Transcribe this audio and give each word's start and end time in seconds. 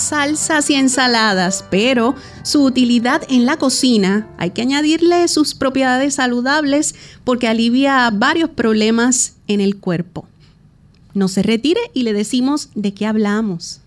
Salsas 0.00 0.70
y 0.70 0.74
ensaladas, 0.74 1.64
pero 1.70 2.14
su 2.42 2.64
utilidad 2.64 3.22
en 3.28 3.46
la 3.46 3.56
cocina 3.56 4.28
hay 4.38 4.50
que 4.50 4.62
añadirle 4.62 5.26
sus 5.28 5.54
propiedades 5.54 6.14
saludables 6.14 6.94
porque 7.24 7.48
alivia 7.48 8.10
varios 8.12 8.50
problemas 8.50 9.34
en 9.46 9.60
el 9.60 9.78
cuerpo. 9.78 10.26
No 11.14 11.28
se 11.28 11.42
retire 11.42 11.80
y 11.94 12.02
le 12.02 12.12
decimos 12.12 12.70
de 12.74 12.94
qué 12.94 13.06
hablamos. 13.06 13.80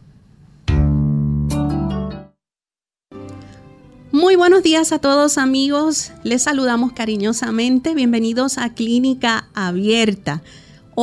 Muy 4.11 4.35
buenos 4.35 4.61
días 4.61 4.91
a 4.91 4.99
todos 4.99 5.37
amigos, 5.37 6.11
les 6.23 6.43
saludamos 6.43 6.91
cariñosamente, 6.91 7.95
bienvenidos 7.95 8.57
a 8.57 8.73
Clínica 8.73 9.47
Abierta. 9.53 10.43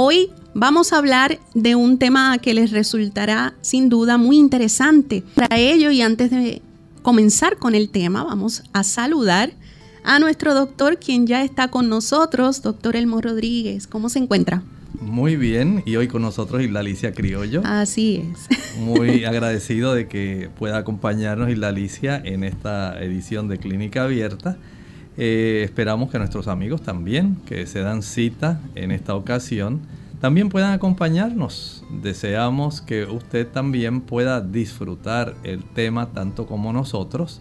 Hoy 0.00 0.30
vamos 0.54 0.92
a 0.92 0.98
hablar 0.98 1.40
de 1.54 1.74
un 1.74 1.98
tema 1.98 2.38
que 2.38 2.54
les 2.54 2.70
resultará 2.70 3.54
sin 3.62 3.88
duda 3.88 4.16
muy 4.16 4.36
interesante. 4.36 5.24
Para 5.34 5.58
ello 5.58 5.90
y 5.90 6.02
antes 6.02 6.30
de 6.30 6.62
comenzar 7.02 7.56
con 7.56 7.74
el 7.74 7.90
tema, 7.90 8.22
vamos 8.22 8.62
a 8.72 8.84
saludar 8.84 9.50
a 10.04 10.20
nuestro 10.20 10.54
doctor, 10.54 11.00
quien 11.00 11.26
ya 11.26 11.42
está 11.42 11.66
con 11.66 11.88
nosotros, 11.88 12.62
doctor 12.62 12.94
Elmo 12.94 13.20
Rodríguez. 13.20 13.88
¿Cómo 13.88 14.08
se 14.08 14.20
encuentra? 14.20 14.62
Muy 15.00 15.34
bien, 15.34 15.82
y 15.84 15.96
hoy 15.96 16.06
con 16.06 16.22
nosotros 16.22 16.62
Isla 16.62 16.78
Alicia 16.78 17.12
Criollo. 17.12 17.62
Así 17.64 18.22
es. 18.32 18.78
Muy 18.78 19.24
agradecido 19.24 19.94
de 19.94 20.06
que 20.06 20.48
pueda 20.60 20.78
acompañarnos 20.78 21.50
Isla 21.50 21.70
Alicia 21.70 22.22
en 22.24 22.44
esta 22.44 23.02
edición 23.02 23.48
de 23.48 23.58
Clínica 23.58 24.04
Abierta. 24.04 24.58
Eh, 25.20 25.62
esperamos 25.64 26.10
que 26.10 26.18
nuestros 26.18 26.46
amigos 26.46 26.80
también, 26.80 27.36
que 27.44 27.66
se 27.66 27.80
dan 27.80 28.02
cita 28.02 28.60
en 28.76 28.92
esta 28.92 29.16
ocasión, 29.16 29.80
también 30.20 30.48
puedan 30.48 30.72
acompañarnos. 30.72 31.84
Deseamos 32.02 32.80
que 32.80 33.04
usted 33.04 33.46
también 33.48 34.00
pueda 34.00 34.40
disfrutar 34.40 35.34
el 35.42 35.64
tema 35.64 36.12
tanto 36.12 36.46
como 36.46 36.72
nosotros 36.72 37.40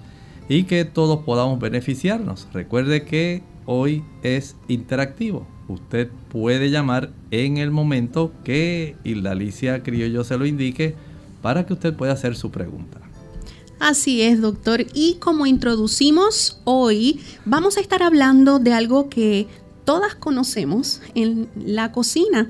y 0.49 0.63
que 0.63 0.85
todos 0.85 1.23
podamos 1.23 1.59
beneficiarnos. 1.59 2.47
Recuerde 2.51 3.03
que 3.05 3.43
hoy 3.67 4.03
es 4.23 4.55
interactivo. 4.67 5.47
Usted 5.67 6.09
puede 6.29 6.71
llamar 6.71 7.11
en 7.29 7.57
el 7.57 7.69
momento 7.69 8.31
que 8.44 8.95
Hilda 9.03 9.31
Alicia 9.31 9.83
Criollo 9.83 10.23
se 10.23 10.38
lo 10.38 10.47
indique 10.47 10.95
para 11.44 11.67
que 11.67 11.73
usted 11.73 11.94
pueda 11.94 12.13
hacer 12.13 12.35
su 12.35 12.49
pregunta. 12.49 13.06
Así 13.79 14.21
es, 14.21 14.41
doctor. 14.41 14.85
Y 14.93 15.15
como 15.15 15.45
introducimos 15.45 16.59
hoy, 16.63 17.21
vamos 17.45 17.77
a 17.77 17.81
estar 17.81 18.03
hablando 18.03 18.59
de 18.59 18.73
algo 18.73 19.09
que 19.09 19.47
todas 19.85 20.15
conocemos 20.15 21.01
en 21.15 21.49
la 21.55 21.91
cocina 21.91 22.49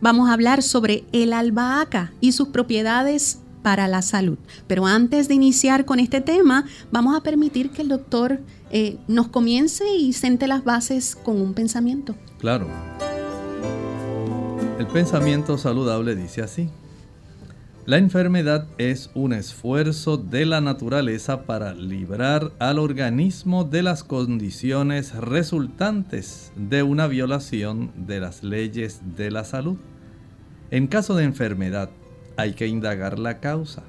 vamos 0.00 0.28
a 0.28 0.32
hablar 0.32 0.62
sobre 0.62 1.04
el 1.12 1.32
albahaca 1.32 2.12
y 2.20 2.32
sus 2.32 2.48
propiedades 2.48 3.38
para 3.62 3.88
la 3.88 4.02
salud. 4.02 4.38
Pero 4.66 4.86
antes 4.86 5.28
de 5.28 5.34
iniciar 5.34 5.84
con 5.84 6.00
este 6.00 6.20
tema, 6.20 6.64
vamos 6.90 7.16
a 7.16 7.22
permitir 7.22 7.70
que 7.70 7.82
el 7.82 7.88
doctor 7.88 8.40
eh, 8.70 8.98
nos 9.06 9.28
comience 9.28 9.84
y 9.94 10.12
sente 10.14 10.46
las 10.46 10.64
bases 10.64 11.14
con 11.14 11.40
un 11.40 11.52
pensamiento. 11.52 12.14
Claro. 12.38 12.68
El 14.78 14.86
pensamiento 14.86 15.58
saludable 15.58 16.16
dice 16.16 16.40
así. 16.40 16.70
La 17.90 17.98
enfermedad 17.98 18.68
es 18.78 19.10
un 19.14 19.32
esfuerzo 19.32 20.16
de 20.16 20.46
la 20.46 20.60
naturaleza 20.60 21.42
para 21.42 21.74
librar 21.74 22.52
al 22.60 22.78
organismo 22.78 23.64
de 23.64 23.82
las 23.82 24.04
condiciones 24.04 25.12
resultantes 25.16 26.52
de 26.54 26.84
una 26.84 27.08
violación 27.08 27.90
de 27.96 28.20
las 28.20 28.44
leyes 28.44 29.00
de 29.16 29.32
la 29.32 29.42
salud. 29.42 29.76
En 30.70 30.86
caso 30.86 31.16
de 31.16 31.24
enfermedad, 31.24 31.90
hay 32.36 32.52
que 32.52 32.68
indagar 32.68 33.18
la 33.18 33.40
causa. 33.40 33.82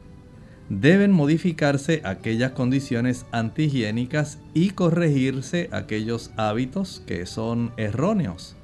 Deben 0.67 1.11
modificarse 1.11 2.01
aquellas 2.03 2.53
condiciones 2.53 3.27
antihigiénicas 3.31 4.39
y 4.55 4.71
corregirse 4.71 5.69
aquellos 5.71 6.31
hábitos 6.37 7.03
que 7.05 7.27
son 7.27 7.71
erróneos. 7.77 8.55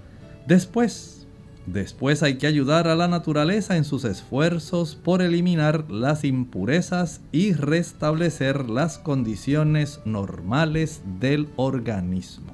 Después, 0.47 1.26
después 1.67 2.23
hay 2.23 2.37
que 2.37 2.47
ayudar 2.47 2.87
a 2.87 2.95
la 2.95 3.07
naturaleza 3.07 3.77
en 3.77 3.83
sus 3.83 4.05
esfuerzos 4.05 4.95
por 4.95 5.21
eliminar 5.21 5.91
las 5.91 6.23
impurezas 6.23 7.21
y 7.31 7.53
restablecer 7.53 8.69
las 8.69 8.97
condiciones 8.97 9.99
normales 10.05 11.01
del 11.19 11.49
organismo. 11.57 12.53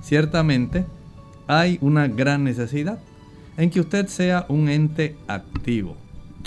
Ciertamente, 0.00 0.86
hay 1.46 1.78
una 1.80 2.08
gran 2.08 2.44
necesidad 2.44 2.98
en 3.56 3.70
que 3.70 3.80
usted 3.80 4.06
sea 4.06 4.46
un 4.48 4.68
ente 4.68 5.16
activo, 5.26 5.96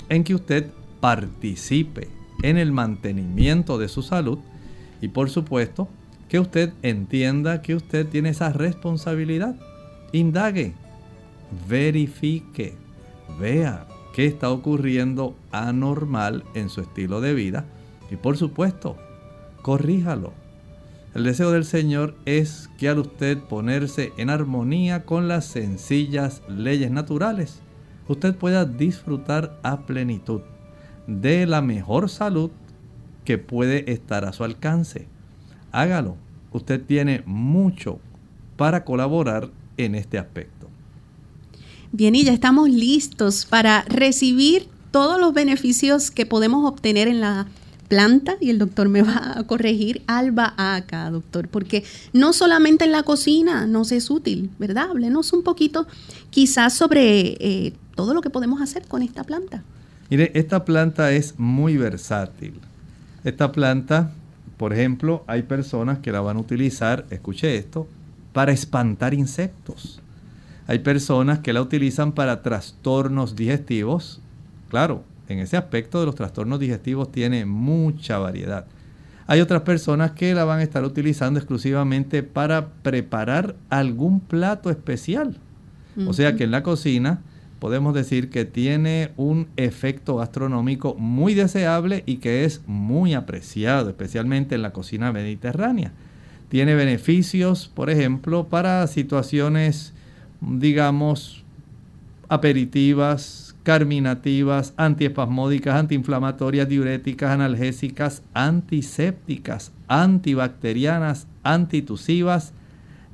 en 0.08 0.24
que 0.24 0.34
usted 0.34 0.70
participe 1.00 2.08
en 2.42 2.56
el 2.56 2.72
mantenimiento 2.72 3.78
de 3.78 3.88
su 3.88 4.02
salud 4.02 4.38
y 5.00 5.08
por 5.08 5.30
supuesto 5.30 5.88
que 6.28 6.40
usted 6.40 6.72
entienda 6.82 7.62
que 7.62 7.74
usted 7.74 8.06
tiene 8.06 8.30
esa 8.30 8.52
responsabilidad. 8.52 9.56
Indague, 10.12 10.74
verifique, 11.68 12.74
vea 13.38 13.86
qué 14.14 14.26
está 14.26 14.50
ocurriendo 14.50 15.34
anormal 15.52 16.44
en 16.54 16.68
su 16.68 16.80
estilo 16.80 17.20
de 17.20 17.34
vida 17.34 17.64
y 18.10 18.16
por 18.16 18.36
supuesto, 18.36 18.96
corríjalo 19.62 20.32
el 21.16 21.24
deseo 21.24 21.50
del 21.50 21.64
Señor 21.64 22.14
es 22.26 22.68
que 22.76 22.90
al 22.90 22.98
usted 22.98 23.38
ponerse 23.38 24.12
en 24.18 24.28
armonía 24.28 25.06
con 25.06 25.28
las 25.28 25.46
sencillas 25.46 26.42
leyes 26.46 26.90
naturales, 26.90 27.62
usted 28.06 28.36
pueda 28.36 28.66
disfrutar 28.66 29.58
a 29.62 29.86
plenitud 29.86 30.42
de 31.06 31.46
la 31.46 31.62
mejor 31.62 32.10
salud 32.10 32.50
que 33.24 33.38
puede 33.38 33.90
estar 33.90 34.26
a 34.26 34.34
su 34.34 34.44
alcance. 34.44 35.08
Hágalo. 35.72 36.18
Usted 36.52 36.84
tiene 36.84 37.22
mucho 37.24 37.98
para 38.58 38.84
colaborar 38.84 39.48
en 39.78 39.94
este 39.94 40.18
aspecto. 40.18 40.68
Bien, 41.96 42.14
y 42.14 42.24
ya 42.24 42.34
estamos 42.34 42.68
listos 42.68 43.46
para 43.46 43.80
recibir 43.88 44.68
todos 44.90 45.18
los 45.18 45.32
beneficios 45.32 46.10
que 46.10 46.26
podemos 46.26 46.70
obtener 46.70 47.08
en 47.08 47.22
la 47.22 47.46
planta, 47.88 48.36
y 48.38 48.50
el 48.50 48.58
doctor 48.58 48.90
me 48.90 49.00
va 49.02 49.38
a 49.38 49.44
corregir, 49.44 50.02
albahaca, 50.06 51.10
doctor, 51.10 51.48
porque 51.48 51.84
no 52.12 52.34
solamente 52.34 52.84
en 52.84 52.92
la 52.92 53.02
cocina 53.02 53.66
nos 53.66 53.92
es 53.92 54.10
útil, 54.10 54.50
¿verdad? 54.58 54.90
Háblenos 54.90 55.32
un 55.32 55.42
poquito 55.42 55.86
quizás 56.28 56.74
sobre 56.74 57.38
eh, 57.40 57.72
todo 57.94 58.12
lo 58.12 58.20
que 58.20 58.28
podemos 58.28 58.60
hacer 58.60 58.86
con 58.86 59.00
esta 59.00 59.24
planta. 59.24 59.62
Mire, 60.10 60.32
esta 60.34 60.66
planta 60.66 61.12
es 61.12 61.38
muy 61.38 61.78
versátil. 61.78 62.60
Esta 63.24 63.52
planta, 63.52 64.12
por 64.58 64.74
ejemplo, 64.74 65.24
hay 65.26 65.44
personas 65.44 66.00
que 66.00 66.12
la 66.12 66.20
van 66.20 66.36
a 66.36 66.40
utilizar, 66.40 67.06
escuche 67.08 67.56
esto, 67.56 67.88
para 68.34 68.52
espantar 68.52 69.14
insectos. 69.14 70.02
Hay 70.66 70.80
personas 70.80 71.38
que 71.40 71.52
la 71.52 71.62
utilizan 71.62 72.12
para 72.12 72.42
trastornos 72.42 73.36
digestivos. 73.36 74.20
Claro, 74.68 75.04
en 75.28 75.38
ese 75.38 75.56
aspecto 75.56 76.00
de 76.00 76.06
los 76.06 76.14
trastornos 76.14 76.58
digestivos 76.58 77.12
tiene 77.12 77.44
mucha 77.44 78.18
variedad. 78.18 78.66
Hay 79.28 79.40
otras 79.40 79.62
personas 79.62 80.12
que 80.12 80.34
la 80.34 80.44
van 80.44 80.60
a 80.60 80.62
estar 80.62 80.84
utilizando 80.84 81.38
exclusivamente 81.38 82.22
para 82.22 82.68
preparar 82.68 83.56
algún 83.70 84.20
plato 84.20 84.70
especial. 84.70 85.38
O 86.06 86.12
sea 86.12 86.36
que 86.36 86.44
en 86.44 86.50
la 86.50 86.62
cocina 86.62 87.22
podemos 87.58 87.94
decir 87.94 88.28
que 88.28 88.44
tiene 88.44 89.12
un 89.16 89.48
efecto 89.56 90.16
gastronómico 90.16 90.94
muy 90.94 91.32
deseable 91.32 92.02
y 92.06 92.18
que 92.18 92.44
es 92.44 92.60
muy 92.66 93.14
apreciado, 93.14 93.88
especialmente 93.88 94.54
en 94.54 94.62
la 94.62 94.72
cocina 94.72 95.10
mediterránea. 95.10 95.92
Tiene 96.50 96.74
beneficios, 96.74 97.70
por 97.74 97.88
ejemplo, 97.88 98.48
para 98.48 98.86
situaciones, 98.86 99.94
digamos, 100.46 101.44
aperitivas, 102.28 103.56
carminativas, 103.62 104.74
antiespasmódicas, 104.76 105.74
antiinflamatorias, 105.74 106.68
diuréticas, 106.68 107.30
analgésicas, 107.30 108.22
antisépticas, 108.32 109.72
antibacterianas, 109.88 111.26
antitusivas, 111.42 112.52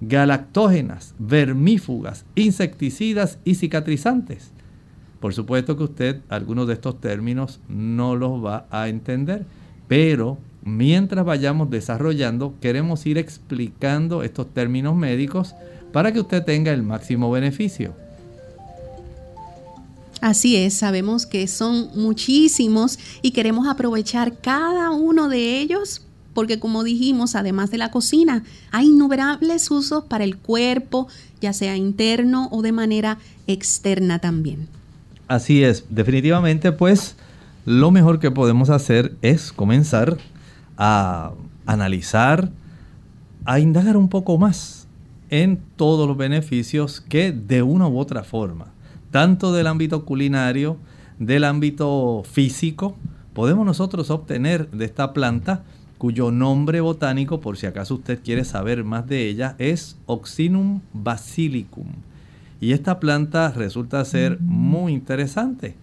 galactógenas, 0.02 1.14
vermífugas, 1.18 2.26
insecticidas 2.34 3.38
y 3.44 3.54
cicatrizantes. 3.54 4.52
Por 5.20 5.32
supuesto 5.32 5.76
que 5.76 5.84
usted 5.84 6.20
algunos 6.28 6.66
de 6.66 6.74
estos 6.74 7.00
términos 7.00 7.60
no 7.68 8.16
los 8.16 8.44
va 8.44 8.66
a 8.70 8.88
entender, 8.88 9.46
pero 9.88 10.36
mientras 10.64 11.24
vayamos 11.24 11.70
desarrollando, 11.70 12.54
queremos 12.60 13.06
ir 13.06 13.16
explicando 13.16 14.22
estos 14.22 14.52
términos 14.52 14.96
médicos 14.96 15.54
para 15.92 16.12
que 16.12 16.20
usted 16.20 16.42
tenga 16.44 16.72
el 16.72 16.82
máximo 16.82 17.30
beneficio. 17.30 17.94
Así 20.20 20.56
es, 20.56 20.74
sabemos 20.74 21.26
que 21.26 21.48
son 21.48 21.90
muchísimos 21.96 22.98
y 23.22 23.32
queremos 23.32 23.66
aprovechar 23.66 24.38
cada 24.38 24.90
uno 24.90 25.28
de 25.28 25.58
ellos 25.60 26.02
porque 26.32 26.58
como 26.58 26.84
dijimos, 26.84 27.34
además 27.34 27.70
de 27.70 27.78
la 27.78 27.90
cocina, 27.90 28.42
hay 28.70 28.86
innumerables 28.86 29.70
usos 29.70 30.04
para 30.04 30.24
el 30.24 30.38
cuerpo, 30.38 31.08
ya 31.40 31.52
sea 31.52 31.76
interno 31.76 32.48
o 32.52 32.62
de 32.62 32.72
manera 32.72 33.18
externa 33.46 34.18
también. 34.18 34.68
Así 35.28 35.62
es, 35.62 35.84
definitivamente 35.90 36.72
pues 36.72 37.16
lo 37.66 37.90
mejor 37.90 38.18
que 38.18 38.30
podemos 38.30 38.70
hacer 38.70 39.14
es 39.22 39.52
comenzar 39.52 40.18
a 40.76 41.32
analizar, 41.66 42.50
a 43.44 43.60
indagar 43.60 43.96
un 43.96 44.08
poco 44.08 44.38
más 44.38 44.81
en 45.32 45.62
todos 45.76 46.06
los 46.06 46.18
beneficios 46.18 47.00
que 47.00 47.32
de 47.32 47.62
una 47.62 47.88
u 47.88 47.98
otra 47.98 48.22
forma, 48.22 48.66
tanto 49.10 49.50
del 49.54 49.66
ámbito 49.66 50.04
culinario, 50.04 50.76
del 51.18 51.44
ámbito 51.44 52.22
físico, 52.30 52.96
podemos 53.32 53.64
nosotros 53.64 54.10
obtener 54.10 54.70
de 54.70 54.84
esta 54.84 55.14
planta 55.14 55.64
cuyo 55.96 56.30
nombre 56.30 56.82
botánico, 56.82 57.40
por 57.40 57.56
si 57.56 57.64
acaso 57.64 57.94
usted 57.94 58.20
quiere 58.22 58.44
saber 58.44 58.84
más 58.84 59.06
de 59.06 59.26
ella, 59.30 59.56
es 59.58 59.96
Oxinum 60.04 60.82
basilicum. 60.92 61.86
Y 62.60 62.72
esta 62.72 63.00
planta 63.00 63.52
resulta 63.52 64.04
ser 64.04 64.38
muy 64.40 64.92
interesante. 64.92 65.76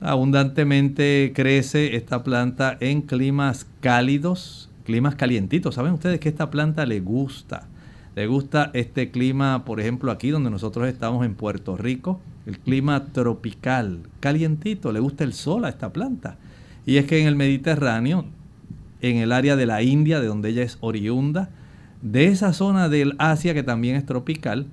Abundantemente 0.00 1.32
crece 1.34 1.96
esta 1.96 2.24
planta 2.24 2.78
en 2.80 3.02
climas 3.02 3.66
cálidos, 3.80 4.70
climas 4.84 5.14
calientitos. 5.14 5.74
¿Saben 5.74 5.92
ustedes 5.92 6.20
que 6.20 6.30
esta 6.30 6.50
planta 6.50 6.86
le 6.86 7.00
gusta? 7.00 7.68
Le 8.14 8.26
gusta 8.26 8.70
este 8.74 9.10
clima, 9.10 9.64
por 9.64 9.80
ejemplo, 9.80 10.10
aquí 10.12 10.30
donde 10.30 10.50
nosotros 10.50 10.88
estamos 10.88 11.24
en 11.26 11.34
Puerto 11.34 11.76
Rico, 11.76 12.20
el 12.46 12.58
clima 12.58 13.06
tropical, 13.06 14.00
calientito, 14.20 14.92
le 14.92 15.00
gusta 15.00 15.24
el 15.24 15.32
sol 15.32 15.64
a 15.64 15.68
esta 15.68 15.92
planta. 15.92 16.36
Y 16.86 16.98
es 16.98 17.06
que 17.06 17.20
en 17.20 17.26
el 17.26 17.36
Mediterráneo 17.36 18.26
en 19.10 19.18
el 19.18 19.32
área 19.32 19.56
de 19.56 19.66
la 19.66 19.82
India, 19.82 20.20
de 20.20 20.26
donde 20.26 20.48
ella 20.48 20.62
es 20.62 20.78
oriunda, 20.80 21.50
de 22.00 22.26
esa 22.26 22.52
zona 22.52 22.88
del 22.88 23.14
Asia 23.18 23.54
que 23.54 23.62
también 23.62 23.96
es 23.96 24.06
tropical, 24.06 24.66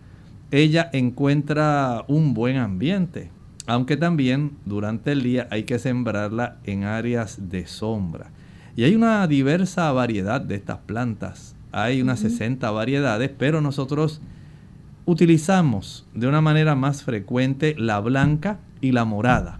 ella 0.52 0.90
encuentra 0.94 2.06
un 2.08 2.34
buen 2.34 2.58
ambiente, 2.58 3.30
aunque 3.68 3.98
también 3.98 4.52
durante 4.66 5.12
el 5.12 5.24
día 5.24 5.48
hay 5.52 5.64
que 5.64 5.80
sembrarla 5.80 6.58
en 6.64 6.84
áreas 6.84 7.50
de 7.50 7.68
sombra. 7.68 8.32
Y 8.76 8.84
hay 8.84 8.96
una 8.96 9.28
diversa 9.28 9.92
variedad 9.92 10.40
de 10.40 10.56
estas 10.56 10.80
plantas, 10.80 11.51
hay 11.72 12.02
unas 12.02 12.20
60 12.20 12.70
variedades, 12.72 13.32
pero 13.38 13.62
nosotros 13.62 14.22
utilizamos 15.06 16.06
de 16.14 16.28
una 16.28 16.42
manera 16.42 16.76
más 16.76 17.04
frecuente 17.04 17.76
la 17.78 18.00
blanca 18.00 18.60
y 18.82 18.92
la 18.92 19.06
morada. 19.06 19.60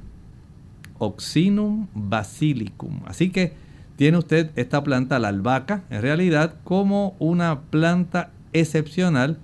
Oxinum 0.98 1.88
basilicum. 1.94 3.02
Así 3.06 3.30
que 3.32 3.54
tiene 3.96 4.18
usted 4.18 4.52
esta 4.56 4.84
planta, 4.84 5.20
la 5.20 5.30
albahaca, 5.30 5.84
en 5.90 6.02
realidad 6.02 6.56
como 6.64 7.16
una 7.20 7.62
planta 7.62 8.32
excepcional 8.54 9.38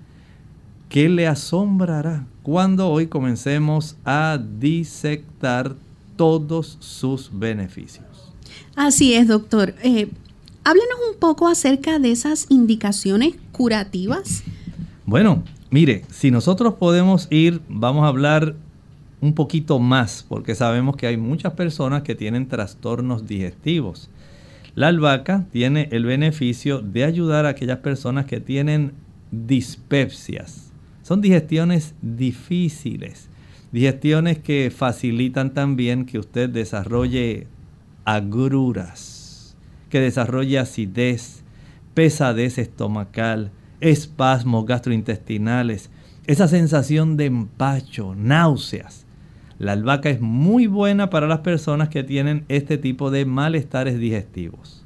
que 0.90 1.10
le 1.10 1.28
asombrará 1.28 2.26
cuando 2.44 2.90
hoy 2.90 3.08
comencemos 3.08 3.98
a 4.06 4.40
disectar 4.60 5.76
todos 6.16 6.78
sus 6.80 7.30
beneficios. 7.32 8.06
Así 8.76 9.14
es, 9.14 9.28
doctor. 9.28 9.76
Eh, 9.84 10.10
háblenos 10.68 10.98
un 11.14 11.18
poco 11.18 11.48
acerca 11.48 11.98
de 11.98 12.12
esas 12.12 12.48
indicaciones 12.50 13.36
curativas. 13.54 14.44
Bueno, 15.06 15.44
mire, 15.70 16.04
si 16.12 16.30
nosotros 16.30 16.74
podemos 16.74 17.28
ir, 17.30 17.62
vamos 17.70 18.04
a 18.04 18.10
hablar 18.10 18.54
un 19.22 19.34
poquito 19.34 19.80
más, 19.80 20.26
porque 20.28 20.56
sabemos 20.56 20.98
que 20.98 21.08
hay 21.08 21.16
muchas 21.16 21.54
personas 21.54 22.02
que 22.02 22.16
tienen 22.16 22.50
trastornos 22.50 23.26
digestivos. 23.26 24.10
La 24.76 24.90
albahaca 24.90 25.46
tiene 25.54 25.88
el 25.94 26.04
beneficio 26.04 26.82
de 26.82 27.06
ayudar 27.06 27.46
a 27.46 27.50
aquellas 27.50 27.80
personas 27.80 28.26
que 28.26 28.42
tienen 28.42 28.92
dispepsias. 29.32 30.74
Son 31.02 31.22
digestiones 31.22 31.96
difíciles, 32.02 33.30
digestiones 33.72 34.40
que 34.40 34.70
facilitan 34.76 35.54
también 35.54 36.06
que 36.06 36.20
usted 36.20 36.50
desarrolle 36.50 37.48
agruras, 38.04 39.17
que 39.90 40.00
desarrolle 40.00 40.60
acidez, 40.60 41.44
pesadez 41.94 42.58
estomacal, 42.58 43.52
espasmos 43.80 44.66
gastrointestinales, 44.66 45.90
esa 46.26 46.48
sensación 46.48 47.18
de 47.18 47.26
empacho, 47.26 48.14
náuseas. 48.16 49.06
La 49.60 49.72
albahaca 49.72 50.10
es 50.10 50.22
muy 50.22 50.68
buena 50.68 51.10
para 51.10 51.28
las 51.28 51.40
personas 51.40 51.90
que 51.90 52.04
tienen 52.04 52.46
este 52.48 52.78
tipo 52.78 53.10
de 53.10 53.26
malestares 53.26 53.98
digestivos. 53.98 54.84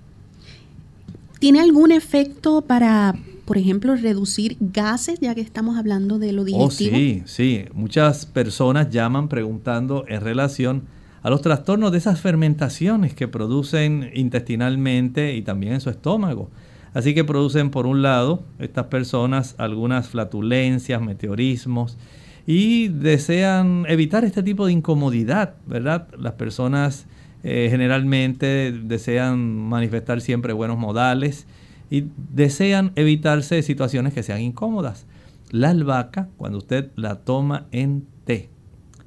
¿Tiene 1.39 1.59
algún 1.59 1.91
efecto 1.91 2.61
para, 2.61 3.15
por 3.45 3.57
ejemplo, 3.57 3.95
reducir 3.95 4.55
gases, 4.59 5.19
ya 5.19 5.33
que 5.33 5.41
estamos 5.41 5.77
hablando 5.77 6.19
de 6.19 6.31
lo 6.31 6.43
oh, 6.43 6.45
digestivo? 6.45 6.91
Oh, 6.91 6.99
sí, 6.99 7.23
sí. 7.25 7.65
Muchas 7.73 8.27
personas 8.27 8.91
llaman 8.91 9.27
preguntando 9.27 10.05
en 10.07 10.21
relación 10.21 10.83
a 11.23 11.29
los 11.29 11.41
trastornos 11.41 11.91
de 11.91 11.99
esas 11.99 12.19
fermentaciones 12.19 13.13
que 13.13 13.27
producen 13.27 14.11
intestinalmente 14.13 15.35
y 15.35 15.41
también 15.41 15.73
en 15.73 15.81
su 15.81 15.89
estómago. 15.89 16.49
Así 16.93 17.13
que 17.13 17.23
producen, 17.23 17.69
por 17.69 17.85
un 17.85 18.01
lado, 18.01 18.43
estas 18.59 18.87
personas 18.87 19.55
algunas 19.57 20.09
flatulencias, 20.09 21.01
meteorismos, 21.01 21.97
y 22.45 22.89
desean 22.89 23.85
evitar 23.87 24.25
este 24.25 24.43
tipo 24.43 24.65
de 24.65 24.73
incomodidad, 24.73 25.55
¿verdad? 25.67 26.07
Las 26.17 26.33
personas 26.33 27.05
eh, 27.43 27.67
generalmente 27.69 28.71
desean 28.71 29.39
manifestar 29.39 30.21
siempre 30.21 30.53
buenos 30.53 30.77
modales 30.77 31.47
y 31.89 32.05
desean 32.33 32.91
evitarse 32.95 33.61
situaciones 33.61 34.13
que 34.13 34.23
sean 34.23 34.41
incómodas. 34.41 35.05
La 35.51 35.69
albahaca, 35.69 36.29
cuando 36.37 36.57
usted 36.57 36.91
la 36.95 37.15
toma 37.15 37.67
en 37.71 38.05
té, 38.25 38.49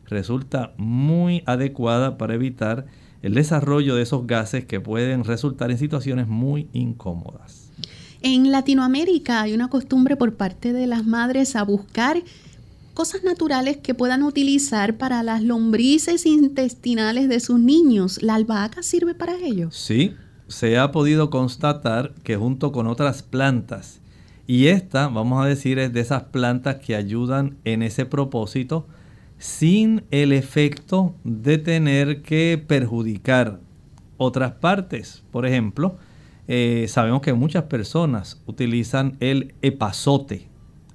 resulta 0.06 0.74
muy 0.76 1.42
adecuada 1.46 2.18
para 2.18 2.34
evitar 2.34 2.86
el 3.22 3.34
desarrollo 3.34 3.94
de 3.94 4.02
esos 4.02 4.26
gases 4.26 4.66
que 4.66 4.80
pueden 4.80 5.24
resultar 5.24 5.70
en 5.70 5.78
situaciones 5.78 6.28
muy 6.28 6.68
incómodas. 6.72 7.70
En 8.20 8.50
Latinoamérica 8.50 9.42
hay 9.42 9.54
una 9.54 9.68
costumbre 9.68 10.16
por 10.16 10.34
parte 10.34 10.72
de 10.72 10.86
las 10.86 11.04
madres 11.04 11.56
a 11.56 11.62
buscar 11.62 12.22
cosas 12.94 13.24
naturales 13.24 13.78
que 13.78 13.94
puedan 13.94 14.22
utilizar 14.22 14.96
para 14.96 15.22
las 15.22 15.42
lombrices 15.42 16.24
intestinales 16.26 17.28
de 17.28 17.40
sus 17.40 17.58
niños. 17.58 18.22
¿La 18.22 18.36
albahaca 18.36 18.82
sirve 18.82 19.14
para 19.14 19.36
ello? 19.36 19.70
Sí, 19.72 20.14
se 20.48 20.78
ha 20.78 20.92
podido 20.92 21.28
constatar 21.30 22.14
que 22.22 22.36
junto 22.36 22.72
con 22.72 22.86
otras 22.86 23.22
plantas, 23.22 24.00
y 24.46 24.66
esta, 24.66 25.08
vamos 25.08 25.42
a 25.42 25.48
decir, 25.48 25.78
es 25.78 25.92
de 25.92 26.00
esas 26.00 26.24
plantas 26.24 26.76
que 26.76 26.94
ayudan 26.94 27.56
en 27.64 27.82
ese 27.82 28.04
propósito 28.04 28.86
sin 29.38 30.04
el 30.10 30.32
efecto 30.32 31.14
de 31.24 31.58
tener 31.58 32.22
que 32.22 32.62
perjudicar 32.66 33.60
otras 34.16 34.52
partes. 34.52 35.24
Por 35.30 35.46
ejemplo, 35.46 35.96
eh, 36.48 36.86
sabemos 36.88 37.20
que 37.20 37.32
muchas 37.32 37.64
personas 37.64 38.42
utilizan 38.46 39.16
el 39.20 39.54
epazote 39.62 40.48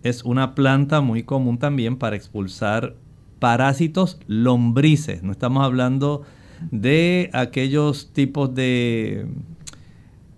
es 0.04 0.24
una 0.24 0.56
planta 0.56 1.02
muy 1.02 1.24
común 1.24 1.58
también 1.58 1.98
para 1.98 2.16
expulsar 2.16 2.96
parásitos 3.40 4.20
lombrices. 4.28 5.24
No 5.24 5.32
estamos 5.32 5.64
hablando 5.64 6.24
de 6.72 7.30
aquellos 7.34 8.12
tipos 8.14 8.54
de 8.54 9.28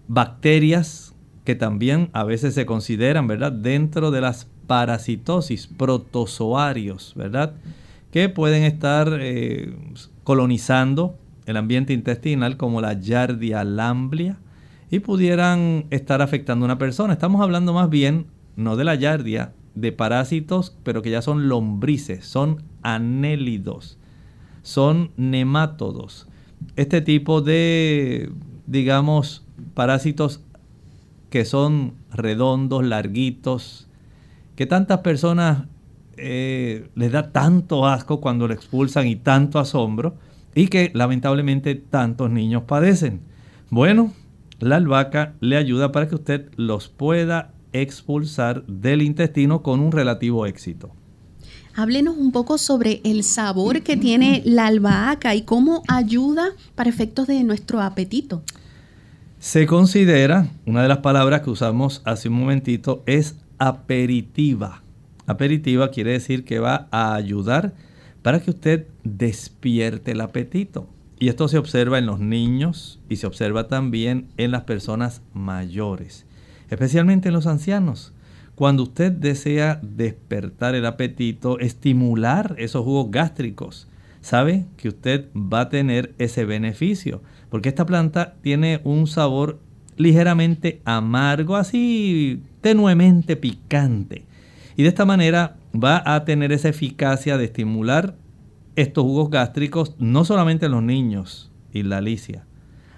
bacterias 0.08 1.13
que 1.43 1.55
también 1.55 2.10
a 2.13 2.24
veces 2.24 2.53
se 2.53 2.65
consideran, 2.65 3.27
¿verdad? 3.27 3.51
Dentro 3.51 4.12
de 4.12 4.22
las 4.22 4.48
parasitosis, 4.67 5.67
protozoarios, 5.67 7.13
¿verdad? 7.15 7.53
Que 8.12 8.30
pueden 8.30 8.63
estar 8.63 9.18
eh, 9.20 9.74
colonizando 10.24 11.18
el 11.46 11.58
ambiente 11.58 11.94
intestinal 11.94 12.58
como 12.58 12.82
la 12.82 12.94
Yardia 12.94 13.63
lamblia 13.63 14.38
y 14.89 15.00
pudieran 15.00 15.86
estar 15.89 16.22
afectando 16.22 16.65
a 16.65 16.68
una 16.68 16.77
persona. 16.77 17.13
Estamos 17.13 17.41
hablando 17.41 17.74
más 17.74 17.89
bien, 17.89 18.27
no 18.56 18.75
de 18.75 18.84
la 18.84 18.96
Yardia, 18.96 19.53
de 19.75 19.91
parásitos, 19.91 20.75
pero 20.84 21.01
que 21.01 21.10
ya 21.10 21.22
son 21.22 21.48
lombrices, 21.48 22.25
son 22.25 22.63
anélidos, 22.82 23.98
son 24.62 25.12
nemátodos. 25.15 26.27
Este 26.75 27.01
tipo 27.01 27.41
de, 27.41 28.32
digamos, 28.68 29.46
parásitos 29.74 30.41
que 31.30 31.46
son 31.46 31.94
redondos, 32.12 32.86
larguitos, 32.86 33.88
que 34.56 34.65
tantas 34.65 35.00
personas 35.00 35.63
eh, 36.22 36.90
les 36.96 37.12
da 37.12 37.32
tanto 37.32 37.88
asco 37.88 38.22
cuando 38.22 38.48
lo 38.48 38.54
expulsan 38.54 39.08
y 39.08 39.16
tanto 39.16 39.60
asombro, 39.60 40.16
y 40.56 40.68
que 40.68 40.92
lamentablemente 40.94 41.75
tantos 41.75 42.30
niños 42.30 42.63
padecen. 42.63 43.22
Bueno, 43.70 44.13
la 44.60 44.75
albahaca 44.75 45.34
le 45.40 45.58
ayuda 45.58 45.92
para 45.92 46.08
que 46.08 46.16
usted 46.16 46.50
los 46.56 46.88
pueda 46.88 47.54
expulsar 47.74 48.66
del 48.68 49.01
intestino 49.01 49.63
con 49.63 49.80
un 49.80 49.92
relativo 49.92 50.46
éxito. 50.46 50.92
Háblenos 51.74 52.18
un 52.18 52.32
poco 52.32 52.58
sobre 52.58 53.00
el 53.06 53.24
sabor 53.24 53.82
que 53.82 53.96
tiene 53.96 54.42
la 54.46 54.68
albahaca 54.68 55.36
y 55.36 55.44
cómo 55.44 55.84
ayuda 55.88 56.50
para 56.75 56.90
efectos 56.90 57.28
de 57.28 57.44
nuestro 57.44 57.82
apetito. 57.82 58.44
Se 59.40 59.66
considera, 59.66 60.50
una 60.66 60.84
de 60.84 60.90
las 60.90 61.00
palabras 61.00 61.42
que 61.42 61.50
usamos 61.50 62.01
hace 62.06 62.28
un 62.28 62.36
momentito 62.36 63.04
es 63.06 63.38
aperitiva. 63.58 64.84
Aperitiva 65.25 65.92
quiere 65.92 66.12
decir 66.12 66.44
que 66.44 66.60
va 66.60 66.88
a 66.92 67.13
ayudar 67.16 67.74
para 68.22 68.40
que 68.40 68.51
usted 68.51 68.88
despierte 69.04 70.12
el 70.12 70.22
apetito. 70.22 70.88
Y 71.20 71.30
esto 71.30 71.48
se 71.48 71.58
observa 71.58 72.00
en 72.00 72.08
los 72.08 72.20
niños 72.20 73.00
y 73.08 73.18
se 73.18 73.28
observa 73.28 73.68
también 73.68 74.30
en 74.38 74.51
las 74.51 74.63
personas 74.63 75.22
mayores, 75.34 76.25
especialmente 76.70 77.28
en 77.30 77.36
los 77.36 77.46
ancianos. 77.46 78.13
Cuando 78.56 78.84
usted 78.84 79.12
desea 79.12 79.80
despertar 79.84 80.74
el 80.75 80.86
apetito, 80.86 81.60
estimular 81.60 82.56
esos 82.58 82.84
jugos 82.84 83.12
gástricos, 83.12 83.88
sabe 84.22 84.66
que 84.78 84.90
usted 84.90 85.28
va 85.36 85.62
a 85.62 85.70
tener 85.70 86.13
ese 86.18 86.46
beneficio, 86.46 87.22
porque 87.50 87.70
esta 87.70 87.86
planta 87.86 88.36
tiene 88.42 88.82
un 88.84 89.08
sabor 89.08 89.60
ligeramente 89.98 90.82
amargo, 90.86 91.56
así 91.56 92.42
tenuemente 92.62 93.36
picante. 93.36 94.25
Y 94.75 94.84
de 94.84 94.90
esta 94.90 95.06
manera 95.06 95.58
va 95.74 96.01
a 96.06 96.25
tener 96.25 96.51
esa 96.51 96.70
eficacia 96.70 97.38
de 97.38 97.46
estimular 97.46 98.16
estos 98.75 99.04
jugos 99.04 99.30
gástricos 99.30 99.96
no 100.00 100.25
solamente 100.25 100.68
en 100.68 100.72
los 100.72 100.84
niños 100.84 101.51
y 101.74 101.84
la 101.84 101.98
alicia. 101.98 102.46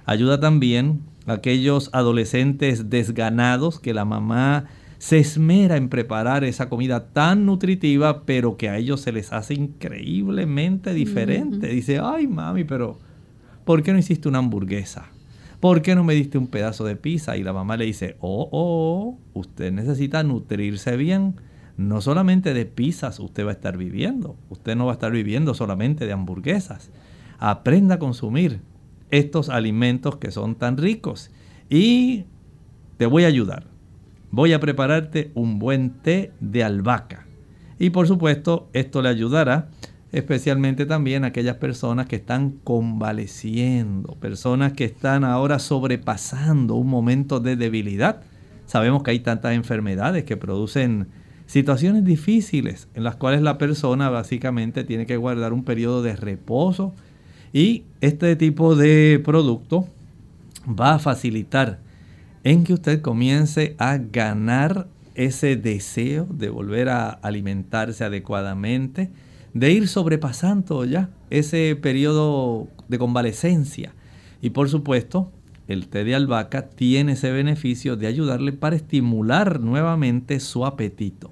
Ayuda 0.06 0.40
también 0.40 1.02
a 1.26 1.34
aquellos 1.34 1.90
adolescentes 1.94 2.90
desganados 2.90 3.80
que 3.80 3.94
la 3.94 4.06
mamá 4.06 4.66
se 4.98 5.20
esmera 5.20 5.76
en 5.76 5.90
preparar 5.90 6.44
esa 6.44 6.70
comida 6.70 7.08
tan 7.08 7.46
nutritiva, 7.46 8.24
pero 8.24 8.56
que 8.56 8.70
a 8.70 8.78
ellos 8.78 9.02
se 9.02 9.12
les 9.12 9.34
hace 9.34 9.54
increíblemente 9.54 10.94
diferente. 10.94 11.68
Dice, 11.68 12.00
ay 12.02 12.28
mami, 12.28 12.64
pero 12.64 13.00
¿por 13.66 13.84
qué 13.84 13.92
no 13.92 14.00
hiciste 14.00 14.30
una 14.30 14.40
hamburguesa? 14.40 15.10
¿Por 15.60 15.82
qué 15.82 15.96
no 15.96 16.04
me 16.04 16.14
diste 16.14 16.38
un 16.38 16.48
pedazo 16.48 16.86
de 16.86 16.96
pizza? 16.96 17.38
Y 17.38 17.44
la 17.44 17.54
mamá 17.54 17.78
le 17.78 17.86
dice, 17.86 18.18
oh, 18.20 18.50
oh, 18.52 19.18
usted 19.34 19.72
necesita 19.72 20.24
nutrirse 20.24 20.96
bien 20.98 21.36
no 21.78 22.02
solamente 22.02 22.54
de 22.54 22.66
pizzas 22.66 23.20
usted 23.20 23.46
va 23.46 23.50
a 23.50 23.54
estar 23.54 23.78
viviendo, 23.78 24.36
usted 24.50 24.76
no 24.76 24.86
va 24.86 24.92
a 24.92 24.94
estar 24.94 25.12
viviendo 25.12 25.54
solamente 25.54 26.06
de 26.06 26.14
hamburguesas. 26.14 26.92
Aprenda 27.40 27.96
a 27.96 28.00
consumir 28.00 28.62
estos 29.10 29.50
alimentos 29.50 30.18
que 30.18 30.32
son 30.32 30.56
tan 30.56 30.78
ricos 30.78 31.32
y 31.70 32.26
te 32.98 33.06
voy 33.06 33.24
a 33.26 33.28
ayudar. 33.28 33.68
Voy 34.32 34.54
a 34.54 34.60
prepararte 34.60 35.32
un 35.36 35.60
buen 35.60 35.92
té 36.02 36.32
de 36.40 36.64
albahaca. 36.64 37.28
Y 37.80 37.90
por 37.90 38.08
supuesto, 38.08 38.70
esto 38.74 39.02
le 39.02 39.10
ayudará 39.10 39.70
especialmente 40.14 40.86
también 40.86 41.24
a 41.24 41.28
aquellas 41.28 41.58
personas 41.58 42.06
que 42.06 42.18
están 42.18 42.52
convaleciendo, 42.64 44.14
personas 44.16 44.74
que 44.74 44.86
están 44.86 45.24
ahora 45.24 45.58
sobrepasando 45.58 46.76
un 46.76 46.88
momento 46.88 47.40
de 47.40 47.56
debilidad. 47.56 48.22
Sabemos 48.68 49.02
que 49.02 49.10
hay 49.12 49.20
tantas 49.20 49.54
enfermedades 49.54 50.24
que 50.24 50.38
producen 50.38 51.08
situaciones 51.46 52.04
difíciles 52.04 52.88
en 52.96 53.04
las 53.04 53.16
cuales 53.16 53.42
la 53.42 53.58
persona 53.58 54.10
básicamente 54.10 54.84
tiene 54.84 55.06
que 55.06 55.18
guardar 55.18 55.54
un 55.54 55.64
periodo 55.64 56.02
de 56.02 56.16
reposo 56.16 56.94
y 57.52 57.84
este 58.02 58.36
tipo 58.36 58.76
de 58.76 59.22
producto 59.24 59.88
va 60.68 60.96
a 60.96 61.00
facilitar 61.00 61.80
en 62.44 62.64
que 62.64 62.74
usted 62.74 63.02
comience 63.02 63.76
a 63.78 63.98
ganar 63.98 64.88
ese 65.16 65.56
deseo 65.56 66.28
de 66.30 66.50
volver 66.50 66.90
a 66.90 67.10
alimentarse 67.10 68.04
adecuadamente, 68.04 69.12
de 69.54 69.72
ir 69.72 69.88
sobrepasando 69.88 70.84
ya 70.86 71.10
ese 71.30 71.78
periodo 71.80 72.68
de 72.88 72.98
convalecencia. 72.98 73.94
Y 74.42 74.50
por 74.50 74.70
supuesto, 74.70 75.32
el 75.68 75.88
té 75.88 76.04
de 76.04 76.16
albahaca 76.16 76.70
tiene 76.70 77.14
ese 77.14 77.32
beneficio 77.32 77.96
de 77.96 78.08
ayudarle 78.08 78.52
para 78.52 78.76
estimular 78.76 79.60
nuevamente 79.60 80.40
su 80.40 80.66
apetito. 80.66 81.30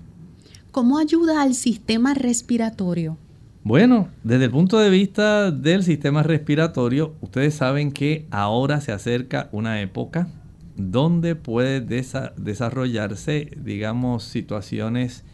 ¿Cómo 0.71 0.99
ayuda 0.99 1.41
al 1.41 1.53
sistema 1.53 2.13
respiratorio? 2.13 3.17
Bueno, 3.61 4.07
desde 4.23 4.45
el 4.45 4.51
punto 4.51 4.79
de 4.79 4.89
vista 4.89 5.51
del 5.51 5.83
sistema 5.83 6.23
respiratorio, 6.23 7.13
ustedes 7.19 7.55
saben 7.55 7.91
que 7.91 8.25
ahora 8.31 8.79
se 8.79 8.93
acerca 8.93 9.49
una 9.51 9.81
época 9.81 10.29
donde 10.77 11.35
puede 11.35 11.81
desarrollarse, 11.81 13.51
digamos, 13.57 14.23
situaciones 14.23 15.25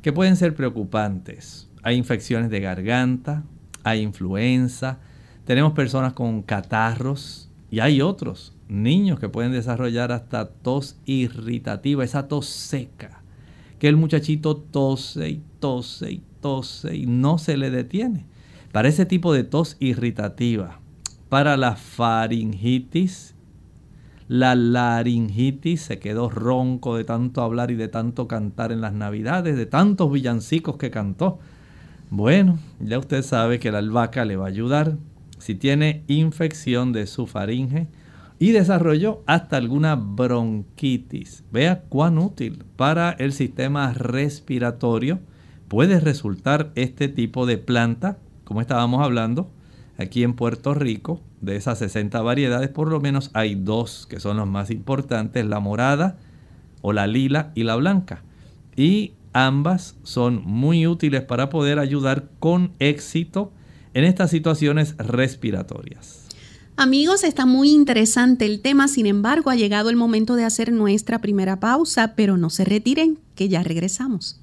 que 0.00 0.14
pueden 0.14 0.36
ser 0.36 0.54
preocupantes. 0.54 1.68
Hay 1.82 1.96
infecciones 1.96 2.48
de 2.48 2.60
garganta, 2.60 3.42
hay 3.84 4.00
influenza, 4.00 5.00
tenemos 5.44 5.74
personas 5.74 6.14
con 6.14 6.40
catarros 6.40 7.50
y 7.70 7.80
hay 7.80 8.00
otros 8.00 8.54
niños 8.68 9.20
que 9.20 9.28
pueden 9.28 9.52
desarrollar 9.52 10.12
hasta 10.12 10.48
tos 10.48 10.96
irritativa, 11.04 12.04
esa 12.04 12.26
tos 12.26 12.46
seca 12.46 13.17
que 13.78 13.88
el 13.88 13.96
muchachito 13.96 14.56
tose 14.56 15.28
y 15.28 15.42
tose 15.60 16.12
y 16.12 16.22
tose 16.40 16.96
y 16.96 17.06
no 17.06 17.38
se 17.38 17.56
le 17.56 17.70
detiene. 17.70 18.26
Para 18.72 18.88
ese 18.88 19.06
tipo 19.06 19.32
de 19.32 19.44
tos 19.44 19.76
irritativa, 19.80 20.80
para 21.28 21.56
la 21.56 21.76
faringitis, 21.76 23.34
la 24.28 24.54
laringitis, 24.54 25.80
se 25.80 25.98
quedó 25.98 26.28
ronco 26.28 26.96
de 26.96 27.04
tanto 27.04 27.42
hablar 27.42 27.70
y 27.70 27.76
de 27.76 27.88
tanto 27.88 28.28
cantar 28.28 28.72
en 28.72 28.82
las 28.82 28.92
navidades, 28.92 29.56
de 29.56 29.66
tantos 29.66 30.12
villancicos 30.12 30.76
que 30.76 30.90
cantó. 30.90 31.38
Bueno, 32.10 32.58
ya 32.80 32.98
usted 32.98 33.22
sabe 33.22 33.58
que 33.58 33.72
la 33.72 33.78
albahaca 33.78 34.24
le 34.24 34.36
va 34.36 34.46
a 34.46 34.48
ayudar. 34.48 34.96
Si 35.38 35.54
tiene 35.54 36.02
infección 36.08 36.92
de 36.92 37.06
su 37.06 37.26
faringe, 37.26 37.88
y 38.38 38.52
desarrolló 38.52 39.22
hasta 39.26 39.56
alguna 39.56 39.96
bronquitis. 39.96 41.44
Vea 41.50 41.82
cuán 41.88 42.18
útil 42.18 42.64
para 42.76 43.10
el 43.12 43.32
sistema 43.32 43.92
respiratorio 43.92 45.20
puede 45.68 46.00
resultar 46.00 46.70
este 46.74 47.08
tipo 47.08 47.46
de 47.46 47.58
planta, 47.58 48.18
como 48.44 48.60
estábamos 48.60 49.04
hablando, 49.04 49.50
aquí 49.98 50.22
en 50.22 50.34
Puerto 50.34 50.74
Rico, 50.74 51.20
de 51.40 51.56
esas 51.56 51.78
60 51.78 52.20
variedades, 52.22 52.68
por 52.68 52.88
lo 52.88 53.00
menos 53.00 53.30
hay 53.34 53.54
dos 53.54 54.06
que 54.08 54.20
son 54.20 54.38
los 54.38 54.48
más 54.48 54.70
importantes, 54.70 55.44
la 55.44 55.60
morada 55.60 56.16
o 56.80 56.92
la 56.92 57.06
lila 57.06 57.52
y 57.54 57.64
la 57.64 57.76
blanca. 57.76 58.22
Y 58.76 59.12
ambas 59.32 59.96
son 60.04 60.42
muy 60.44 60.86
útiles 60.86 61.22
para 61.22 61.48
poder 61.48 61.78
ayudar 61.78 62.30
con 62.38 62.72
éxito 62.78 63.52
en 63.94 64.04
estas 64.04 64.30
situaciones 64.30 64.96
respiratorias. 64.98 66.27
Amigos, 66.80 67.24
está 67.24 67.44
muy 67.44 67.70
interesante 67.70 68.46
el 68.46 68.60
tema, 68.60 68.86
sin 68.86 69.06
embargo 69.06 69.50
ha 69.50 69.56
llegado 69.56 69.90
el 69.90 69.96
momento 69.96 70.36
de 70.36 70.44
hacer 70.44 70.70
nuestra 70.70 71.18
primera 71.18 71.58
pausa, 71.58 72.14
pero 72.14 72.36
no 72.36 72.50
se 72.50 72.64
retiren, 72.64 73.18
que 73.34 73.48
ya 73.48 73.64
regresamos. 73.64 74.40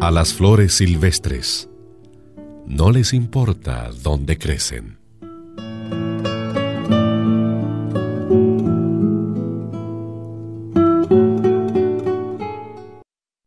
A 0.00 0.10
las 0.10 0.34
flores 0.34 0.74
silvestres 0.74 1.68
no 2.66 2.90
les 2.90 3.12
importa 3.12 3.92
dónde 4.02 4.36
crecen. 4.36 5.03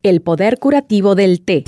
El 0.07 0.21
poder 0.21 0.57
curativo 0.57 1.15
del 1.15 1.41
té. 1.41 1.65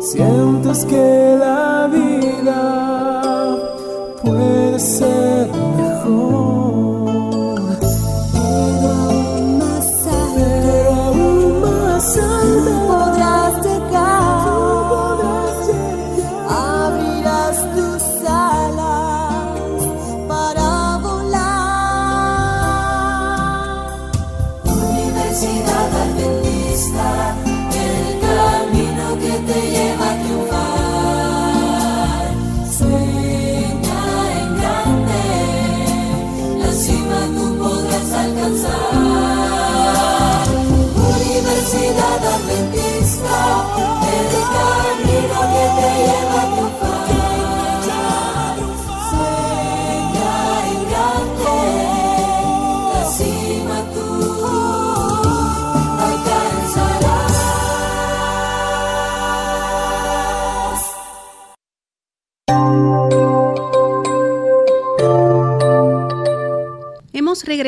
sientes 0.00 0.84
que 0.86 1.29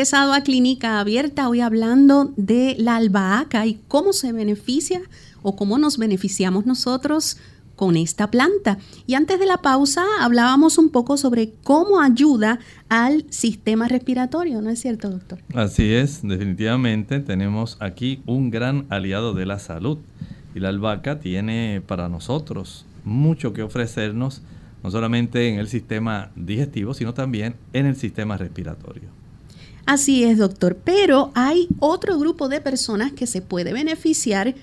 regresado 0.03 0.33
a 0.33 0.41
Clínica 0.41 0.99
Abierta 0.99 1.49
hoy 1.49 1.61
hablando 1.61 2.33
de 2.37 2.75
la 2.77 2.97
albahaca 2.97 3.67
y 3.67 3.79
cómo 3.87 4.13
se 4.13 4.33
beneficia 4.33 5.01
o 5.43 5.55
cómo 5.55 5.79
nos 5.79 5.97
beneficiamos 5.97 6.67
nosotros 6.67 7.37
con 7.77 7.97
esta 7.97 8.29
planta. 8.29 8.79
Y 9.07 9.15
antes 9.15 9.39
de 9.39 9.47
la 9.47 9.59
pausa 9.59 10.03
hablábamos 10.21 10.77
un 10.77 10.89
poco 10.89 11.17
sobre 11.17 11.53
cómo 11.63 12.01
ayuda 12.01 12.59
al 12.89 13.27
sistema 13.31 13.87
respiratorio, 13.87 14.61
¿no 14.61 14.71
es 14.71 14.81
cierto, 14.81 15.09
doctor? 15.09 15.39
Así 15.55 15.95
es, 15.95 16.27
definitivamente 16.27 17.21
tenemos 17.21 17.77
aquí 17.79 18.25
un 18.27 18.51
gran 18.51 18.87
aliado 18.89 19.35
de 19.35 19.47
la 19.47 19.61
salud. 19.61 19.99
Y 20.53 20.59
la 20.59 20.71
albahaca 20.71 21.21
tiene 21.21 21.81
para 21.87 22.09
nosotros 22.09 22.87
mucho 23.05 23.53
que 23.53 23.63
ofrecernos, 23.63 24.43
no 24.83 24.91
solamente 24.91 25.49
en 25.49 25.61
el 25.61 25.69
sistema 25.69 26.33
digestivo, 26.35 26.93
sino 26.93 27.15
también 27.15 27.55
en 27.73 27.87
el 27.87 27.95
sistema 27.95 28.37
respiratorio. 28.37 29.22
Así 29.87 30.25
es, 30.25 30.39
doctor. 30.39 30.77
Pero 30.77 31.33
hay 31.35 31.69
otro 31.79 32.19
grupo 32.19 32.49
de 32.49 32.61
personas 32.61 33.13
que 33.13 33.27
se 33.27 33.43
puede 33.43 33.73
beneficiar 33.73 34.55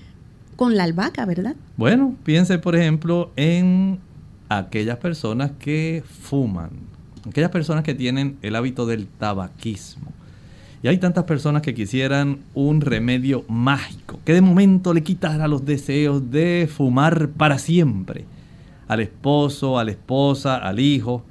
con 0.56 0.76
la 0.76 0.84
albahaca, 0.84 1.24
¿verdad? 1.24 1.56
Bueno, 1.76 2.14
piense 2.24 2.58
por 2.58 2.76
ejemplo 2.76 3.30
en 3.36 3.98
aquellas 4.48 4.98
personas 4.98 5.52
que 5.58 6.02
fuman, 6.22 6.70
aquellas 7.26 7.50
personas 7.50 7.84
que 7.84 7.94
tienen 7.94 8.38
el 8.42 8.56
hábito 8.56 8.84
del 8.86 9.06
tabaquismo. 9.06 10.12
Y 10.82 10.88
hay 10.88 10.98
tantas 10.98 11.24
personas 11.24 11.62
que 11.62 11.74
quisieran 11.74 12.40
un 12.54 12.80
remedio 12.80 13.44
mágico, 13.48 14.18
que 14.24 14.32
de 14.32 14.40
momento 14.40 14.94
le 14.94 15.02
quitara 15.02 15.46
los 15.46 15.64
deseos 15.64 16.30
de 16.30 16.68
fumar 16.70 17.28
para 17.30 17.58
siempre 17.58 18.24
al 18.88 19.00
esposo, 19.00 19.78
a 19.78 19.84
la 19.84 19.92
esposa, 19.92 20.56
al 20.56 20.80
hijo. 20.80 21.22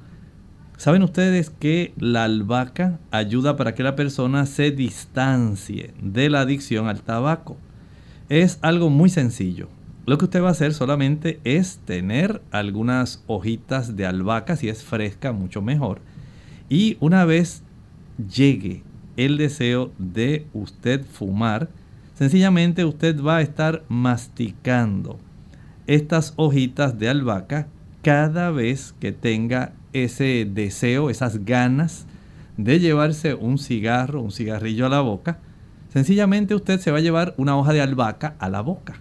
¿Saben 0.80 1.02
ustedes 1.02 1.50
que 1.50 1.92
la 1.98 2.24
albahaca 2.24 2.98
ayuda 3.10 3.58
para 3.58 3.74
que 3.74 3.82
la 3.82 3.96
persona 3.96 4.46
se 4.46 4.70
distancie 4.70 5.92
de 6.00 6.30
la 6.30 6.40
adicción 6.40 6.88
al 6.88 7.02
tabaco? 7.02 7.58
Es 8.30 8.58
algo 8.62 8.88
muy 8.88 9.10
sencillo. 9.10 9.68
Lo 10.06 10.16
que 10.16 10.24
usted 10.24 10.42
va 10.42 10.48
a 10.48 10.52
hacer 10.52 10.72
solamente 10.72 11.38
es 11.44 11.80
tener 11.84 12.40
algunas 12.50 13.22
hojitas 13.26 13.94
de 13.94 14.06
albahaca, 14.06 14.56
si 14.56 14.70
es 14.70 14.82
fresca, 14.82 15.32
mucho 15.32 15.60
mejor. 15.60 16.00
Y 16.70 16.96
una 17.00 17.26
vez 17.26 17.62
llegue 18.34 18.82
el 19.18 19.36
deseo 19.36 19.92
de 19.98 20.46
usted 20.54 21.04
fumar, 21.04 21.68
sencillamente 22.14 22.86
usted 22.86 23.22
va 23.22 23.36
a 23.36 23.42
estar 23.42 23.84
masticando 23.90 25.18
estas 25.86 26.32
hojitas 26.36 26.98
de 26.98 27.10
albahaca 27.10 27.68
cada 28.00 28.50
vez 28.50 28.94
que 28.98 29.12
tenga 29.12 29.74
ese 29.92 30.48
deseo, 30.50 31.10
esas 31.10 31.44
ganas 31.44 32.06
de 32.56 32.78
llevarse 32.78 33.34
un 33.34 33.58
cigarro, 33.58 34.20
un 34.20 34.32
cigarrillo 34.32 34.86
a 34.86 34.90
la 34.90 35.00
boca, 35.00 35.38
sencillamente 35.92 36.54
usted 36.54 36.80
se 36.80 36.90
va 36.90 36.98
a 36.98 37.02
llevar 37.02 37.34
una 37.36 37.56
hoja 37.56 37.72
de 37.72 37.80
albahaca 37.80 38.34
a 38.38 38.48
la 38.48 38.60
boca. 38.60 39.00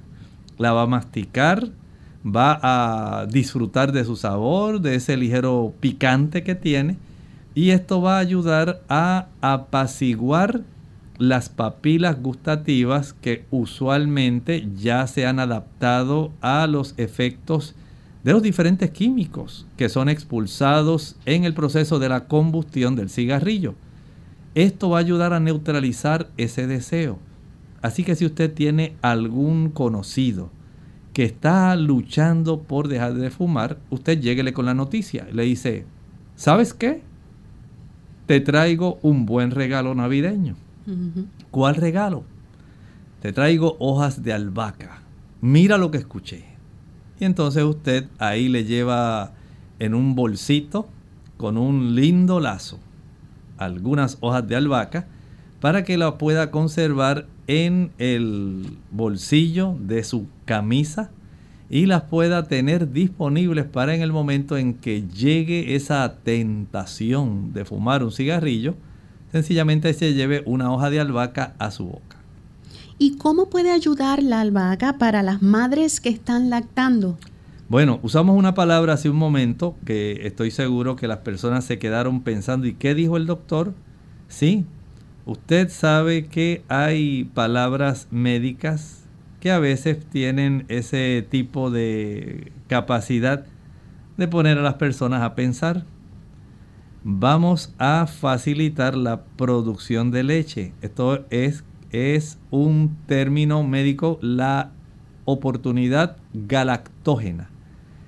La 0.58 0.74
va 0.74 0.84
a 0.84 0.88
masticar, 0.88 1.70
va 2.26 2.60
a 2.62 3.26
disfrutar 3.28 3.92
de 3.92 4.06
su 4.06 4.16
sabor, 4.16 4.82
de 4.82 4.96
ese 4.96 5.18
ligero 5.18 5.74
picante 5.80 6.44
que 6.44 6.56
tiene, 6.56 6.98
y 7.56 7.72
esto 7.72 8.02
va 8.02 8.18
a 8.18 8.20
ayudar 8.20 8.82
a 8.90 9.28
apaciguar 9.42 10.62
las 11.18 11.50
papilas 11.50 12.22
gustativas 12.22 13.14
que 13.14 13.46
usualmente 13.52 14.68
ya 14.76 15.06
se 15.08 15.26
han 15.26 15.40
adaptado 15.40 16.32
a 16.40 16.66
los 16.68 16.94
efectos 16.98 17.76
de 18.24 18.34
los 18.34 18.42
diferentes 18.42 18.92
químicos 18.92 19.66
que 19.78 19.90
son 19.90 20.10
expulsados 20.10 21.16
en 21.26 21.46
el 21.46 21.54
proceso 21.54 22.00
de 22.00 22.10
la 22.10 22.28
combustión 22.28 22.96
del 22.96 23.10
cigarrillo. 23.10 23.76
Esto 24.56 24.90
va 24.90 24.98
a 24.98 25.02
ayudar 25.02 25.34
a 25.34 25.40
neutralizar 25.40 26.30
ese 26.38 26.68
deseo. 26.68 27.20
Así 27.82 28.04
que 28.04 28.16
si 28.16 28.26
usted 28.26 28.54
tiene 28.54 28.96
algún 29.02 29.70
conocido 29.70 30.50
que 31.14 31.24
está 31.24 31.76
luchando 31.76 32.62
por 32.62 32.88
dejar 32.88 33.14
de 33.14 33.30
fumar, 33.30 33.78
usted 33.90 34.20
lléguele 34.20 34.54
con 34.54 34.66
la 34.66 34.74
noticia. 34.74 35.28
Le 35.32 35.44
dice, 35.44 35.86
¿sabes 36.36 36.74
qué? 36.74 37.02
Te 38.26 38.42
traigo 38.42 39.00
un 39.02 39.26
buen 39.26 39.52
regalo 39.52 39.96
navideño. 39.96 40.56
¿Cuál 41.52 41.76
regalo? 41.76 42.24
Te 43.22 43.32
traigo 43.32 43.78
hojas 43.80 44.24
de 44.24 44.34
albahaca. 44.34 45.02
Mira 45.42 45.78
lo 45.78 45.92
que 45.92 46.00
escuché. 46.00 46.49
Y 47.20 47.26
entonces 47.26 47.64
usted 47.64 48.08
ahí 48.18 48.48
le 48.48 48.64
lleva 48.64 49.34
en 49.80 49.94
un 49.94 50.16
bolsito 50.16 50.88
con 51.38 51.58
un 51.58 51.96
lindo 51.96 52.40
lazo 52.40 52.80
algunas 53.58 54.18
hojas 54.22 54.48
de 54.48 54.56
albahaca 54.56 55.08
para 55.60 55.84
que 55.84 55.98
la 55.98 56.18
pueda 56.18 56.52
conservar 56.52 57.28
en 57.48 57.92
el 57.98 58.78
bolsillo 58.92 59.76
de 59.80 60.04
su 60.04 60.28
camisa 60.46 61.12
y 61.70 61.86
las 61.86 62.04
pueda 62.04 62.48
tener 62.48 62.92
disponibles 62.92 63.66
para 63.66 63.94
en 63.94 64.02
el 64.02 64.12
momento 64.12 64.58
en 64.58 64.74
que 64.74 65.08
llegue 65.08 65.76
esa 65.76 66.16
tentación 66.24 67.54
de 67.54 67.66
fumar 67.66 68.04
un 68.04 68.12
cigarrillo, 68.12 68.76
sencillamente 69.32 69.94
se 69.94 70.14
lleve 70.14 70.42
una 70.46 70.72
hoja 70.72 70.90
de 70.90 71.00
albahaca 71.00 71.54
a 71.60 71.70
su 71.70 71.86
boca. 71.86 72.09
¿Y 73.02 73.16
cómo 73.16 73.50
puede 73.50 73.72
ayudar 73.72 74.22
la 74.22 74.42
albahaca 74.42 74.98
para 74.98 75.24
las 75.24 75.42
madres 75.42 76.02
que 76.02 76.10
están 76.10 76.50
lactando? 76.50 77.18
Bueno, 77.70 78.02
usamos 78.04 78.36
una 78.38 78.56
palabra 78.56 78.94
hace 78.94 79.10
un 79.10 79.16
momento 79.16 79.78
que 79.86 80.28
estoy 80.28 80.52
seguro 80.52 80.98
que 80.98 81.08
las 81.08 81.20
personas 81.20 81.64
se 81.64 81.80
quedaron 81.80 82.22
pensando, 82.22 82.68
¿y 82.68 82.74
qué 82.74 82.94
dijo 82.94 83.16
el 83.16 83.26
doctor? 83.26 83.74
Sí, 84.28 84.66
usted 85.26 85.70
sabe 85.70 86.26
que 86.26 86.64
hay 86.68 87.24
palabras 87.24 88.10
médicas 88.12 89.06
que 89.40 89.52
a 89.52 89.60
veces 89.60 90.06
tienen 90.06 90.66
ese 90.68 91.26
tipo 91.30 91.72
de 91.72 92.52
capacidad 92.68 93.46
de 94.18 94.28
poner 94.28 94.58
a 94.58 94.62
las 94.62 94.74
personas 94.74 95.22
a 95.22 95.36
pensar. 95.36 95.86
Vamos 97.06 97.74
a 97.78 98.08
facilitar 98.08 98.98
la 98.98 99.24
producción 99.24 100.12
de 100.12 100.24
leche. 100.24 100.74
Esto 100.82 101.26
es, 101.30 101.64
es 101.92 102.38
un 102.52 102.98
término 103.06 103.64
médico, 103.64 104.20
la 104.22 104.72
oportunidad 105.26 106.18
galactógena. 106.34 107.50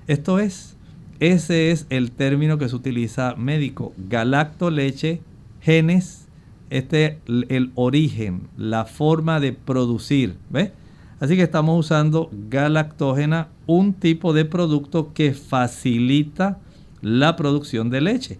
Esto 0.06 0.38
es, 0.38 0.76
ese 1.20 1.70
es 1.70 1.86
el 1.90 2.10
término 2.10 2.58
que 2.58 2.68
se 2.68 2.76
utiliza 2.76 3.34
médico. 3.36 3.92
Galacto 4.08 4.70
leche, 4.70 5.20
genes, 5.60 6.26
este 6.70 7.18
el 7.26 7.70
origen, 7.74 8.48
la 8.56 8.84
forma 8.84 9.40
de 9.40 9.52
producir, 9.52 10.36
¿ves? 10.50 10.72
Así 11.20 11.36
que 11.36 11.42
estamos 11.42 11.78
usando 11.78 12.30
galactógena, 12.50 13.48
un 13.66 13.92
tipo 13.92 14.32
de 14.32 14.44
producto 14.44 15.12
que 15.12 15.34
facilita 15.34 16.58
la 17.00 17.36
producción 17.36 17.90
de 17.90 18.00
leche. 18.00 18.38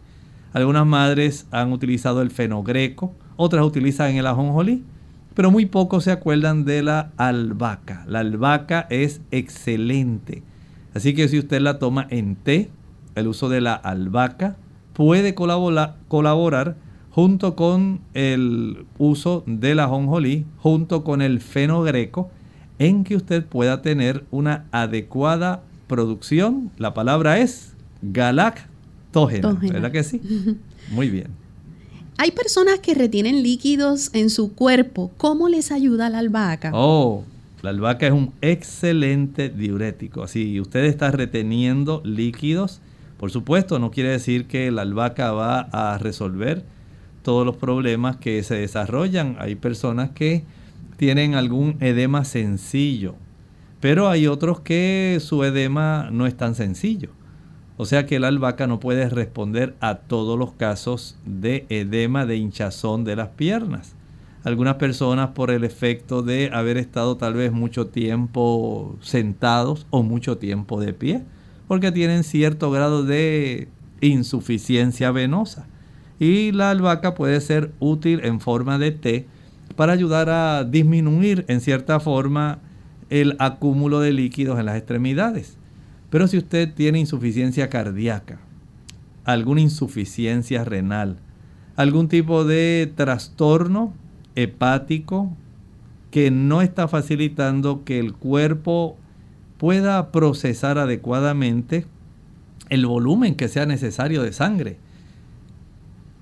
Algunas 0.53 0.85
madres 0.85 1.47
han 1.53 1.73
utilizado 1.73 2.23
el 2.23 2.33
fenogreco, 2.33 3.15
otras 3.37 3.65
utilizan 3.65 4.17
el 4.17 4.27
ajonjolí, 4.27 4.83
pero 5.35 5.51
muy 5.51 5.67
pocos 5.67 6.05
se 6.05 6.13
acuerdan 6.13 6.65
de 6.65 6.83
la 6.83 7.11
albahaca. 7.17 8.05
La 8.07 8.21
albahaca 8.21 8.87
es 8.91 9.21
excelente 9.31 10.43
Así 10.95 11.15
que 11.15 11.29
si 11.29 11.39
usted 11.39 11.61
la 11.61 11.79
toma 11.79 12.07
en 12.11 12.37
té, 12.37 12.71
el 13.15 13.27
uso 13.27 13.49
de 13.49 13.61
la 13.61 13.75
albahaca 13.75 14.57
puede 14.93 15.35
colaborar, 15.35 16.77
junto 17.11 17.57
con 17.57 18.01
el 18.15 18.87
uso 18.99 19.43
de 19.47 19.75
la 19.75 19.89
jonjolí, 19.89 20.47
junto 20.59 21.05
con 21.05 21.23
el 21.23 21.41
fenogreco, 21.41 22.31
en 22.79 23.05
que 23.05 23.17
usted 23.17 23.45
pueda 23.45 23.81
tener 23.83 24.25
una 24.31 24.65
adecuada 24.71 25.63
producción. 25.87 26.71
La 26.79 26.95
palabra 26.95 27.39
es 27.39 27.75
galactógena, 28.03 29.53
¿verdad 29.53 29.93
que 29.93 30.03
sí? 30.03 30.21
Muy 30.91 31.09
bien. 31.09 31.42
Hay 32.23 32.31
personas 32.31 32.79
que 32.79 32.95
retienen 32.95 33.43
líquidos 33.43 34.11
en 34.13 34.31
su 34.31 34.55
cuerpo. 34.55 35.11
¿Cómo 35.17 35.49
les 35.49 35.73
ayuda 35.73 36.09
la 36.09 36.21
albahaca? 36.21 36.71
Oh, 36.73 37.25
la 37.63 37.71
albahaca 37.71 38.07
es 38.07 38.13
un 38.13 38.33
excelente 38.43 39.49
diurético. 39.49 40.23
Así 40.23 40.61
usted 40.61 40.85
está 40.85 41.11
reteniendo 41.11 42.01
líquidos. 42.05 42.81
Por 43.19 43.33
supuesto, 43.33 43.81
no 43.81 43.91
quiere 43.91 44.11
decir 44.11 44.47
que 44.47 44.71
la 44.71 44.83
albahaca 44.83 45.33
va 45.33 45.63
a 45.73 45.99
resolver 45.99 46.65
todos 47.25 47.45
los 47.45 47.57
problemas 47.57 48.19
que 48.19 48.41
se 48.45 48.55
desarrollan. 48.55 49.35
Hay 49.41 49.57
personas 49.57 50.11
que 50.11 50.45
tienen 50.99 51.35
algún 51.35 51.77
edema 51.81 52.25
sencillo, 52.25 53.17
pero 53.81 54.09
hay 54.09 54.29
otros 54.29 54.61
que 54.61 55.19
su 55.21 55.43
edema 55.43 56.09
no 56.13 56.29
es 56.29 56.37
tan 56.37 56.55
sencillo. 56.55 57.11
O 57.83 57.85
sea 57.85 58.07
que 58.07 58.21
la 58.21 58.29
albahaca 58.29 58.69
no 58.69 58.79
puede 58.79 59.09
responder 59.09 59.75
a 59.81 59.97
todos 59.97 60.39
los 60.39 60.53
casos 60.53 61.19
de 61.27 61.67
edema, 61.69 62.27
de 62.27 62.37
hinchazón 62.37 63.03
de 63.03 63.17
las 63.17 63.31
piernas. 63.31 63.97
Algunas 64.45 64.77
personas 64.77 65.31
por 65.31 65.51
el 65.51 65.65
efecto 65.65 66.23
de 66.23 66.49
haber 66.53 66.77
estado 66.77 67.17
tal 67.17 67.35
vez 67.35 67.51
mucho 67.51 67.89
tiempo 67.89 68.97
sentados 69.01 69.89
o 69.91 70.05
mucho 70.05 70.39
tiempo 70.39 70.81
de 70.81 70.93
pie, 70.93 71.25
porque 71.67 71.91
tienen 71.91 72.23
cierto 72.23 72.71
grado 72.71 73.03
de 73.03 73.67
insuficiencia 74.01 75.11
venosa. 75.11 75.67
Y 76.21 76.53
la 76.53 76.71
albahaca 76.71 77.15
puede 77.17 77.41
ser 77.41 77.73
útil 77.81 78.21
en 78.23 78.39
forma 78.39 78.79
de 78.79 78.93
té 78.93 79.27
para 79.75 79.93
ayudar 79.93 80.31
a 80.31 80.63
disminuir 80.63 81.45
en 81.49 81.61
cierta 81.61 81.99
forma 81.99 82.61
el 83.11 83.35
acúmulo 83.41 83.99
de 83.99 84.13
líquidos 84.13 84.61
en 84.61 84.67
las 84.67 84.77
extremidades. 84.77 85.59
Pero 86.13 86.29
si 86.29 86.37
usted 86.37 86.75
tiene 86.75 86.99
insuficiencia 86.99 87.71
cardíaca, 87.71 88.39
alguna 89.25 89.63
insuficiencia 89.63 90.63
renal, 90.63 91.17
algún 91.75 92.09
tipo 92.09 92.45
de 92.45 92.93
trastorno 92.95 93.95
hepático 94.35 95.35
que 96.11 96.31
no 96.31 96.61
está 96.61 96.87
facilitando 96.87 97.83
que 97.85 97.99
el 97.99 98.13
cuerpo 98.13 98.99
pueda 99.57 100.13
procesar 100.13 100.77
adecuadamente 100.77 101.87
el 102.69 102.85
volumen 102.85 103.35
que 103.35 103.49
sea 103.49 103.65
necesario 103.65 104.23
de 104.23 104.35
sangre. 104.35 104.77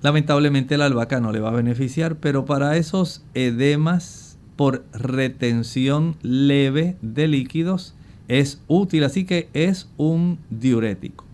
Lamentablemente 0.01 0.77
la 0.77 0.85
albahaca 0.85 1.19
no 1.19 1.33
le 1.33 1.41
va 1.41 1.49
a 1.49 1.53
beneficiar, 1.53 2.15
pero 2.15 2.45
para 2.45 2.77
esos 2.77 3.25
edemas 3.33 4.37
por 4.55 4.85
retención 4.93 6.15
leve 6.21 6.95
de 7.01 7.27
líquidos 7.27 7.93
es 8.31 8.61
útil, 8.67 9.03
así 9.03 9.25
que 9.25 9.49
es 9.53 9.89
un 9.97 10.39
diurético. 10.49 11.25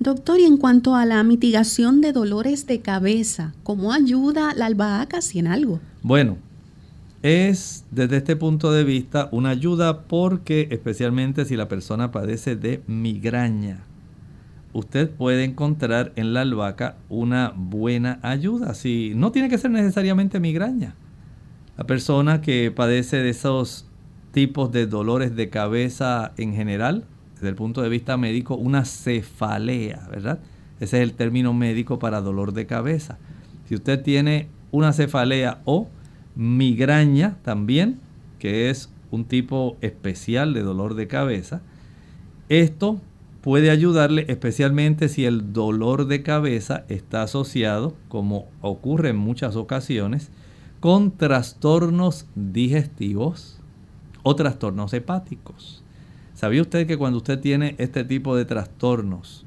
Doctor, 0.00 0.40
y 0.40 0.44
en 0.44 0.56
cuanto 0.56 0.96
a 0.96 1.06
la 1.06 1.22
mitigación 1.22 2.00
de 2.00 2.12
dolores 2.12 2.66
de 2.66 2.80
cabeza, 2.80 3.54
¿cómo 3.62 3.92
ayuda 3.92 4.52
la 4.54 4.66
albahaca 4.66 5.20
si 5.20 5.38
en 5.38 5.46
algo? 5.46 5.78
Bueno, 6.02 6.38
es 7.22 7.84
desde 7.92 8.16
este 8.16 8.34
punto 8.34 8.72
de 8.72 8.82
vista 8.82 9.28
una 9.30 9.50
ayuda 9.50 10.02
porque 10.02 10.66
especialmente 10.72 11.44
si 11.44 11.56
la 11.56 11.68
persona 11.68 12.10
padece 12.10 12.56
de 12.56 12.82
migraña, 12.88 13.84
usted 14.72 15.10
puede 15.10 15.44
encontrar 15.44 16.12
en 16.16 16.32
la 16.32 16.40
albahaca 16.40 16.96
una 17.08 17.52
buena 17.56 18.18
ayuda. 18.22 18.74
Si 18.74 19.12
no 19.14 19.30
tiene 19.30 19.48
que 19.48 19.58
ser 19.58 19.70
necesariamente 19.70 20.40
migraña. 20.40 20.96
La 21.76 21.84
persona 21.84 22.40
que 22.40 22.72
padece 22.72 23.18
de 23.18 23.30
esos 23.30 23.87
tipos 24.38 24.70
de 24.70 24.86
dolores 24.86 25.34
de 25.34 25.50
cabeza 25.50 26.30
en 26.36 26.54
general, 26.54 27.06
desde 27.34 27.48
el 27.48 27.56
punto 27.56 27.82
de 27.82 27.88
vista 27.88 28.16
médico, 28.16 28.54
una 28.54 28.84
cefalea, 28.84 30.06
¿verdad? 30.08 30.38
Ese 30.78 30.98
es 30.98 31.02
el 31.02 31.14
término 31.14 31.52
médico 31.52 31.98
para 31.98 32.20
dolor 32.20 32.52
de 32.52 32.64
cabeza. 32.64 33.18
Si 33.64 33.74
usted 33.74 34.00
tiene 34.00 34.46
una 34.70 34.92
cefalea 34.92 35.60
o 35.64 35.88
migraña 36.36 37.38
también, 37.42 37.98
que 38.38 38.70
es 38.70 38.92
un 39.10 39.24
tipo 39.24 39.76
especial 39.80 40.54
de 40.54 40.62
dolor 40.62 40.94
de 40.94 41.08
cabeza, 41.08 41.60
esto 42.48 43.00
puede 43.40 43.72
ayudarle 43.72 44.24
especialmente 44.28 45.08
si 45.08 45.24
el 45.24 45.52
dolor 45.52 46.06
de 46.06 46.22
cabeza 46.22 46.84
está 46.88 47.24
asociado, 47.24 47.96
como 48.06 48.46
ocurre 48.60 49.08
en 49.08 49.16
muchas 49.16 49.56
ocasiones, 49.56 50.30
con 50.78 51.10
trastornos 51.10 52.28
digestivos 52.36 53.57
o 54.22 54.34
trastornos 54.36 54.92
hepáticos. 54.92 55.82
¿Sabía 56.34 56.62
usted 56.62 56.86
que 56.86 56.96
cuando 56.96 57.18
usted 57.18 57.40
tiene 57.40 57.74
este 57.78 58.04
tipo 58.04 58.36
de 58.36 58.44
trastornos, 58.44 59.44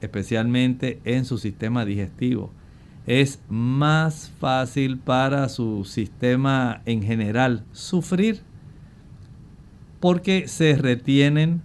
especialmente 0.00 1.00
en 1.04 1.24
su 1.24 1.38
sistema 1.38 1.84
digestivo, 1.84 2.50
es 3.06 3.40
más 3.48 4.30
fácil 4.38 4.98
para 4.98 5.48
su 5.48 5.84
sistema 5.84 6.82
en 6.86 7.02
general 7.02 7.64
sufrir? 7.72 8.42
Porque 9.98 10.46
se 10.46 10.76
retienen, 10.76 11.62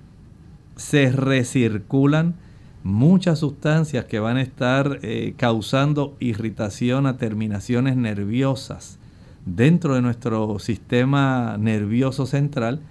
se 0.75 1.11
recirculan 1.11 2.35
muchas 2.83 3.39
sustancias 3.39 4.05
que 4.05 4.19
van 4.19 4.37
a 4.37 4.41
estar 4.41 4.99
eh, 5.03 5.33
causando 5.37 6.15
irritación 6.19 7.05
a 7.05 7.17
terminaciones 7.17 7.95
nerviosas 7.95 8.97
dentro 9.55 9.95
de 9.95 10.01
nuestro 10.01 10.59
sistema 10.59 11.57
nervioso 11.57 12.25
central 12.25 12.81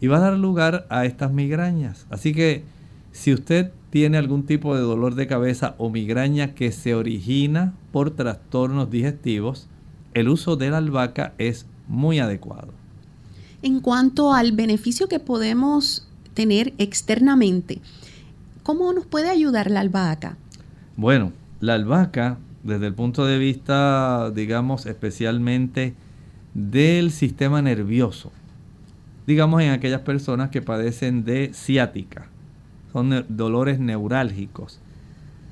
y 0.00 0.08
va 0.08 0.16
a 0.16 0.20
dar 0.20 0.36
lugar 0.36 0.86
a 0.90 1.04
estas 1.04 1.32
migrañas. 1.32 2.06
Así 2.10 2.34
que 2.34 2.64
si 3.12 3.32
usted 3.32 3.70
tiene 3.90 4.18
algún 4.18 4.44
tipo 4.44 4.74
de 4.74 4.82
dolor 4.82 5.14
de 5.14 5.26
cabeza 5.26 5.74
o 5.78 5.90
migraña 5.90 6.54
que 6.54 6.72
se 6.72 6.94
origina 6.94 7.74
por 7.92 8.10
trastornos 8.10 8.90
digestivos, 8.90 9.68
el 10.14 10.28
uso 10.28 10.56
de 10.56 10.70
la 10.70 10.78
albahaca 10.78 11.34
es 11.38 11.66
muy 11.86 12.18
adecuado. 12.18 12.72
En 13.62 13.80
cuanto 13.80 14.32
al 14.32 14.52
beneficio 14.52 15.08
que 15.08 15.20
podemos 15.20 16.08
tener 16.34 16.72
externamente, 16.78 17.80
¿cómo 18.62 18.92
nos 18.92 19.06
puede 19.06 19.28
ayudar 19.28 19.70
la 19.70 19.80
albahaca? 19.80 20.36
Bueno, 20.96 21.32
la 21.60 21.74
albahaca, 21.74 22.38
desde 22.62 22.86
el 22.86 22.94
punto 22.94 23.24
de 23.24 23.38
vista, 23.38 24.30
digamos, 24.34 24.86
especialmente 24.86 25.94
del 26.54 27.10
sistema 27.10 27.62
nervioso, 27.62 28.32
digamos 29.26 29.62
en 29.62 29.70
aquellas 29.70 30.02
personas 30.02 30.50
que 30.50 30.62
padecen 30.62 31.24
de 31.24 31.52
ciática, 31.54 32.28
son 32.92 33.24
dolores 33.28 33.78
neurálgicos, 33.78 34.80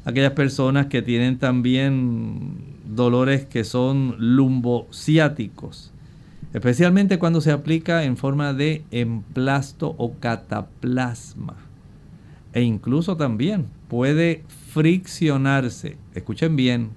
aquellas 0.05 0.33
personas 0.33 0.87
que 0.87 1.03
tienen 1.03 1.39
también 1.39 2.79
dolores 2.85 3.47
que 3.47 3.65
son 3.65 4.17
lumbociáticos, 4.19 5.93
especialmente 6.53 7.19
cuando 7.19 7.41
se 7.41 7.53
aplica 7.53 8.05
en 8.05 8.17
forma 8.17 8.53
de 8.53 8.85
emplasto 8.91 9.95
o 9.99 10.15
cataplasma. 10.15 11.57
E 12.55 12.63
incluso 12.63 13.17
también 13.17 13.67
puede 13.89 14.43
friccionarse, 14.73 15.97
escuchen 16.15 16.57
bien, 16.57 16.91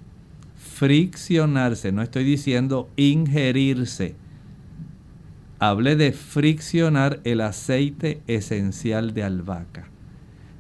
friccionarse, 0.82 1.92
no 1.92 2.02
estoy 2.02 2.24
diciendo 2.24 2.90
ingerirse. 2.96 4.16
Hablé 5.60 5.96
de 5.96 6.12
friccionar 6.12 7.20
el 7.24 7.42
aceite 7.42 8.24
esencial 8.26 9.14
de 9.14 9.22
albahaca. 9.22 9.90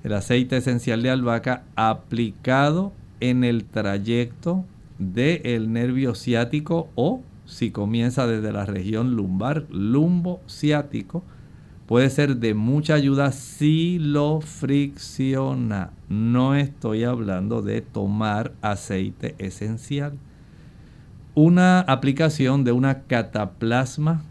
El 0.03 0.13
aceite 0.13 0.57
esencial 0.57 1.01
de 1.01 1.10
albahaca 1.10 1.63
aplicado 1.75 2.93
en 3.19 3.43
el 3.43 3.65
trayecto 3.65 4.63
del 4.99 5.73
nervio 5.73 6.13
ciático 6.13 6.91
o 6.93 7.23
si 7.47 7.71
comienza 7.71 8.27
desde 8.27 8.53
la 8.53 8.67
región 8.67 9.15
lumbar, 9.15 9.65
lumbo 9.71 10.39
ciático, 10.47 11.23
puede 11.91 12.10
ser 12.10 12.38
de 12.38 12.54
mucha 12.54 12.93
ayuda 12.93 13.34
si 13.34 13.99
lo 13.99 14.39
fricciona. 14.39 15.91
No 16.08 16.56
estoy 16.56 17.04
hablando 17.04 17.62
de 17.62 17.82
tomar 17.82 18.54
aceite 18.62 19.36
esencial. 19.39 20.13
Una 21.36 21.82
aplicación 21.82 22.63
de 22.63 22.71
una 22.71 23.01
cataplasma 23.01 24.23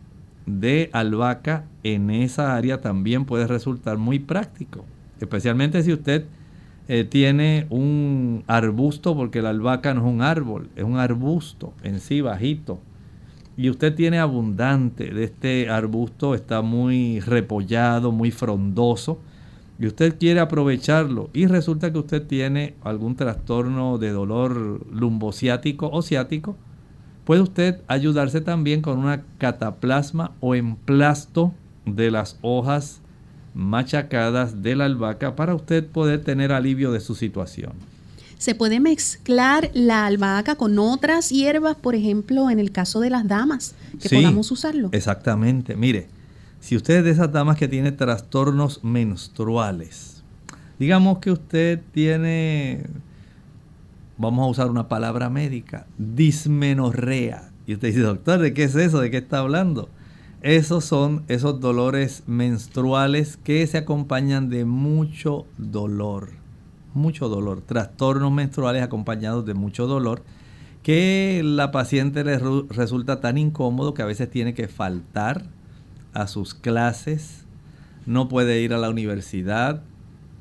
de 0.47 0.89
albahaca 0.95 1.67
en 1.83 2.09
esa 2.09 2.57
área 2.57 2.81
también 2.81 3.27
puede 3.27 3.47
resultar 3.47 3.99
muy 3.99 4.21
práctico, 4.21 4.87
especialmente 5.21 5.83
si 5.83 5.93
usted 5.93 6.25
eh, 6.89 7.05
tiene 7.05 7.67
un 7.69 8.43
arbusto, 8.47 9.15
porque 9.15 9.43
la 9.43 9.51
albahaca 9.51 9.93
no 9.93 10.01
es 10.01 10.15
un 10.15 10.23
árbol, 10.23 10.71
es 10.77 10.85
un 10.85 10.97
arbusto 10.97 11.75
en 11.83 12.01
sí 12.01 12.23
bajito 12.23 12.81
y 13.57 13.71
usted 13.71 13.95
tiene 13.95 14.19
abundante 14.19 15.13
de 15.13 15.25
este 15.25 15.69
arbusto, 15.69 16.35
está 16.35 16.63
muy 16.63 17.21
repollado, 17.21 18.13
muy 18.13 18.31
frondoso, 18.31 19.21
y 19.79 19.87
usted 19.87 20.19
quiere 20.19 20.41
aprovecharlo 20.41 21.31
y 21.33 21.47
resulta 21.47 21.91
que 21.91 21.99
usted 21.99 22.27
tiene 22.27 22.75
algún 22.83 23.17
trastorno 23.17 23.97
de 23.97 24.11
dolor 24.11 24.87
lumbociático 24.93 25.89
o 25.91 26.03
ciático, 26.03 26.57
puede 27.25 27.41
usted 27.41 27.81
ayudarse 27.87 28.43
también 28.43 28.83
con 28.83 28.99
una 28.99 29.23
cataplasma 29.39 30.33
o 30.41 30.55
emplasto 30.55 31.55
de 31.87 32.11
las 32.11 32.39
hojas 32.43 33.01
machacadas 33.55 34.63
de 34.63 34.77
la 34.77 34.85
albahaca 34.85 35.35
para 35.35 35.55
usted 35.55 35.87
poder 35.87 36.23
tener 36.23 36.53
alivio 36.53 36.93
de 36.93 37.01
su 37.01 37.15
situación. 37.15 37.73
Se 38.41 38.55
puede 38.55 38.81
mezclar 38.81 39.71
la 39.75 40.07
albahaca 40.07 40.55
con 40.55 40.79
otras 40.79 41.29
hierbas, 41.29 41.77
por 41.77 41.95
ejemplo, 41.95 42.49
en 42.49 42.59
el 42.59 42.73
caso 42.73 43.01
de 43.01 43.11
las 43.11 43.29
damas, 43.29 43.75
que 44.01 44.09
podamos 44.09 44.51
usarlo. 44.51 44.89
Exactamente. 44.93 45.77
Mire, 45.77 46.09
si 46.59 46.75
usted 46.75 46.97
es 46.97 47.05
de 47.05 47.11
esas 47.11 47.31
damas 47.31 47.59
que 47.59 47.69
tiene 47.69 47.93
trastornos 47.93 48.83
menstruales, 48.83 50.23
digamos 50.79 51.19
que 51.19 51.33
usted 51.33 51.83
tiene, 51.93 52.87
vamos 54.17 54.47
a 54.47 54.51
usar 54.51 54.71
una 54.71 54.89
palabra 54.89 55.29
médica, 55.29 55.87
dismenorrea. 55.99 57.51
Y 57.67 57.75
usted 57.75 57.89
dice, 57.89 58.01
doctor, 58.01 58.41
¿de 58.41 58.55
qué 58.55 58.65
es 58.65 58.75
eso? 58.75 59.01
¿De 59.01 59.11
qué 59.11 59.19
está 59.19 59.41
hablando? 59.41 59.91
Esos 60.41 60.87
son 60.87 61.25
esos 61.29 61.61
dolores 61.61 62.23
menstruales 62.27 63.37
que 63.37 63.67
se 63.67 63.77
acompañan 63.77 64.49
de 64.49 64.65
mucho 64.65 65.45
dolor 65.59 66.41
mucho 66.95 67.29
dolor, 67.29 67.63
trastornos 67.63 68.33
menstruales 68.33 68.83
acompañados 68.83 69.45
de 69.47 69.55
mucho 69.55 69.87
dolor, 69.87 70.23
que 70.83 71.43
la 71.45 71.71
paciente 71.71 72.25
le 72.25 72.39
resulta 72.69 73.21
tan 73.21 73.39
incómodo 73.39 73.95
que 73.95 74.03
a 74.03 74.07
veces 74.07 74.31
tiene 74.31 74.55
que 74.55 74.69
faltar 74.69 75.45
a 76.13 76.27
sus 76.27 76.55
clases, 76.55 77.45
no 78.07 78.29
puede 78.29 78.61
ir 78.63 78.73
a 78.73 78.79
la 78.79 78.91
universidad 78.91 79.83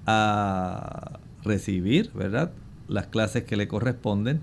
a 0.05 1.19
recibir, 1.43 2.12
¿verdad? 2.13 2.51
Las 2.88 3.07
clases 3.07 3.43
que 3.43 3.57
le 3.57 3.67
corresponden, 3.67 4.41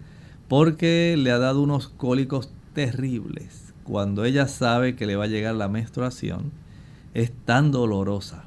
porque 0.48 1.16
le 1.18 1.30
ha 1.30 1.38
dado 1.38 1.62
unos 1.62 1.88
cólicos 1.88 2.50
terribles. 2.74 3.74
Cuando 3.84 4.24
ella 4.24 4.48
sabe 4.48 4.96
que 4.96 5.06
le 5.06 5.16
va 5.16 5.24
a 5.24 5.28
llegar 5.28 5.54
la 5.54 5.68
menstruación, 5.68 6.52
es 7.14 7.32
tan 7.44 7.70
dolorosa 7.70 8.45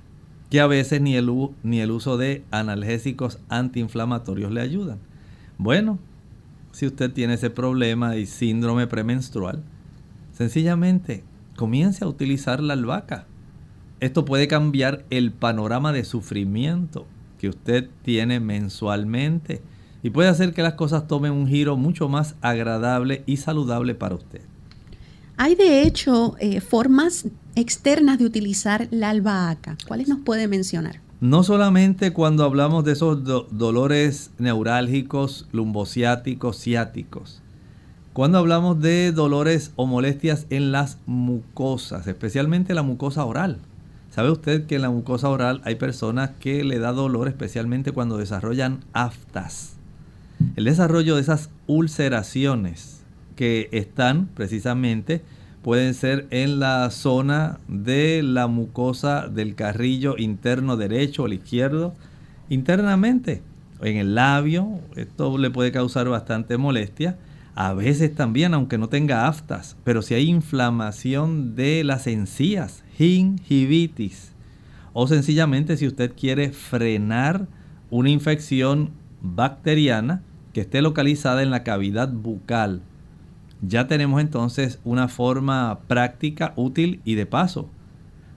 que 0.50 0.60
a 0.60 0.68
veces 0.68 1.02
ni 1.02 1.16
el, 1.16 1.32
ni 1.64 1.80
el 1.80 1.92
uso 1.92 2.18
de 2.18 2.44
analgésicos 2.52 3.40
antiinflamatorios 3.50 4.52
le 4.52 4.62
ayudan. 4.62 4.98
Bueno, 5.58 6.00
si 6.72 6.88
usted 6.88 7.12
tiene 7.12 7.36
ese 7.36 7.50
problema 7.50 8.16
y 8.16 8.26
síndrome 8.26 8.88
premenstrual, 8.88 9.64
sencillamente 10.34 11.24
comience 11.56 12.04
a 12.04 12.08
utilizar 12.08 12.62
la 12.62 12.74
albahaca. 12.74 13.26
Esto 14.00 14.24
puede 14.24 14.48
cambiar 14.48 15.04
el 15.10 15.32
panorama 15.32 15.92
de 15.92 16.06
sufrimiento 16.06 17.06
que 17.38 17.50
usted 17.50 17.90
tiene 18.02 18.40
mensualmente 18.40 19.62
y 20.02 20.10
puede 20.12 20.30
hacer 20.30 20.54
que 20.54 20.64
las 20.64 20.76
cosas 20.76 21.08
tomen 21.08 21.34
un 21.34 21.48
giro 21.48 21.76
mucho 21.76 22.08
más 22.08 22.36
agradable 22.42 23.24
y 23.26 23.38
saludable 23.38 23.96
para 23.96 24.16
usted. 24.16 24.42
Hay 25.36 25.56
de 25.56 25.84
hecho 25.84 26.36
eh, 26.40 26.62
formas 26.62 27.28
externas 27.56 28.20
de 28.20 28.26
utilizar 28.26 28.88
la 28.92 29.10
albahaca. 29.10 29.78
¿Cuáles 29.88 30.08
nos 30.08 30.20
puede 30.20 30.48
mencionar? 30.48 31.02
No 31.22 31.44
solamente 31.44 32.14
cuando 32.14 32.46
hablamos 32.46 32.86
de 32.86 32.94
esos 32.94 33.24
dolores 33.52 34.32
neurálgicos, 34.38 35.48
lumbociáticos, 35.52 36.58
ciáticos. 36.58 37.42
Cuando 38.14 38.38
hablamos 38.38 38.82
de 38.82 39.12
dolores 39.12 39.72
o 39.76 39.86
molestias 39.86 40.46
en 40.50 40.72
las 40.72 40.98
mucosas, 41.06 42.08
especialmente 42.08 42.74
la 42.74 42.84
mucosa 42.84 43.26
oral. 43.26 43.60
¿Sabe 44.12 44.32
usted 44.32 44.66
que 44.66 44.76
en 44.76 44.82
la 44.82 44.90
mucosa 44.90 45.30
oral 45.30 45.62
hay 45.64 45.76
personas 45.76 46.32
que 46.40 46.64
le 46.64 46.80
da 46.80 46.92
dolor 46.92 47.28
especialmente 47.28 47.92
cuando 47.92 48.18
desarrollan 48.18 48.84
aftas? 48.94 49.74
El 50.56 50.64
desarrollo 50.66 51.16
de 51.16 51.22
esas 51.22 51.50
ulceraciones 51.68 53.02
que 53.36 53.70
están 53.72 54.28
precisamente 54.36 55.22
pueden 55.62 55.94
ser 55.94 56.28
en 56.32 56.60
la 56.60 56.90
zona 56.90 57.60
de 57.68 58.24
la 58.24 58.48
mucosa 58.48 59.28
del 59.28 59.56
carrillo 59.56 60.16
interno 60.18 60.78
derecho 60.78 61.24
o 61.24 61.28
izquierdo, 61.28 61.94
internamente, 62.50 63.44
en 63.82 63.98
el 63.98 64.16
labio, 64.16 64.80
esto 64.96 65.38
le 65.38 65.50
puede 65.52 65.72
causar 65.72 66.10
bastante 66.10 66.58
molestia. 66.58 67.18
A 67.56 67.74
veces 67.74 68.14
también, 68.14 68.54
aunque 68.54 68.78
no 68.78 68.90
tenga 68.90 69.28
aftas, 69.28 69.76
pero 69.84 70.02
si 70.02 70.14
hay 70.14 70.30
inflamación 70.30 71.56
de 71.56 71.84
las 71.84 72.08
encías, 72.08 72.84
gingivitis, 72.98 74.34
o 74.94 75.08
sencillamente 75.08 75.78
si 75.78 75.88
usted 75.88 76.14
quiere 76.16 76.52
frenar 76.52 77.48
una 77.90 78.10
infección 78.10 78.92
bacteriana 79.22 80.22
que 80.54 80.62
esté 80.62 80.82
localizada 80.82 81.44
en 81.44 81.52
la 81.52 81.64
cavidad 81.64 82.12
bucal, 82.12 82.82
ya 83.62 83.88
tenemos 83.88 84.22
entonces 84.22 84.80
una 84.84 85.08
forma 85.08 85.80
práctica, 85.88 86.54
útil 86.56 87.02
y 87.04 87.16
de 87.16 87.26
paso 87.26 87.70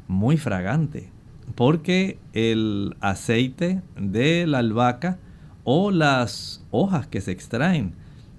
muy 0.09 0.37
fragante. 0.37 1.11
Porque 1.55 2.19
el 2.33 2.97
aceite 3.01 3.83
de 4.01 4.47
la 4.47 4.59
albahaca 4.59 5.19
o 5.65 5.91
las 5.91 6.65
hojas 6.71 7.07
que 7.07 7.21
se 7.21 7.33
extraen 7.33 7.95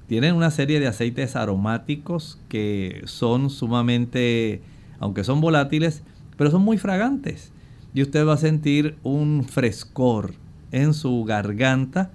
tienen 0.07 0.35
una 0.35 0.51
serie 0.51 0.79
de 0.79 0.87
aceites 0.87 1.35
aromáticos 1.35 2.39
que 2.49 3.01
son 3.05 3.49
sumamente, 3.49 4.61
aunque 4.99 5.23
son 5.23 5.41
volátiles, 5.41 6.03
pero 6.37 6.51
son 6.51 6.63
muy 6.63 6.77
fragantes. 6.77 7.51
Y 7.93 8.01
usted 8.01 8.25
va 8.27 8.33
a 8.33 8.37
sentir 8.37 8.97
un 9.03 9.43
frescor 9.43 10.33
en 10.71 10.93
su 10.93 11.23
garganta 11.23 12.11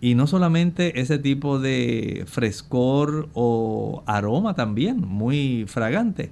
y 0.00 0.14
no 0.14 0.26
solamente 0.26 1.00
ese 1.00 1.18
tipo 1.18 1.58
de 1.58 2.24
frescor 2.26 3.28
o 3.34 4.02
aroma 4.06 4.54
también, 4.54 5.00
muy 5.00 5.64
fragante, 5.66 6.30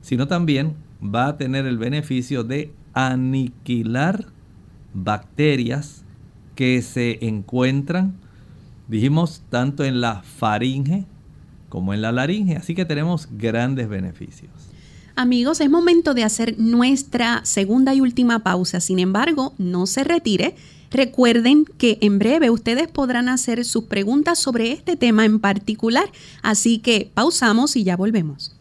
sino 0.00 0.26
también 0.26 0.74
va 1.02 1.28
a 1.28 1.36
tener 1.36 1.66
el 1.66 1.78
beneficio 1.78 2.44
de 2.44 2.72
aniquilar 2.94 4.26
bacterias 4.94 6.04
que 6.54 6.82
se 6.82 7.24
encuentran, 7.26 8.14
dijimos, 8.88 9.42
tanto 9.50 9.84
en 9.84 10.00
la 10.00 10.22
faringe 10.22 11.04
como 11.68 11.94
en 11.94 12.02
la 12.02 12.12
laringe. 12.12 12.56
Así 12.56 12.74
que 12.74 12.84
tenemos 12.84 13.28
grandes 13.32 13.88
beneficios. 13.88 14.50
Amigos, 15.16 15.60
es 15.60 15.70
momento 15.70 16.14
de 16.14 16.24
hacer 16.24 16.58
nuestra 16.58 17.40
segunda 17.44 17.94
y 17.94 18.00
última 18.00 18.40
pausa. 18.40 18.80
Sin 18.80 18.98
embargo, 18.98 19.54
no 19.58 19.86
se 19.86 20.04
retire. 20.04 20.54
Recuerden 20.90 21.64
que 21.78 21.98
en 22.00 22.18
breve 22.18 22.50
ustedes 22.50 22.88
podrán 22.88 23.28
hacer 23.28 23.64
sus 23.64 23.84
preguntas 23.84 24.38
sobre 24.38 24.72
este 24.72 24.96
tema 24.96 25.24
en 25.24 25.38
particular. 25.38 26.10
Así 26.42 26.78
que 26.78 27.10
pausamos 27.14 27.76
y 27.76 27.84
ya 27.84 27.96
volvemos. 27.96 28.56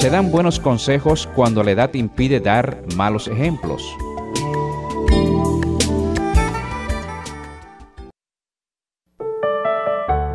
Se 0.00 0.10
dan 0.10 0.30
buenos 0.30 0.58
consejos 0.60 1.28
cuando 1.34 1.62
la 1.62 1.72
edad 1.72 1.94
impide 1.94 2.40
dar 2.40 2.84
malos 2.96 3.28
ejemplos. 3.28 3.82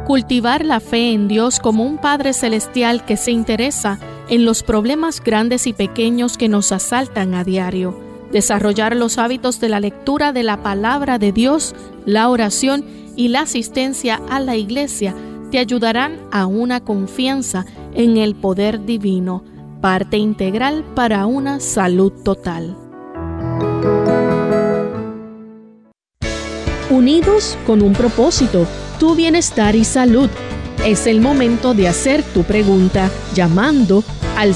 Cultivar 0.06 0.64
la 0.66 0.80
fe 0.80 1.14
en 1.14 1.28
Dios 1.28 1.60
como 1.60 1.86
un 1.86 1.98
Padre 1.98 2.34
Celestial 2.34 3.06
que 3.06 3.18
se 3.18 3.32
interesa 3.32 4.00
en 4.30 4.46
los 4.46 4.64
problemas 4.64 5.22
grandes 5.24 5.66
y 5.66 5.74
pequeños 5.74 6.38
que 6.38 6.50
nos 6.50 6.72
asaltan 6.72 7.34
a 7.34 7.44
diario. 7.44 8.13
Desarrollar 8.34 8.96
los 8.96 9.20
hábitos 9.20 9.60
de 9.60 9.70
la 9.70 9.80
lectura 9.80 10.34
de 10.34 10.42
la 10.42 10.64
palabra 10.64 11.20
de 11.20 11.32
Dios, 11.32 11.76
la 12.06 12.30
oración 12.30 12.84
y 13.16 13.28
la 13.28 13.42
asistencia 13.42 14.20
a 14.28 14.40
la 14.40 14.56
iglesia 14.56 15.16
te 15.52 15.60
ayudarán 15.60 16.18
a 16.32 16.48
una 16.48 16.84
confianza 16.84 17.66
en 17.94 18.18
el 18.18 18.34
poder 18.34 18.86
divino, 18.86 19.44
parte 19.82 20.18
integral 20.18 20.84
para 20.96 21.28
una 21.28 21.60
salud 21.60 22.12
total. 22.24 22.76
Unidos 26.90 27.56
con 27.68 27.84
un 27.84 27.94
propósito 27.94 28.66
tu 29.00 29.14
bienestar 29.14 29.76
y 29.76 29.84
salud. 29.84 30.30
Es 30.86 31.06
el 31.06 31.22
momento 31.22 31.76
de 31.76 31.88
hacer 31.88 32.24
tu 32.24 32.44
pregunta 32.44 33.12
llamando 33.36 34.04
al 34.38 34.56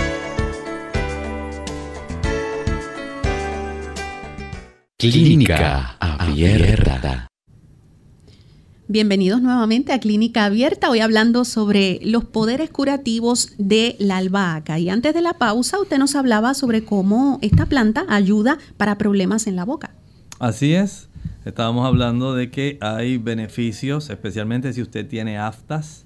Clínica 5.01 5.97
Abierta. 5.99 7.27
Bienvenidos 8.87 9.41
nuevamente 9.41 9.93
a 9.93 9.99
Clínica 9.99 10.45
Abierta, 10.45 10.91
hoy 10.91 10.99
hablando 10.99 11.43
sobre 11.43 11.99
los 12.03 12.23
poderes 12.25 12.69
curativos 12.69 13.55
de 13.57 13.95
la 13.97 14.17
albahaca. 14.17 14.77
Y 14.77 14.91
antes 14.91 15.15
de 15.15 15.21
la 15.21 15.33
pausa, 15.33 15.79
usted 15.79 15.97
nos 15.97 16.15
hablaba 16.15 16.53
sobre 16.53 16.85
cómo 16.85 17.39
esta 17.41 17.65
planta 17.65 18.05
ayuda 18.09 18.59
para 18.77 18.99
problemas 18.99 19.47
en 19.47 19.55
la 19.55 19.65
boca. 19.65 19.89
Así 20.37 20.75
es, 20.75 21.09
estábamos 21.45 21.87
hablando 21.87 22.35
de 22.35 22.51
que 22.51 22.77
hay 22.79 23.17
beneficios, 23.17 24.11
especialmente 24.11 24.71
si 24.71 24.83
usted 24.83 25.07
tiene 25.07 25.39
aftas, 25.39 26.05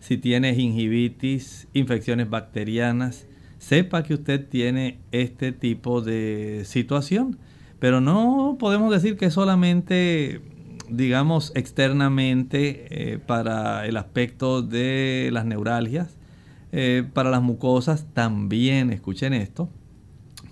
si 0.00 0.16
tiene 0.16 0.52
gingivitis, 0.52 1.68
infecciones 1.74 2.28
bacterianas, 2.28 3.24
sepa 3.60 4.02
que 4.02 4.14
usted 4.14 4.44
tiene 4.48 4.98
este 5.12 5.52
tipo 5.52 6.00
de 6.00 6.62
situación. 6.64 7.38
Pero 7.82 8.00
no 8.00 8.58
podemos 8.60 8.92
decir 8.92 9.16
que 9.16 9.28
solamente, 9.32 10.40
digamos, 10.88 11.50
externamente 11.56 12.86
eh, 12.88 13.18
para 13.18 13.88
el 13.88 13.96
aspecto 13.96 14.62
de 14.62 15.30
las 15.32 15.46
neuralgias, 15.46 16.16
eh, 16.70 17.02
para 17.12 17.28
las 17.28 17.42
mucosas 17.42 18.06
también, 18.14 18.92
escuchen 18.92 19.32
esto, 19.32 19.68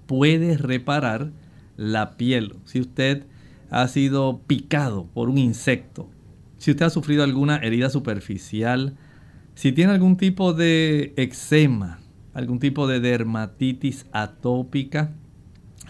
puede 0.07 0.57
reparar 0.57 1.31
la 1.77 2.17
piel. 2.17 2.57
Si 2.65 2.81
usted 2.81 3.27
ha 3.71 3.87
sido 3.87 4.41
picado 4.49 5.07
por 5.15 5.29
un 5.29 5.39
insecto, 5.39 6.11
si 6.59 6.73
usted 6.73 6.87
ha 6.87 6.91
sufrido 6.91 7.23
alguna 7.23 7.59
herida 7.59 7.91
superficial, 7.91 8.97
si 9.55 9.71
tiene 9.71 9.93
algún 9.93 10.17
tipo 10.17 10.53
de 10.53 11.15
eczema, 11.17 12.01
algún 12.35 12.59
tipo 12.59 12.89
de 12.89 12.99
dermatitis 12.99 14.07
atópica, 14.11 15.13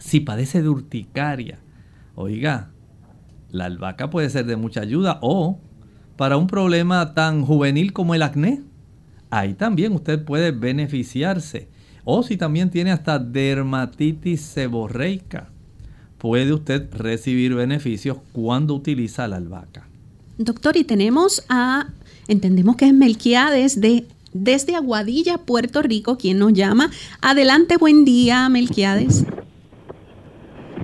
si 0.01 0.19
padece 0.19 0.63
de 0.63 0.69
urticaria, 0.69 1.61
oiga, 2.17 2.71
la 3.51 3.67
albahaca 3.67 4.11
puede 4.11 4.31
ser 4.31 4.47
de 4.47 4.57
mucha 4.57 4.81
ayuda 4.81 5.19
o 5.23 5.61
para 6.17 6.37
un 6.37 6.49
problema 6.49 7.15
tan 7.15 7.45
juvenil 7.45 7.93
como 7.93 8.15
el 8.15 8.23
acné, 8.23 8.63
ahí 9.31 9.55
también 9.55 9.93
usted 9.93 10.25
puede 10.25 10.51
beneficiarse. 10.51 11.69
O 12.05 12.23
si 12.23 12.37
también 12.37 12.71
tiene 12.71 12.91
hasta 12.91 13.19
dermatitis 13.19 14.41
seborreica, 14.41 15.51
puede 16.19 16.53
usted 16.53 16.93
recibir 16.93 17.55
beneficios 17.55 18.19
cuando 18.33 18.75
utiliza 18.75 19.29
la 19.29 19.37
albahaca. 19.37 19.87
Doctor, 20.39 20.77
y 20.77 20.85
tenemos 20.85 21.45
a 21.49 21.89
Entendemos 22.29 22.77
que 22.77 22.87
es 22.87 22.95
Melquiades 22.95 23.81
de 23.81 24.07
desde 24.33 24.77
Aguadilla, 24.77 25.39
Puerto 25.39 25.83
Rico, 25.83 26.17
quien 26.17 26.39
nos 26.39 26.53
llama. 26.53 26.91
Adelante, 27.21 27.77
buen 27.77 28.05
día, 28.05 28.49
Melquiades. 28.49 29.25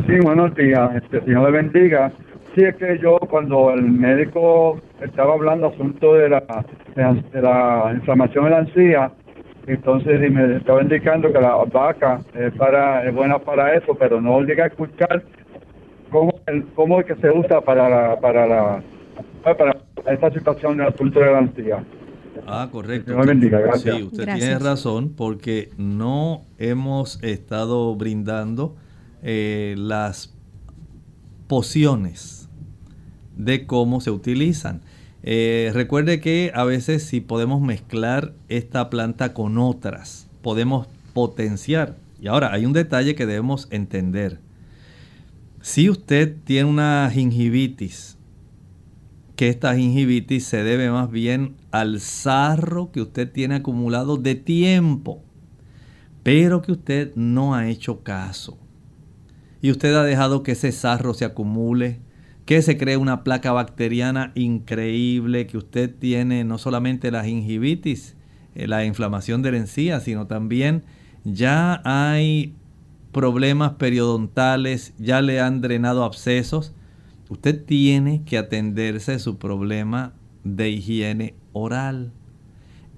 Sí, 0.05 0.19
buenos 0.23 0.55
días. 0.55 0.95
Este, 0.95 1.21
Señor 1.23 1.51
le 1.51 1.63
bendiga. 1.63 2.13
Sí, 2.55 2.65
es 2.65 2.77
que 2.77 2.99
yo 2.99 3.19
cuando 3.31 3.71
el 3.73 3.83
médico 3.83 4.79
estaba 5.01 5.35
hablando 5.35 5.69
asunto 5.69 6.15
de 6.15 6.29
la, 6.29 6.65
de 6.95 7.43
la 7.43 7.93
inflamación 7.95 8.45
de 8.45 8.51
la 8.51 8.59
encía, 8.61 9.13
entonces 9.67 10.21
me 10.31 10.57
estaba 10.57 10.83
indicando 10.83 11.33
que 11.33 11.41
la 11.41 11.57
vaca 11.65 12.21
es, 12.35 12.53
para, 12.55 13.05
es 13.05 13.15
buena 13.15 13.39
para 13.39 13.75
eso, 13.75 13.95
pero 13.95 14.21
no 14.21 14.41
llega 14.43 14.65
a 14.65 14.67
escuchar 14.69 15.25
cómo, 16.11 16.35
cómo 16.75 17.01
es 17.01 17.07
que 17.07 17.17
se 17.17 17.31
usa 17.31 17.61
para 17.63 17.89
la, 17.89 18.21
para 18.21 18.47
la 18.47 18.83
para 19.43 19.77
esta 20.13 20.31
situación 20.33 20.77
del 20.77 20.89
asunto 20.89 21.21
de 21.21 21.27
la 21.27 21.39
encía. 21.41 21.85
Ah, 22.47 22.69
correcto. 22.71 23.13
Dios 23.13 23.27
bendiga, 23.27 23.61
gracias. 23.61 23.97
Sí, 23.97 24.03
usted 24.03 24.25
tiene 24.25 24.59
razón 24.59 25.15
porque 25.17 25.71
no 25.79 26.43
hemos 26.59 27.23
estado 27.23 27.95
brindando 27.97 28.77
eh, 29.29 29.75
las 29.77 30.33
pociones 31.49 32.49
de 33.37 33.67
cómo 33.67 34.01
se 34.01 34.13
utilizan. 34.13 34.83
Eh, 35.25 35.73
recuerde 35.75 36.21
que 36.21 36.53
a 36.55 36.63
veces 36.63 37.03
si 37.03 37.21
podemos 37.21 37.61
mezclar 37.61 38.35
esta 38.49 38.89
planta 38.89 39.35
con 39.35 39.59
otras, 39.59 40.29
podemos 40.43 40.87
potenciar. 41.13 41.97
Y 42.21 42.29
ahora 42.29 42.53
hay 42.53 42.67
un 42.67 42.73
detalle 42.73 43.17
que 43.17 43.27
debemos 43.27 43.67
entender. 43.73 44.39
Si 45.61 45.91
usted 45.91 46.37
tiene 46.45 46.71
una 46.71 47.11
gingivitis, 47.13 48.19
que 49.35 49.49
esta 49.49 49.75
gingivitis 49.75 50.47
se 50.47 50.63
debe 50.63 50.89
más 50.93 51.11
bien 51.11 51.57
al 51.73 51.99
sarro 51.99 52.93
que 52.93 53.01
usted 53.01 53.33
tiene 53.33 53.57
acumulado 53.57 54.19
de 54.19 54.37
tiempo, 54.37 55.25
pero 56.23 56.63
que 56.63 56.71
usted 56.71 57.13
no 57.17 57.57
ha 57.57 57.69
hecho 57.69 58.05
caso. 58.05 58.57
Y 59.67 59.73
usted 59.73 59.97
ha 59.97 60.05
dejado 60.05 60.45
que 60.45 60.53
ese 60.53 60.71
sarro 60.71 61.13
se 61.13 61.25
acumule, 61.25 61.99
que 62.45 62.63
se 62.63 62.79
cree 62.79 62.97
una 62.97 63.25
placa 63.25 63.51
bacteriana 63.51 64.31
increíble, 64.37 65.49
que 65.49 65.59
usted 65.59 65.93
tiene 65.93 66.45
no 66.45 66.57
solamente 66.57 67.11
la 67.11 67.25
gingivitis, 67.25 68.15
eh, 68.55 68.69
la 68.69 68.85
inflamación 68.85 69.43
de 69.43 69.51
la 69.51 69.57
encía, 69.57 69.99
sino 69.99 70.29
también 70.29 70.85
ya 71.25 71.83
hay 71.85 72.55
problemas 73.11 73.73
periodontales, 73.73 74.95
ya 74.99 75.21
le 75.21 75.41
han 75.41 75.63
drenado 75.63 76.05
abscesos. 76.05 76.73
Usted 77.29 77.65
tiene 77.65 78.23
que 78.23 78.39
atenderse 78.39 79.19
su 79.19 79.37
problema 79.37 80.13
de 80.45 80.71
higiene 80.71 81.35
oral. 81.53 82.13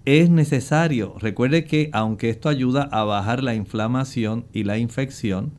Es 0.04 0.28
necesario, 0.28 1.14
recuerde 1.18 1.64
que 1.64 1.88
aunque 1.94 2.28
esto 2.28 2.50
ayuda 2.50 2.82
a 2.92 3.04
bajar 3.04 3.42
la 3.42 3.54
inflamación 3.54 4.44
y 4.52 4.64
la 4.64 4.76
infección, 4.76 5.52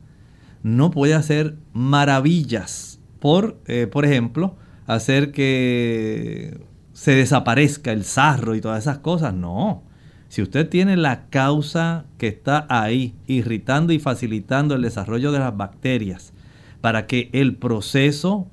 no 0.62 0.90
puede 0.90 1.14
hacer 1.14 1.56
maravillas 1.72 3.00
por, 3.18 3.58
eh, 3.66 3.86
por 3.86 4.04
ejemplo, 4.04 4.56
hacer 4.86 5.32
que 5.32 6.60
se 6.92 7.14
desaparezca 7.14 7.92
el 7.92 8.04
sarro 8.04 8.54
y 8.54 8.60
todas 8.60 8.80
esas 8.80 8.98
cosas. 8.98 9.34
No. 9.34 9.82
Si 10.28 10.42
usted 10.42 10.68
tiene 10.68 10.96
la 10.96 11.28
causa 11.28 12.04
que 12.18 12.28
está 12.28 12.66
ahí, 12.68 13.14
irritando 13.26 13.92
y 13.92 13.98
facilitando 13.98 14.74
el 14.74 14.82
desarrollo 14.82 15.32
de 15.32 15.40
las 15.40 15.56
bacterias, 15.56 16.32
para 16.80 17.06
que 17.06 17.30
el 17.32 17.56
proceso 17.56 18.46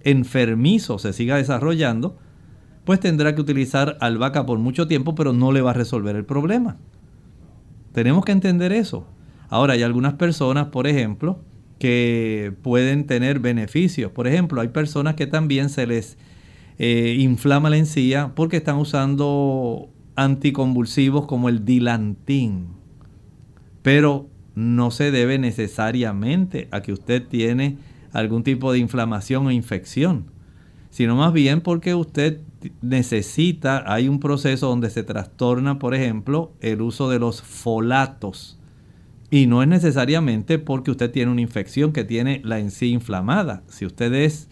enfermizo 0.00 0.98
se 0.98 1.12
siga 1.12 1.36
desarrollando, 1.36 2.16
pues 2.84 2.98
tendrá 2.98 3.34
que 3.34 3.40
utilizar 3.40 3.96
albahaca 4.00 4.46
por 4.46 4.58
mucho 4.58 4.88
tiempo, 4.88 5.14
pero 5.14 5.32
no 5.32 5.52
le 5.52 5.60
va 5.60 5.70
a 5.70 5.74
resolver 5.74 6.16
el 6.16 6.24
problema. 6.24 6.76
Tenemos 7.92 8.24
que 8.24 8.32
entender 8.32 8.72
eso. 8.72 9.06
Ahora, 9.52 9.74
hay 9.74 9.82
algunas 9.82 10.14
personas, 10.14 10.68
por 10.68 10.86
ejemplo, 10.86 11.38
que 11.78 12.54
pueden 12.62 13.04
tener 13.06 13.38
beneficios. 13.38 14.10
Por 14.10 14.26
ejemplo, 14.26 14.62
hay 14.62 14.68
personas 14.68 15.14
que 15.14 15.26
también 15.26 15.68
se 15.68 15.86
les 15.86 16.16
eh, 16.78 17.16
inflama 17.18 17.68
la 17.68 17.76
encía 17.76 18.32
porque 18.34 18.56
están 18.56 18.76
usando 18.78 19.90
anticonvulsivos 20.16 21.26
como 21.26 21.50
el 21.50 21.66
dilantín. 21.66 22.68
Pero 23.82 24.26
no 24.54 24.90
se 24.90 25.10
debe 25.10 25.36
necesariamente 25.36 26.68
a 26.70 26.80
que 26.80 26.94
usted 26.94 27.22
tiene 27.22 27.76
algún 28.14 28.44
tipo 28.44 28.72
de 28.72 28.78
inflamación 28.78 29.46
o 29.46 29.50
infección, 29.50 30.30
sino 30.88 31.14
más 31.14 31.34
bien 31.34 31.60
porque 31.60 31.94
usted 31.94 32.40
necesita, 32.80 33.84
hay 33.92 34.08
un 34.08 34.18
proceso 34.18 34.68
donde 34.68 34.88
se 34.88 35.02
trastorna, 35.02 35.78
por 35.78 35.94
ejemplo, 35.94 36.52
el 36.62 36.80
uso 36.80 37.10
de 37.10 37.18
los 37.18 37.42
folatos. 37.42 38.58
Y 39.32 39.46
no 39.46 39.62
es 39.62 39.68
necesariamente 39.68 40.58
porque 40.58 40.90
usted 40.90 41.10
tiene 41.10 41.32
una 41.32 41.40
infección 41.40 41.94
que 41.94 42.04
tiene 42.04 42.42
la 42.44 42.58
encía 42.58 42.90
inflamada. 42.90 43.62
Si 43.66 43.86
usted 43.86 44.12
es 44.12 44.50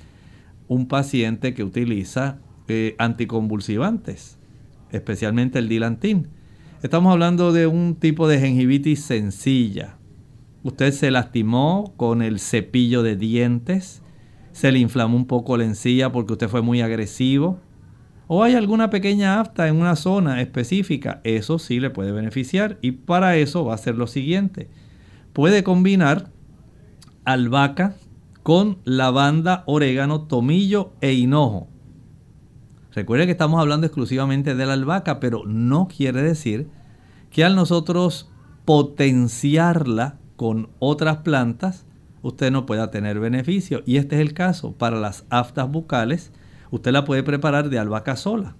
un 0.68 0.88
paciente 0.88 1.52
que 1.52 1.62
utiliza 1.62 2.38
eh, 2.66 2.94
anticonvulsivantes, 2.96 4.38
especialmente 4.90 5.58
el 5.58 5.68
dilantín. 5.68 6.28
Estamos 6.82 7.12
hablando 7.12 7.52
de 7.52 7.66
un 7.66 7.94
tipo 7.94 8.26
de 8.26 8.40
gingivitis 8.40 9.02
sencilla. 9.02 9.98
Usted 10.62 10.92
se 10.92 11.10
lastimó 11.10 11.92
con 11.98 12.22
el 12.22 12.40
cepillo 12.40 13.02
de 13.02 13.16
dientes, 13.16 14.00
se 14.52 14.72
le 14.72 14.78
inflamó 14.78 15.14
un 15.14 15.26
poco 15.26 15.58
la 15.58 15.64
encía 15.64 16.10
porque 16.10 16.32
usted 16.32 16.48
fue 16.48 16.62
muy 16.62 16.80
agresivo, 16.80 17.60
o 18.32 18.44
hay 18.44 18.54
alguna 18.54 18.90
pequeña 18.90 19.40
afta 19.40 19.66
en 19.66 19.74
una 19.74 19.96
zona 19.96 20.40
específica, 20.40 21.20
eso 21.24 21.58
sí 21.58 21.80
le 21.80 21.90
puede 21.90 22.12
beneficiar 22.12 22.78
y 22.80 22.92
para 22.92 23.34
eso 23.34 23.64
va 23.64 23.74
a 23.74 23.78
ser 23.78 23.96
lo 23.96 24.06
siguiente. 24.06 24.70
Puede 25.32 25.64
combinar 25.64 26.30
albahaca 27.24 27.96
con 28.44 28.78
lavanda, 28.84 29.64
orégano, 29.66 30.28
tomillo 30.28 30.92
e 31.00 31.12
hinojo. 31.12 31.66
Recuerde 32.94 33.26
que 33.26 33.32
estamos 33.32 33.60
hablando 33.60 33.88
exclusivamente 33.88 34.54
de 34.54 34.64
la 34.64 34.74
albahaca, 34.74 35.18
pero 35.18 35.42
no 35.44 35.88
quiere 35.88 36.22
decir 36.22 36.68
que 37.30 37.42
al 37.42 37.56
nosotros 37.56 38.30
potenciarla 38.64 40.20
con 40.36 40.70
otras 40.78 41.16
plantas, 41.16 41.84
usted 42.22 42.52
no 42.52 42.64
pueda 42.64 42.92
tener 42.92 43.18
beneficio. 43.18 43.82
Y 43.86 43.96
este 43.96 44.14
es 44.14 44.20
el 44.20 44.34
caso. 44.34 44.70
Para 44.74 45.00
las 45.00 45.24
aftas 45.30 45.68
bucales, 45.68 46.30
usted 46.70 46.92
la 46.92 47.04
puede 47.04 47.22
preparar 47.22 47.70
de 47.70 47.78
albahaca 47.78 48.16
sola. 48.16 48.56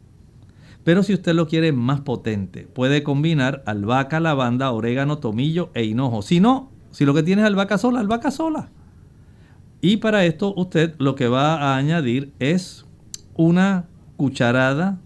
Pero 0.85 1.03
si 1.03 1.13
usted 1.13 1.35
lo 1.35 1.47
quiere 1.47 1.73
más 1.73 2.01
potente, 2.01 2.67
puede 2.67 3.03
combinar 3.03 3.63
albahaca, 3.67 4.19
lavanda, 4.19 4.71
orégano, 4.71 5.19
tomillo 5.19 5.71
e 5.75 5.85
hinojo. 5.85 6.23
Si 6.23 6.41
no, 6.41 6.71
si 6.91 7.05
lo 7.05 7.15
que 7.15 7.23
tiene 7.23 7.43
es 7.43 7.47
albahaca 7.47 7.79
sola, 7.79 8.01
albahaca 8.01 8.31
sola. 8.31 8.71
Y 9.81 9.99
para 9.99 10.25
esto 10.25 10.55
usted 10.57 10.95
lo 10.99 11.15
que 11.15 11.29
va 11.29 11.57
a 11.57 11.77
añadir 11.77 12.33
es 12.39 12.87
una 13.35 13.87
cucharada 14.17 14.99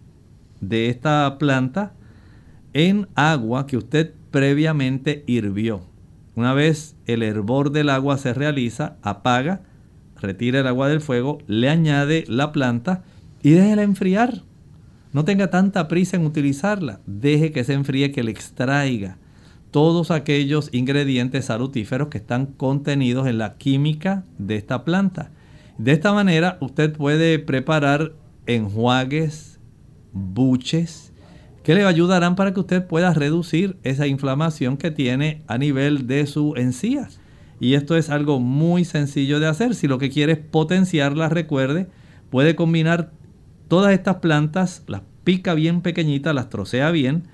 de 0.61 0.89
esta 0.89 1.37
planta 1.39 1.93
en 2.73 3.09
agua 3.15 3.67
que 3.67 3.77
usted 3.77 4.15
previamente 4.31 5.23
hirvió. 5.27 5.83
Una 6.35 6.55
vez 6.55 6.97
el 7.07 7.23
hervor 7.23 7.71
del 7.71 7.91
agua 7.91 8.19
se 8.19 8.35
realiza, 8.35 8.97
apaga, 9.03 9.63
retira 10.25 10.61
el 10.61 10.67
agua 10.67 10.89
del 10.89 11.01
fuego, 11.01 11.39
le 11.47 11.69
añade 11.69 12.25
la 12.29 12.53
planta 12.53 13.05
y 13.43 13.51
déjela 13.51 13.83
enfriar. 13.83 14.43
No 15.13 15.25
tenga 15.25 15.51
tanta 15.51 15.87
prisa 15.87 16.17
en 16.17 16.27
utilizarla. 16.27 17.01
Deje 17.07 17.53
que 17.53 17.63
se 17.63 17.75
enfríe, 17.75 18.11
que 18.11 18.25
le 18.25 18.33
extraiga 18.33 19.19
todos 19.75 20.13
aquellos 20.13 20.69
ingredientes 20.73 21.47
salutíferos 21.47 22.07
que 22.07 22.19
están 22.19 22.47
contenidos 22.47 23.27
en 23.27 23.39
la 23.39 23.55
química 23.55 24.23
de 24.39 24.55
esta 24.55 24.85
planta. 24.85 25.33
De 25.79 25.91
esta 25.91 26.13
manera 26.13 26.59
usted 26.61 26.93
puede 26.93 27.41
preparar 27.41 28.13
enjuagues, 28.47 29.59
buches, 30.13 31.13
que 31.65 31.75
le 31.75 31.85
ayudarán 31.85 32.37
para 32.37 32.55
que 32.55 32.61
usted 32.61 32.87
pueda 32.87 33.13
reducir 33.15 33.77
esa 33.83 34.07
inflamación 34.07 34.77
que 34.77 34.93
tiene 34.93 35.43
a 35.49 35.59
nivel 35.59 36.07
de 36.07 36.27
su 36.27 36.55
encía. 36.57 37.09
Y 37.61 37.75
esto 37.75 37.97
es 37.97 38.11
algo 38.11 38.41
muy 38.41 38.85
sencillo 38.85 39.41
de 39.41 39.47
hacer. 39.47 39.75
Si 39.75 39.87
lo 39.87 39.99
que 39.99 40.11
quiere 40.11 40.33
es 40.33 40.39
potenciarla, 40.39 41.29
recuerde, 41.29 41.89
puede 42.31 42.57
combinar 42.57 43.13
todas 43.69 43.93
estas 43.93 44.17
plantas, 44.17 44.83
las 44.87 45.03
pica 45.25 45.55
bien 45.55 45.81
pequeñitas, 45.81 46.35
las 46.35 46.51
trocea 46.51 46.91
bien, 46.91 47.25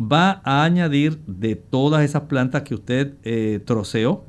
va 0.00 0.40
a 0.44 0.64
añadir 0.64 1.20
de 1.26 1.56
todas 1.56 2.02
esas 2.02 2.22
plantas 2.22 2.62
que 2.62 2.74
usted 2.74 3.14
eh, 3.24 3.60
troceó, 3.64 4.24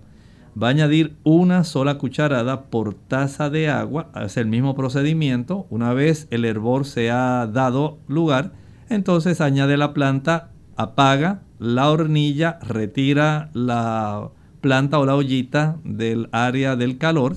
va 0.62 0.68
a 0.68 0.72
añadir 0.72 1.16
una 1.24 1.64
sola 1.64 1.98
cucharada 1.98 2.64
por 2.70 2.94
taza 2.94 3.50
de 3.50 3.70
agua, 3.70 4.10
hace 4.14 4.42
el 4.42 4.48
mismo 4.48 4.76
procedimiento, 4.76 5.68
una 5.70 5.94
vez 5.94 6.28
el 6.32 6.46
hervor 6.46 6.86
se 6.86 7.12
ha 7.12 7.48
dado 7.48 8.00
lugar, 8.08 8.52
entonces 8.90 9.42
añade 9.42 9.78
la 9.78 9.94
planta, 9.94 10.52
apaga 10.76 11.42
la 11.60 11.90
hornilla, 11.90 12.60
retira 12.62 13.50
la 13.54 14.32
planta 14.62 15.00
o 15.00 15.06
la 15.06 15.16
ollita 15.16 15.78
del 15.84 16.30
área 16.32 16.76
del 16.76 16.98
calor 16.98 17.36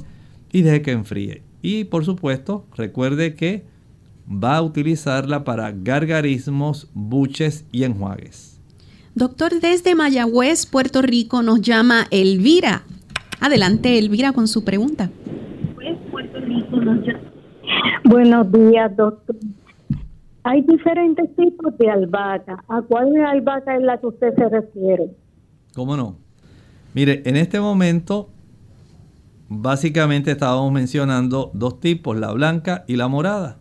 y 0.53 0.62
deje 0.62 0.83
que 0.83 0.93
enfríe. 0.93 1.43
Y 1.62 1.85
por 1.85 2.05
supuesto, 2.05 2.66
recuerde 2.77 3.35
que 3.35 3.64
va 4.29 4.57
a 4.57 4.62
utilizarla 4.62 5.45
para 5.45 5.73
gargarismos, 5.73 6.91
buches 6.95 7.66
y 7.73 7.85
enjuagues. 7.85 8.61
Doctor, 9.14 9.53
desde 9.61 9.95
Mayagüez, 9.95 10.66
Puerto 10.66 11.03
Rico, 11.03 11.43
nos 11.43 11.61
llama 11.61 12.07
Elvira. 12.11 12.83
Adelante, 13.41 13.99
Elvira, 13.99 14.33
con 14.33 14.49
su 14.49 14.64
pregunta. 14.64 15.11
Buenos 18.05 18.53
días, 18.53 18.97
doctor. 18.97 19.37
Hay 20.45 20.62
diferentes 20.62 21.37
tipos 21.37 21.77
de 21.79 21.91
albahaca. 21.91 22.64
¿A 22.68 22.83
cuál 22.83 23.14
albahaca 23.16 23.77
es 23.77 23.83
la 23.83 23.99
que 23.99 24.07
usted 24.07 24.35
se 24.35 24.49
refiere? 24.49 25.11
¿Cómo 25.75 25.97
no? 25.97 26.16
Mire, 26.95 27.22
en 27.24 27.36
este 27.36 27.61
momento, 27.61 28.30
básicamente 29.49 30.32
estábamos 30.32 30.72
mencionando 30.72 31.51
dos 31.55 31.80
tipos, 31.80 32.18
la 32.18 32.32
blanca 32.32 32.84
y 32.86 32.97
la 32.97 33.09
morada. 33.09 33.59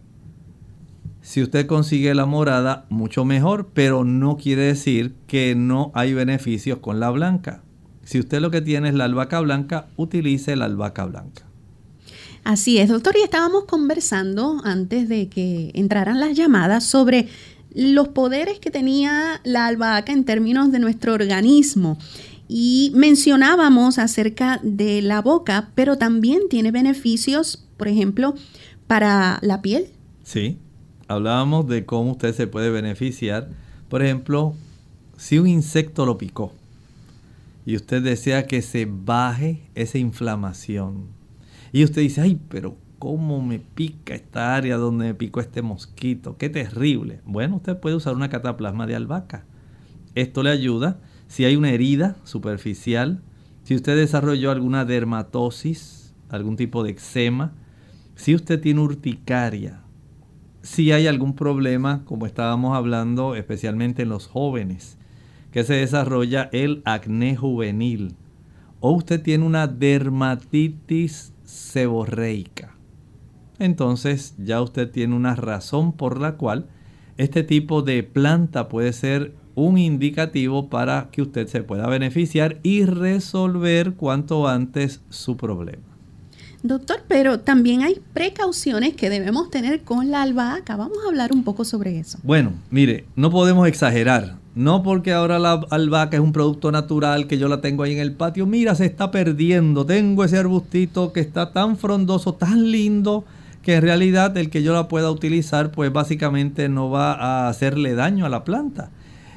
Si 1.21 1.41
usted 1.41 1.67
consigue 1.67 2.15
la 2.15 2.25
morada, 2.25 2.85
mucho 2.89 3.25
mejor, 3.25 3.69
pero 3.73 4.03
no 4.03 4.37
quiere 4.37 4.63
decir 4.63 5.13
que 5.27 5.53
no 5.55 5.91
hay 5.93 6.13
beneficios 6.13 6.79
con 6.79 6.99
la 6.99 7.11
blanca. 7.11 7.61
Si 8.03 8.19
usted 8.19 8.41
lo 8.41 8.49
que 8.49 8.61
tiene 8.61 8.89
es 8.89 8.95
la 8.95 9.05
albahaca 9.05 9.39
blanca, 9.39 9.87
utilice 9.97 10.55
la 10.55 10.65
albahaca 10.65 11.05
blanca. 11.05 11.43
Así 12.43 12.79
es, 12.79 12.89
doctor, 12.89 13.15
y 13.19 13.23
estábamos 13.23 13.65
conversando 13.65 14.61
antes 14.63 15.07
de 15.07 15.29
que 15.29 15.71
entraran 15.75 16.19
las 16.19 16.35
llamadas 16.35 16.83
sobre 16.83 17.27
los 17.73 18.09
poderes 18.09 18.59
que 18.59 18.71
tenía 18.71 19.39
la 19.43 19.67
albahaca 19.67 20.11
en 20.11 20.25
términos 20.25 20.71
de 20.71 20.79
nuestro 20.79 21.13
organismo. 21.13 21.99
Y 22.53 22.91
mencionábamos 22.93 23.97
acerca 23.97 24.59
de 24.61 25.01
la 25.01 25.21
boca, 25.21 25.69
pero 25.73 25.97
también 25.97 26.49
tiene 26.49 26.71
beneficios, 26.71 27.65
por 27.77 27.87
ejemplo, 27.87 28.35
para 28.87 29.39
la 29.41 29.61
piel. 29.61 29.87
Sí, 30.25 30.57
hablábamos 31.07 31.65
de 31.69 31.85
cómo 31.85 32.11
usted 32.11 32.35
se 32.35 32.47
puede 32.47 32.69
beneficiar. 32.69 33.47
Por 33.87 34.03
ejemplo, 34.03 34.53
si 35.15 35.39
un 35.39 35.47
insecto 35.47 36.05
lo 36.05 36.17
picó 36.17 36.51
y 37.65 37.77
usted 37.77 38.03
desea 38.03 38.45
que 38.47 38.61
se 38.61 38.85
baje 38.85 39.61
esa 39.73 39.97
inflamación 39.97 41.05
y 41.71 41.85
usted 41.85 42.01
dice, 42.01 42.19
ay, 42.19 42.37
pero 42.49 42.75
¿cómo 42.99 43.41
me 43.41 43.59
pica 43.59 44.13
esta 44.13 44.57
área 44.57 44.75
donde 44.75 45.05
me 45.05 45.13
picó 45.13 45.39
este 45.39 45.61
mosquito? 45.61 46.35
Qué 46.35 46.49
terrible. 46.49 47.21
Bueno, 47.23 47.55
usted 47.55 47.77
puede 47.77 47.95
usar 47.95 48.13
una 48.13 48.27
cataplasma 48.29 48.87
de 48.87 48.95
albahaca. 48.95 49.45
Esto 50.15 50.43
le 50.43 50.49
ayuda 50.49 50.99
si 51.31 51.45
hay 51.45 51.55
una 51.55 51.69
herida 51.69 52.17
superficial, 52.25 53.21
si 53.63 53.73
usted 53.73 53.95
desarrolló 53.95 54.51
alguna 54.51 54.83
dermatosis, 54.83 56.13
algún 56.27 56.57
tipo 56.57 56.83
de 56.83 56.91
eczema, 56.91 57.53
si 58.15 58.35
usted 58.35 58.59
tiene 58.59 58.81
urticaria, 58.81 59.79
si 60.61 60.91
hay 60.91 61.07
algún 61.07 61.33
problema, 61.33 62.03
como 62.03 62.25
estábamos 62.25 62.75
hablando, 62.75 63.35
especialmente 63.35 64.01
en 64.01 64.09
los 64.09 64.27
jóvenes, 64.27 64.97
que 65.53 65.63
se 65.63 65.75
desarrolla 65.75 66.49
el 66.51 66.81
acné 66.83 67.37
juvenil, 67.37 68.15
o 68.81 68.91
usted 68.91 69.23
tiene 69.23 69.45
una 69.45 69.67
dermatitis 69.67 71.31
seborreica, 71.45 72.75
entonces 73.57 74.35
ya 74.37 74.61
usted 74.61 74.91
tiene 74.91 75.15
una 75.15 75.35
razón 75.35 75.93
por 75.93 76.19
la 76.19 76.35
cual 76.35 76.67
este 77.15 77.43
tipo 77.43 77.83
de 77.83 78.03
planta 78.03 78.67
puede 78.67 78.91
ser 78.91 79.39
un 79.55 79.77
indicativo 79.77 80.69
para 80.69 81.09
que 81.11 81.21
usted 81.21 81.47
se 81.47 81.63
pueda 81.63 81.87
beneficiar 81.87 82.57
y 82.63 82.85
resolver 82.85 83.93
cuanto 83.93 84.47
antes 84.47 85.01
su 85.09 85.37
problema. 85.37 85.91
Doctor, 86.63 87.01
pero 87.07 87.39
también 87.39 87.81
hay 87.81 87.99
precauciones 88.13 88.93
que 88.93 89.09
debemos 89.09 89.49
tener 89.49 89.81
con 89.81 90.11
la 90.11 90.21
albahaca. 90.21 90.75
Vamos 90.75 90.97
a 91.03 91.07
hablar 91.07 91.31
un 91.33 91.43
poco 91.43 91.65
sobre 91.65 91.97
eso. 91.97 92.19
Bueno, 92.21 92.53
mire, 92.69 93.05
no 93.15 93.31
podemos 93.31 93.67
exagerar. 93.67 94.35
No 94.53 94.83
porque 94.83 95.11
ahora 95.11 95.39
la 95.39 95.53
albahaca 95.71 96.17
es 96.17 96.21
un 96.21 96.33
producto 96.33 96.71
natural 96.71 97.25
que 97.25 97.39
yo 97.39 97.47
la 97.47 97.61
tengo 97.61 97.81
ahí 97.81 97.93
en 97.93 97.99
el 97.99 98.13
patio. 98.13 98.45
Mira, 98.45 98.75
se 98.75 98.85
está 98.85 99.09
perdiendo. 99.09 99.87
Tengo 99.87 100.23
ese 100.23 100.37
arbustito 100.37 101.13
que 101.13 101.21
está 101.21 101.51
tan 101.51 101.77
frondoso, 101.77 102.35
tan 102.35 102.69
lindo, 102.69 103.25
que 103.63 103.75
en 103.75 103.81
realidad 103.81 104.37
el 104.37 104.51
que 104.51 104.61
yo 104.61 104.73
la 104.73 104.87
pueda 104.87 105.09
utilizar, 105.09 105.71
pues 105.71 105.91
básicamente 105.91 106.69
no 106.69 106.91
va 106.91 107.13
a 107.13 107.49
hacerle 107.49 107.95
daño 107.95 108.25
a 108.25 108.29
la 108.29 108.43
planta 108.43 108.91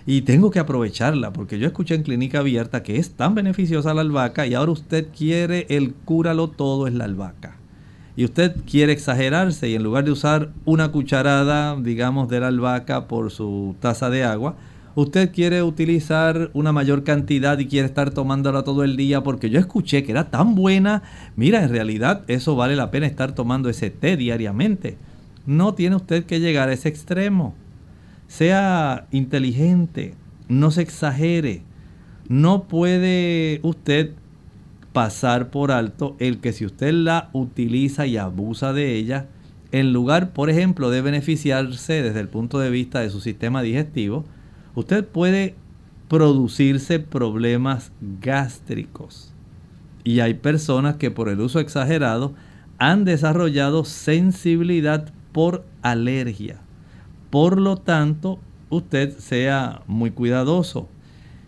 y 0.07 0.23
tengo 0.23 0.51
que 0.51 0.59
aprovecharla 0.59 1.33
porque 1.33 1.59
yo 1.59 1.67
escuché 1.67 1.95
en 1.95 2.03
clínica 2.03 2.41
abierta 2.41 2.83
que 2.83 2.97
es 2.97 3.13
tan 3.13 3.35
beneficiosa 3.35 3.95
la 3.95 4.03
albahaca 4.03 4.47
y 4.47 4.55
ahora 4.55 4.73
usted 4.73 5.09
quiere 5.17 5.67
el 5.71 5.95
cúralo 5.95 6.49
todo 6.49 6.87
es 6.87 6.95
la 6.95 7.05
albahaca. 7.05 7.57
Y 8.17 8.25
usted 8.25 8.55
quiere 8.71 8.93
exagerarse 8.93 9.69
y 9.69 9.75
en 9.75 9.83
lugar 9.83 10.05
de 10.05 10.13
usar 10.13 10.51
una 10.67 10.93
cucharada, 10.93 11.75
digamos, 11.81 12.29
de 12.29 12.41
la 12.41 12.49
albahaca 12.49 13.09
por 13.09 13.33
su 13.33 13.75
taza 13.81 14.09
de 14.09 14.23
agua, 14.23 14.55
usted 14.95 15.33
quiere 15.33 15.65
utilizar 15.65 16.51
una 16.53 16.71
mayor 16.71 17.03
cantidad 17.03 17.59
y 17.59 17.67
quiere 17.67 17.87
estar 17.87 18.11
tomándola 18.11 18.63
todo 18.63 18.85
el 18.85 18.97
día 18.97 19.23
porque 19.23 19.51
yo 19.51 19.59
escuché 19.59 20.05
que 20.05 20.13
era 20.13 20.31
tan 20.31 20.55
buena. 20.55 21.03
Mira, 21.35 21.65
en 21.65 21.71
realidad 21.71 22.23
eso 22.29 22.55
vale 22.55 22.77
la 22.77 22.93
pena 22.93 23.07
estar 23.07 23.35
tomando 23.35 23.69
ese 23.69 23.91
té 23.91 24.17
diariamente. 24.17 24.97
No 25.47 25.75
tiene 25.75 25.97
usted 25.97 26.25
que 26.25 26.39
llegar 26.39 26.69
a 26.69 26.73
ese 26.73 26.91
extremo 26.91 27.55
sea 28.27 29.07
inteligente, 29.11 30.15
no 30.49 30.71
se 30.71 30.83
exagere. 30.83 31.63
No 32.29 32.65
puede 32.65 33.61
usted 33.63 34.13
pasar 34.93 35.51
por 35.51 35.73
alto 35.73 36.17
el 36.19 36.39
que 36.39 36.53
si 36.53 36.65
usted 36.65 36.93
la 36.93 37.29
utiliza 37.33 38.07
y 38.07 38.17
abusa 38.17 38.73
de 38.73 38.95
ella, 38.95 39.27
en 39.73 39.93
lugar, 39.93 40.33
por 40.33 40.51
ejemplo, 40.51 40.91
de 40.91 41.03
beneficiarse 41.03 42.01
desde 42.03 42.21
el 42.21 42.29
punto 42.29 42.61
de 42.61 42.71
vista 42.71 43.01
de 43.01 43.11
su 43.11 43.21
sistema 43.21 43.61
digestivo, 43.61 44.25
usted 44.75 45.05
puede 45.05 45.57
producirse 46.09 47.01
problemas 47.01 47.91
gástricos. 48.21 49.33
Y 50.05 50.21
hay 50.21 50.35
personas 50.35 50.97
que 50.97 51.11
por 51.11 51.29
el 51.29 51.41
uso 51.41 51.59
exagerado 51.59 52.35
han 52.79 53.05
desarrollado 53.05 53.85
sensibilidad 53.85 55.13
por 55.33 55.65
alergia. 55.83 56.61
Por 57.35 57.61
lo 57.61 57.79
tanto, 57.79 58.39
usted 58.71 59.19
sea 59.19 59.83
muy 59.89 60.13
cuidadoso. 60.13 60.87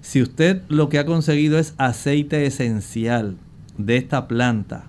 Si 0.01 0.20
usted 0.20 0.62
lo 0.66 0.89
que 0.89 0.99
ha 0.99 1.07
conseguido 1.07 1.61
es 1.61 1.76
aceite 1.78 2.45
esencial 2.45 3.37
de 3.78 3.97
esta 3.97 4.26
planta, 4.26 4.87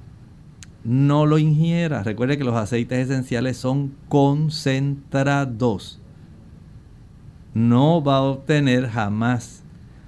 no 0.83 1.27
lo 1.27 1.37
ingiera. 1.37 2.01
Recuerde 2.01 2.39
que 2.39 2.43
los 2.43 2.55
aceites 2.55 3.11
esenciales 3.11 3.57
son 3.57 3.93
concentrados. 4.09 6.01
No 7.53 8.03
va 8.03 8.17
a 8.17 8.23
obtener 8.23 8.89
jamás 8.89 9.61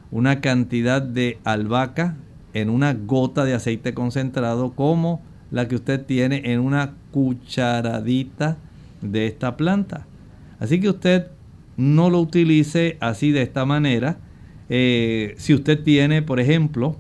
una 0.10 0.42
cantidad 0.42 1.04
de 1.04 1.38
albahaca 1.44 2.16
en 2.56 2.72
una 2.72 2.96
gota 2.96 3.46
de 3.46 3.54
aceite 3.54 3.94
concentrado 3.94 4.72
como 4.72 5.22
la 5.52 5.68
que 5.68 5.76
usted 5.76 6.04
tiene 6.04 6.52
en 6.52 6.62
una 6.62 6.96
cucharadita 7.12 8.58
de 9.04 9.28
esta 9.28 9.56
planta. 9.56 10.08
Así 10.60 10.80
que 10.80 10.90
usted 10.90 11.28
no 11.78 12.10
lo 12.10 12.20
utilice 12.20 12.98
así 13.00 13.32
de 13.32 13.42
esta 13.42 13.66
manera. 13.66 14.18
Eh, 14.70 15.34
si 15.38 15.54
usted 15.54 15.82
tiene, 15.82 16.22
por 16.22 16.40
ejemplo, 16.40 16.98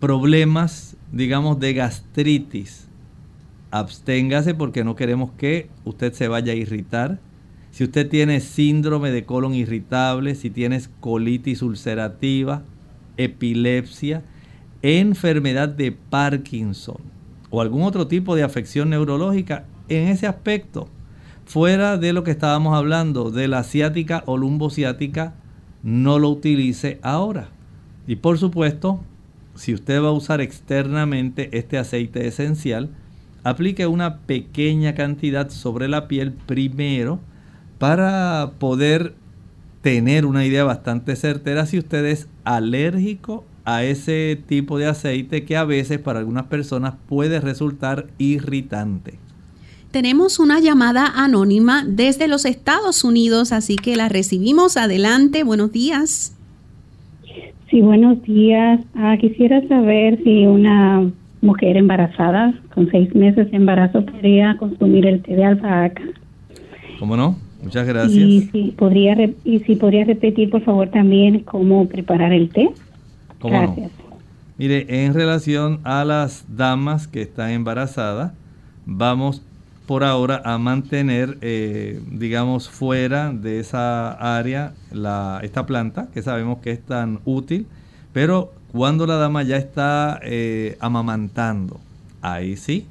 problemas, 0.00 0.96
digamos, 1.12 1.60
de 1.60 1.74
gastritis, 1.74 2.88
absténgase 3.70 4.54
porque 4.54 4.84
no 4.84 4.96
queremos 4.96 5.30
que 5.32 5.68
usted 5.84 6.12
se 6.14 6.28
vaya 6.28 6.52
a 6.52 6.56
irritar. 6.56 7.20
Si 7.70 7.84
usted 7.84 8.08
tiene 8.08 8.40
síndrome 8.40 9.10
de 9.10 9.24
colon 9.24 9.54
irritable, 9.54 10.34
si 10.34 10.50
tienes 10.50 10.90
colitis 11.00 11.62
ulcerativa, 11.62 12.62
epilepsia, 13.16 14.22
enfermedad 14.82 15.68
de 15.68 15.92
Parkinson 15.92 16.98
o 17.50 17.60
algún 17.60 17.82
otro 17.82 18.08
tipo 18.08 18.34
de 18.34 18.42
afección 18.42 18.90
neurológica, 18.90 19.64
en 19.88 20.08
ese 20.08 20.26
aspecto 20.26 20.88
Fuera 21.52 21.98
de 21.98 22.14
lo 22.14 22.24
que 22.24 22.30
estábamos 22.30 22.74
hablando 22.74 23.30
de 23.30 23.46
la 23.46 23.58
asiática 23.58 24.22
o 24.24 24.38
lumbociática, 24.38 25.34
no 25.82 26.18
lo 26.18 26.30
utilice 26.30 26.98
ahora. 27.02 27.50
Y 28.06 28.16
por 28.16 28.38
supuesto, 28.38 29.02
si 29.54 29.74
usted 29.74 30.02
va 30.02 30.08
a 30.08 30.12
usar 30.12 30.40
externamente 30.40 31.50
este 31.52 31.76
aceite 31.76 32.26
esencial, 32.26 32.88
aplique 33.44 33.86
una 33.86 34.20
pequeña 34.20 34.94
cantidad 34.94 35.50
sobre 35.50 35.88
la 35.88 36.08
piel 36.08 36.32
primero 36.32 37.20
para 37.76 38.52
poder 38.58 39.14
tener 39.82 40.24
una 40.24 40.46
idea 40.46 40.64
bastante 40.64 41.16
certera 41.16 41.66
si 41.66 41.76
usted 41.78 42.06
es 42.06 42.28
alérgico 42.44 43.44
a 43.66 43.84
ese 43.84 44.42
tipo 44.46 44.78
de 44.78 44.86
aceite 44.86 45.44
que 45.44 45.58
a 45.58 45.66
veces 45.66 45.98
para 45.98 46.20
algunas 46.20 46.46
personas 46.46 46.94
puede 47.06 47.40
resultar 47.40 48.06
irritante. 48.16 49.18
Tenemos 49.92 50.38
una 50.38 50.58
llamada 50.58 51.06
anónima 51.06 51.84
desde 51.86 52.26
los 52.26 52.46
Estados 52.46 53.04
Unidos, 53.04 53.52
así 53.52 53.76
que 53.76 53.94
la 53.94 54.08
recibimos. 54.08 54.78
Adelante, 54.78 55.44
buenos 55.44 55.70
días. 55.70 56.34
Sí, 57.68 57.82
buenos 57.82 58.22
días. 58.22 58.80
Ah, 58.94 59.18
quisiera 59.20 59.60
saber 59.68 60.18
si 60.24 60.46
una 60.46 61.10
mujer 61.42 61.76
embarazada 61.76 62.54
con 62.72 62.90
seis 62.90 63.14
meses 63.14 63.50
de 63.50 63.56
embarazo 63.58 64.06
podría 64.06 64.56
consumir 64.56 65.04
el 65.04 65.20
té 65.20 65.36
de 65.36 65.44
albahaca. 65.44 66.04
¿Cómo 66.98 67.14
no? 67.14 67.36
Muchas 67.62 67.86
gracias. 67.86 68.16
Y 68.16 68.48
si 68.50 68.70
podría, 68.70 69.14
y 69.44 69.58
si 69.58 69.76
podría 69.76 70.06
repetir, 70.06 70.48
por 70.48 70.62
favor, 70.62 70.88
también 70.88 71.40
cómo 71.40 71.86
preparar 71.86 72.32
el 72.32 72.48
té. 72.48 72.70
¿Cómo 73.40 73.58
gracias. 73.60 73.90
Mire, 74.56 75.04
en 75.04 75.12
relación 75.12 75.80
a 75.84 76.02
las 76.06 76.46
damas 76.56 77.08
que 77.08 77.20
están 77.20 77.50
embarazadas, 77.50 78.32
vamos 78.86 79.42
por 79.92 80.04
ahora 80.04 80.40
a 80.46 80.56
mantener, 80.56 81.36
eh, 81.42 82.00
digamos, 82.10 82.70
fuera 82.70 83.30
de 83.30 83.60
esa 83.60 84.12
área 84.38 84.72
la, 84.90 85.40
esta 85.42 85.66
planta, 85.66 86.08
que 86.14 86.22
sabemos 86.22 86.60
que 86.60 86.70
es 86.70 86.80
tan 86.80 87.20
útil, 87.26 87.66
pero 88.14 88.54
cuando 88.72 89.06
la 89.06 89.16
dama 89.16 89.42
ya 89.42 89.58
está 89.58 90.18
eh, 90.22 90.78
amamantando, 90.80 91.78
ahí 92.22 92.56
sí. 92.56 92.86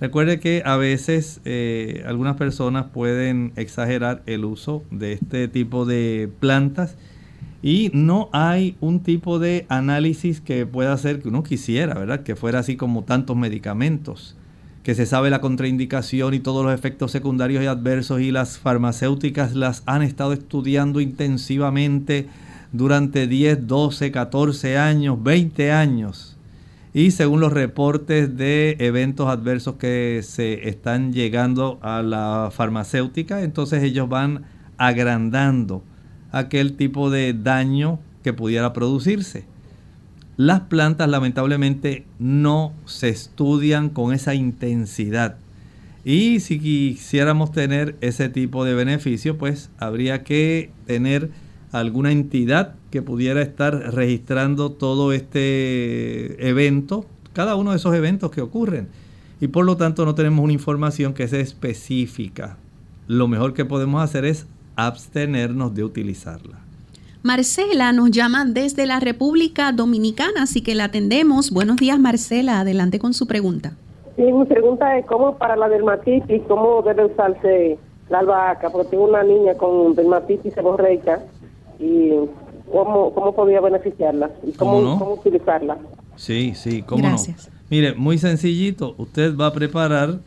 Recuerde 0.00 0.38
que 0.38 0.62
a 0.64 0.76
veces 0.76 1.40
eh, 1.44 2.04
algunas 2.06 2.36
personas 2.36 2.86
pueden 2.94 3.52
exagerar 3.56 4.22
el 4.26 4.44
uso 4.44 4.84
de 4.92 5.14
este 5.14 5.48
tipo 5.48 5.84
de 5.84 6.30
plantas 6.38 6.94
y 7.60 7.90
no 7.92 8.28
hay 8.30 8.76
un 8.80 9.00
tipo 9.00 9.40
de 9.40 9.66
análisis 9.68 10.40
que 10.40 10.64
pueda 10.64 10.92
hacer 10.92 11.20
que 11.20 11.26
uno 11.26 11.42
quisiera, 11.42 11.94
¿verdad? 11.94 12.20
Que 12.20 12.36
fuera 12.36 12.60
así 12.60 12.76
como 12.76 13.02
tantos 13.02 13.36
medicamentos 13.36 14.36
que 14.86 14.94
se 14.94 15.04
sabe 15.04 15.30
la 15.30 15.40
contraindicación 15.40 16.32
y 16.32 16.38
todos 16.38 16.64
los 16.64 16.72
efectos 16.72 17.10
secundarios 17.10 17.64
y 17.64 17.66
adversos 17.66 18.20
y 18.20 18.30
las 18.30 18.56
farmacéuticas 18.56 19.56
las 19.56 19.82
han 19.84 20.02
estado 20.02 20.32
estudiando 20.32 21.00
intensivamente 21.00 22.28
durante 22.70 23.26
10, 23.26 23.66
12, 23.66 24.12
14 24.12 24.78
años, 24.78 25.20
20 25.20 25.72
años. 25.72 26.36
Y 26.94 27.10
según 27.10 27.40
los 27.40 27.52
reportes 27.52 28.36
de 28.36 28.76
eventos 28.78 29.28
adversos 29.28 29.74
que 29.74 30.20
se 30.22 30.68
están 30.68 31.12
llegando 31.12 31.80
a 31.82 32.02
la 32.02 32.50
farmacéutica, 32.52 33.42
entonces 33.42 33.82
ellos 33.82 34.08
van 34.08 34.44
agrandando 34.78 35.82
aquel 36.30 36.76
tipo 36.76 37.10
de 37.10 37.34
daño 37.34 37.98
que 38.22 38.32
pudiera 38.32 38.72
producirse. 38.72 39.46
Las 40.36 40.60
plantas 40.60 41.08
lamentablemente 41.08 42.04
no 42.18 42.74
se 42.84 43.08
estudian 43.08 43.88
con 43.88 44.12
esa 44.12 44.34
intensidad. 44.34 45.36
Y 46.04 46.40
si 46.40 46.60
quisiéramos 46.60 47.52
tener 47.52 47.96
ese 48.02 48.28
tipo 48.28 48.64
de 48.64 48.74
beneficio, 48.74 49.38
pues 49.38 49.70
habría 49.78 50.24
que 50.24 50.70
tener 50.86 51.30
alguna 51.72 52.12
entidad 52.12 52.74
que 52.90 53.00
pudiera 53.00 53.40
estar 53.40 53.94
registrando 53.94 54.72
todo 54.72 55.12
este 55.12 56.48
evento, 56.48 57.06
cada 57.32 57.54
uno 57.54 57.70
de 57.70 57.78
esos 57.78 57.94
eventos 57.94 58.30
que 58.30 58.42
ocurren. 58.42 58.88
Y 59.40 59.48
por 59.48 59.64
lo 59.64 59.78
tanto 59.78 60.04
no 60.04 60.14
tenemos 60.14 60.44
una 60.44 60.52
información 60.52 61.14
que 61.14 61.28
sea 61.28 61.40
específica. 61.40 62.58
Lo 63.08 63.26
mejor 63.26 63.54
que 63.54 63.64
podemos 63.64 64.02
hacer 64.02 64.26
es 64.26 64.46
abstenernos 64.76 65.74
de 65.74 65.82
utilizarla. 65.84 66.65
Marcela 67.26 67.92
nos 67.92 68.12
llama 68.12 68.44
desde 68.44 68.86
la 68.86 69.00
República 69.00 69.72
Dominicana, 69.72 70.44
así 70.44 70.62
que 70.62 70.76
la 70.76 70.84
atendemos. 70.84 71.50
Buenos 71.50 71.76
días, 71.76 71.98
Marcela. 71.98 72.60
Adelante 72.60 73.00
con 73.00 73.14
su 73.14 73.26
pregunta. 73.26 73.72
Sí, 74.14 74.22
mi 74.22 74.44
pregunta 74.44 74.96
es 74.96 75.04
cómo 75.06 75.36
para 75.36 75.56
la 75.56 75.68
dermatitis, 75.68 76.40
cómo 76.46 76.82
debe 76.82 77.06
usarse 77.06 77.78
la 78.10 78.20
albahaca, 78.20 78.70
porque 78.70 78.90
tengo 78.90 79.08
una 79.08 79.24
niña 79.24 79.54
con 79.54 79.96
dermatitis 79.96 80.54
seborreica 80.54 81.20
y 81.80 82.10
cómo, 82.70 83.12
cómo 83.12 83.34
podría 83.34 83.60
beneficiarla 83.60 84.30
y 84.44 84.52
cómo, 84.52 84.96
¿Cómo, 84.96 85.14
utilizarla. 85.14 85.78
Sí, 86.14 86.54
sí, 86.54 86.82
cómo 86.82 87.02
Gracias. 87.02 87.50
Mire, 87.68 87.96
muy 87.96 88.18
sencillito, 88.18 88.94
usted 88.98 89.36
va 89.36 89.48
a 89.48 89.52
preparar 89.52 90.20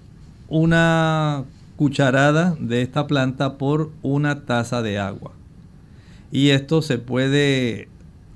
una 0.49 1.45
cucharada 1.77 2.57
de 2.59 2.81
esta 2.81 3.07
planta 3.07 3.57
por 3.57 3.89
una 4.01 4.45
taza 4.45 4.81
de 4.81 4.99
agua. 4.99 5.38
Y 6.31 6.49
esto 6.49 6.81
se 6.81 6.97
puede, 6.97 7.87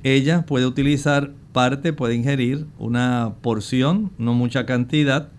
ella 0.03 0.45
puede 0.45 0.65
utilizar 0.65 1.31
parte, 1.51 1.93
puede 1.93 2.15
ingerir 2.15 2.65
una 2.79 3.35
porción, 3.41 4.11
no 4.17 4.33
mucha 4.33 4.65
cantidad, 4.65 5.29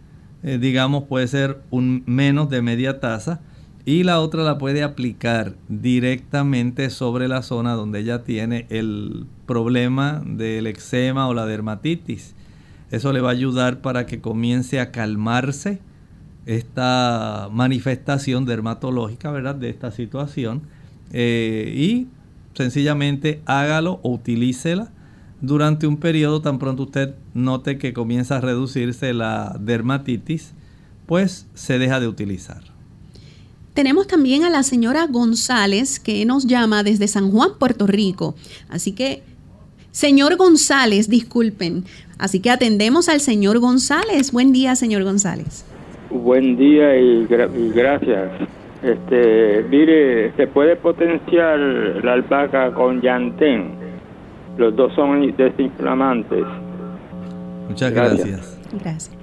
eh, 0.42 0.58
digamos 0.58 1.04
puede 1.04 1.26
ser 1.26 1.60
un 1.70 2.04
menos 2.06 2.48
de 2.50 2.62
media 2.62 3.00
taza, 3.00 3.40
y 3.86 4.04
la 4.04 4.20
otra 4.20 4.42
la 4.44 4.56
puede 4.56 4.82
aplicar 4.82 5.56
directamente 5.68 6.88
sobre 6.88 7.28
la 7.28 7.42
zona 7.42 7.74
donde 7.74 8.00
ella 8.00 8.22
tiene 8.22 8.66
el 8.70 9.26
problema 9.46 10.22
del 10.24 10.66
eczema 10.66 11.28
o 11.28 11.34
la 11.34 11.44
dermatitis. 11.44 12.34
Eso 12.90 13.12
le 13.12 13.20
va 13.20 13.30
a 13.30 13.32
ayudar 13.32 13.82
para 13.82 14.06
que 14.06 14.20
comience 14.20 14.80
a 14.80 14.90
calmarse 14.90 15.80
esta 16.46 17.48
manifestación 17.52 18.46
dermatológica, 18.46 19.30
¿verdad? 19.30 19.54
De 19.54 19.68
esta 19.68 19.90
situación. 19.90 20.62
Eh, 21.12 21.74
y 21.76 22.06
sencillamente 22.54 23.42
hágalo 23.46 24.00
o 24.02 24.12
utilícela 24.12 24.90
durante 25.40 25.86
un 25.86 25.98
periodo 25.98 26.40
tan 26.40 26.58
pronto 26.58 26.84
usted 26.84 27.14
note 27.34 27.78
que 27.78 27.92
comienza 27.92 28.36
a 28.36 28.40
reducirse 28.40 29.12
la 29.12 29.56
dermatitis, 29.60 30.54
pues 31.06 31.46
se 31.54 31.78
deja 31.78 32.00
de 32.00 32.08
utilizar. 32.08 32.62
Tenemos 33.74 34.06
también 34.06 34.44
a 34.44 34.50
la 34.50 34.62
señora 34.62 35.06
González 35.06 35.98
que 35.98 36.24
nos 36.24 36.46
llama 36.46 36.82
desde 36.82 37.08
San 37.08 37.30
Juan, 37.30 37.50
Puerto 37.58 37.86
Rico. 37.86 38.36
Así 38.68 38.92
que, 38.92 39.22
señor 39.90 40.36
González, 40.36 41.08
disculpen. 41.08 41.84
Así 42.16 42.38
que 42.38 42.50
atendemos 42.50 43.08
al 43.08 43.20
señor 43.20 43.58
González. 43.58 44.30
Buen 44.30 44.52
día, 44.52 44.76
señor 44.76 45.02
González. 45.02 45.64
Buen 46.10 46.56
día 46.56 46.96
y, 46.96 47.26
gracias. 47.74 48.30
Este, 48.84 49.64
mire, 49.70 50.32
se 50.36 50.46
puede 50.46 50.76
potenciar 50.76 51.58
la 51.58 52.12
alpaca 52.12 52.74
con 52.74 53.00
llantén. 53.00 53.70
Los 54.58 54.76
dos 54.76 54.94
son 54.94 55.34
desinflamantes. 55.34 56.44
Muchas 57.66 57.92
gracias. 57.92 58.60
Gracias. 58.72 59.16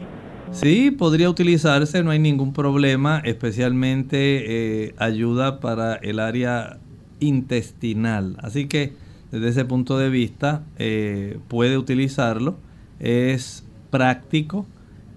Sí, 0.50 0.90
podría 0.90 1.30
utilizarse, 1.30 2.04
no 2.04 2.10
hay 2.10 2.18
ningún 2.18 2.54
problema, 2.54 3.22
especialmente 3.24 4.88
eh, 4.88 4.96
ayuda 4.98 5.60
para 5.60 5.94
el 5.96 6.20
área 6.20 6.80
intestinal. 7.20 8.38
Así 8.40 8.68
que 8.68 8.94
desde 9.32 9.50
ese 9.50 9.66
punto 9.66 10.00
de 10.00 10.10
vista 10.10 10.64
eh, 10.78 11.38
puede 11.48 11.78
utilizarlo, 11.78 12.58
es 13.00 13.64
práctico 13.92 14.66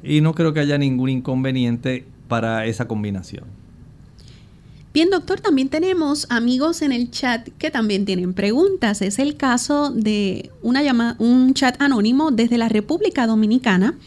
y 0.03 0.21
no 0.21 0.35
creo 0.35 0.53
que 0.53 0.61
haya 0.61 0.77
ningún 0.77 1.09
inconveniente 1.09 2.05
para 2.29 2.67
esa 2.67 2.87
combinación. 2.87 3.64
Bien, 4.95 5.11
doctor, 5.11 5.41
también 5.41 5.71
tenemos 5.71 6.25
amigos 6.31 6.81
en 6.81 6.93
el 6.93 7.11
chat 7.11 7.49
que 7.59 7.73
también 7.73 8.05
tienen 8.05 8.33
preguntas. 8.33 9.03
Es 9.03 9.19
el 9.19 9.37
caso 9.37 9.91
de 9.91 10.53
una 10.63 11.17
un 11.19 11.53
chat 11.53 11.83
anónimo 11.83 12.31
desde 12.31 12.59
la 12.59 12.69
República 12.69 13.27
Dominicana. 13.27 13.99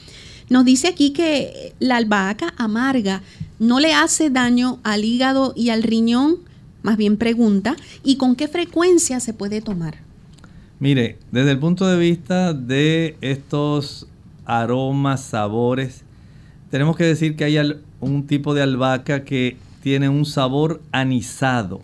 Nos 0.50 0.64
dice 0.64 0.88
aquí 0.88 1.12
que 1.12 1.74
la 1.80 1.98
albahaca 1.98 2.54
amarga 2.56 3.22
no 3.60 3.82
le 3.82 3.94
hace 3.94 4.30
daño 4.30 4.80
al 4.84 5.04
hígado 5.04 5.52
y 5.58 5.72
al 5.72 5.84
riñón. 5.84 6.38
Más 6.84 6.96
bien 6.96 7.18
pregunta, 7.18 7.76
¿y 8.02 8.16
con 8.16 8.38
qué 8.38 8.48
frecuencia 8.48 9.20
se 9.20 9.34
puede 9.34 9.60
tomar? 9.60 9.98
Mire, 10.80 11.20
desde 11.34 11.52
el 11.52 11.60
punto 11.60 11.86
de 11.86 11.98
vista 11.98 12.54
de 12.54 13.18
estos 13.20 14.08
aromas, 14.46 15.22
sabores. 15.22 16.04
Tenemos 16.72 16.96
que 16.96 17.04
decir 17.04 17.36
que 17.36 17.44
hay 17.44 17.58
un 18.00 18.26
tipo 18.26 18.54
de 18.54 18.62
albahaca 18.62 19.26
que 19.26 19.58
tiene 19.88 20.10
un 20.10 20.26
sabor 20.26 20.82
anisado. 20.92 21.80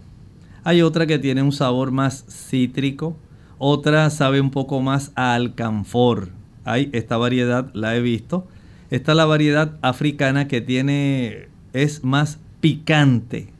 Hay 0.66 0.82
otra 0.82 1.06
que 1.06 1.20
tiene 1.20 1.42
un 1.42 1.54
sabor 1.54 1.92
más 1.92 2.26
cítrico. 2.28 3.16
Otra 3.60 4.10
sabe 4.10 4.42
un 4.42 4.52
poco 4.52 4.82
más 4.82 5.14
a 5.16 5.36
alcanfor. 5.36 6.28
Hay 6.66 6.90
esta 6.92 7.16
variedad, 7.16 7.72
la 7.74 7.96
he 7.96 8.02
visto. 8.02 8.46
Está 8.92 9.16
la 9.16 9.24
variedad 9.24 9.78
africana 9.82 10.50
que 10.50 10.60
tiene 10.60 11.48
es 11.72 12.04
más 12.04 12.40
picante. 12.60 13.54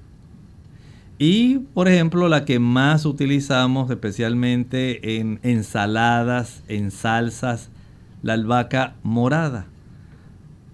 Y 1.18 1.60
por 1.60 1.88
ejemplo, 1.88 2.28
la 2.28 2.44
que 2.44 2.60
más 2.60 3.06
utilizamos 3.06 3.90
especialmente 3.92 5.20
en 5.20 5.40
ensaladas, 5.44 6.64
en 6.68 6.92
salsas, 6.92 7.70
la 8.24 8.34
albahaca 8.34 8.96
morada. 9.04 9.68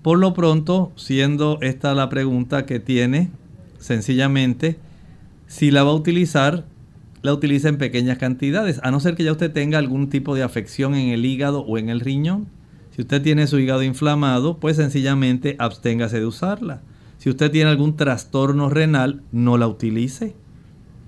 Por 0.01 0.17
lo 0.17 0.33
pronto, 0.33 0.91
siendo 0.95 1.59
esta 1.61 1.93
la 1.93 2.09
pregunta 2.09 2.65
que 2.65 2.79
tiene, 2.79 3.29
sencillamente, 3.79 4.77
si 5.47 5.71
la 5.71 5.83
va 5.83 5.91
a 5.91 5.95
utilizar, 5.95 6.65
la 7.21 7.33
utiliza 7.33 7.69
en 7.69 7.77
pequeñas 7.77 8.17
cantidades, 8.17 8.79
a 8.83 8.91
no 8.91 8.99
ser 8.99 9.15
que 9.15 9.23
ya 9.23 9.31
usted 9.31 9.51
tenga 9.51 9.77
algún 9.77 10.09
tipo 10.09 10.35
de 10.35 10.43
afección 10.43 10.95
en 10.95 11.09
el 11.09 11.25
hígado 11.25 11.61
o 11.61 11.77
en 11.77 11.89
el 11.89 11.99
riñón. 11.99 12.47
Si 12.95 13.01
usted 13.01 13.21
tiene 13.21 13.47
su 13.47 13.59
hígado 13.59 13.83
inflamado, 13.83 14.57
pues 14.57 14.77
sencillamente 14.77 15.55
absténgase 15.59 16.19
de 16.19 16.25
usarla. 16.25 16.81
Si 17.17 17.29
usted 17.29 17.51
tiene 17.51 17.69
algún 17.69 17.97
trastorno 17.97 18.69
renal, 18.69 19.21
no 19.31 19.57
la 19.57 19.67
utilice. 19.67 20.35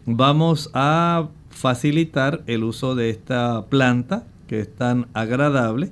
Vamos 0.05 0.69
a 0.73 1.29
facilitar 1.49 2.43
el 2.47 2.63
uso 2.63 2.95
de 2.95 3.09
esta 3.09 3.65
planta 3.67 4.25
que 4.47 4.59
es 4.59 4.75
tan 4.75 5.07
agradable 5.13 5.91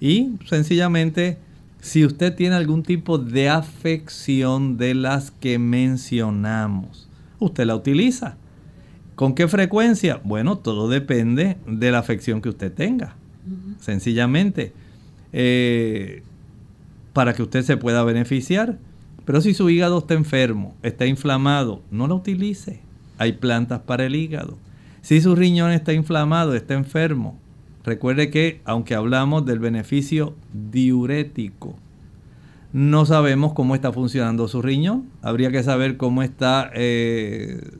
y 0.00 0.30
sencillamente, 0.46 1.38
si 1.80 2.04
usted 2.04 2.34
tiene 2.34 2.56
algún 2.56 2.82
tipo 2.82 3.18
de 3.18 3.48
afección 3.48 4.76
de 4.76 4.94
las 4.94 5.30
que 5.30 5.58
mencionamos, 5.58 7.08
usted 7.38 7.66
la 7.66 7.76
utiliza. 7.76 8.36
¿Con 9.14 9.34
qué 9.34 9.48
frecuencia? 9.48 10.20
Bueno, 10.22 10.58
todo 10.58 10.88
depende 10.88 11.56
de 11.66 11.90
la 11.90 11.98
afección 11.98 12.40
que 12.40 12.48
usted 12.48 12.72
tenga. 12.72 13.16
Sencillamente, 13.80 14.72
eh, 15.32 16.22
para 17.12 17.34
que 17.34 17.42
usted 17.42 17.62
se 17.62 17.76
pueda 17.76 18.04
beneficiar. 18.04 18.78
Pero 19.24 19.40
si 19.40 19.54
su 19.54 19.68
hígado 19.68 19.98
está 19.98 20.14
enfermo, 20.14 20.74
está 20.82 21.06
inflamado, 21.06 21.82
no 21.90 22.06
la 22.06 22.14
utilice. 22.14 22.80
Hay 23.18 23.32
plantas 23.32 23.80
para 23.80 24.06
el 24.06 24.14
hígado. 24.14 24.56
Si 25.02 25.20
su 25.20 25.34
riñón 25.34 25.72
está 25.72 25.92
inflamado, 25.92 26.54
está 26.54 26.74
enfermo, 26.74 27.38
Recuerde 27.88 28.28
que 28.28 28.60
aunque 28.66 28.94
hablamos 28.94 29.46
del 29.46 29.60
beneficio 29.60 30.34
diurético, 30.52 31.74
no 32.74 33.06
sabemos 33.06 33.54
cómo 33.54 33.74
está 33.74 33.92
funcionando 33.92 34.46
su 34.46 34.60
riñón. 34.60 35.08
Habría 35.22 35.50
que 35.50 35.62
saber 35.62 35.96
cómo 35.96 36.22
está 36.22 36.70
eh, 36.74 37.78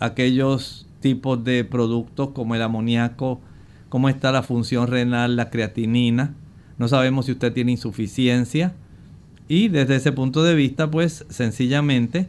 aquellos 0.00 0.88
tipos 0.98 1.44
de 1.44 1.62
productos 1.62 2.30
como 2.30 2.56
el 2.56 2.62
amoníaco, 2.62 3.40
cómo 3.88 4.08
está 4.08 4.32
la 4.32 4.42
función 4.42 4.88
renal, 4.88 5.36
la 5.36 5.50
creatinina. 5.50 6.34
No 6.76 6.88
sabemos 6.88 7.26
si 7.26 7.32
usted 7.32 7.52
tiene 7.52 7.70
insuficiencia. 7.70 8.74
Y 9.46 9.68
desde 9.68 9.94
ese 9.94 10.10
punto 10.10 10.42
de 10.42 10.56
vista, 10.56 10.90
pues 10.90 11.24
sencillamente, 11.28 12.26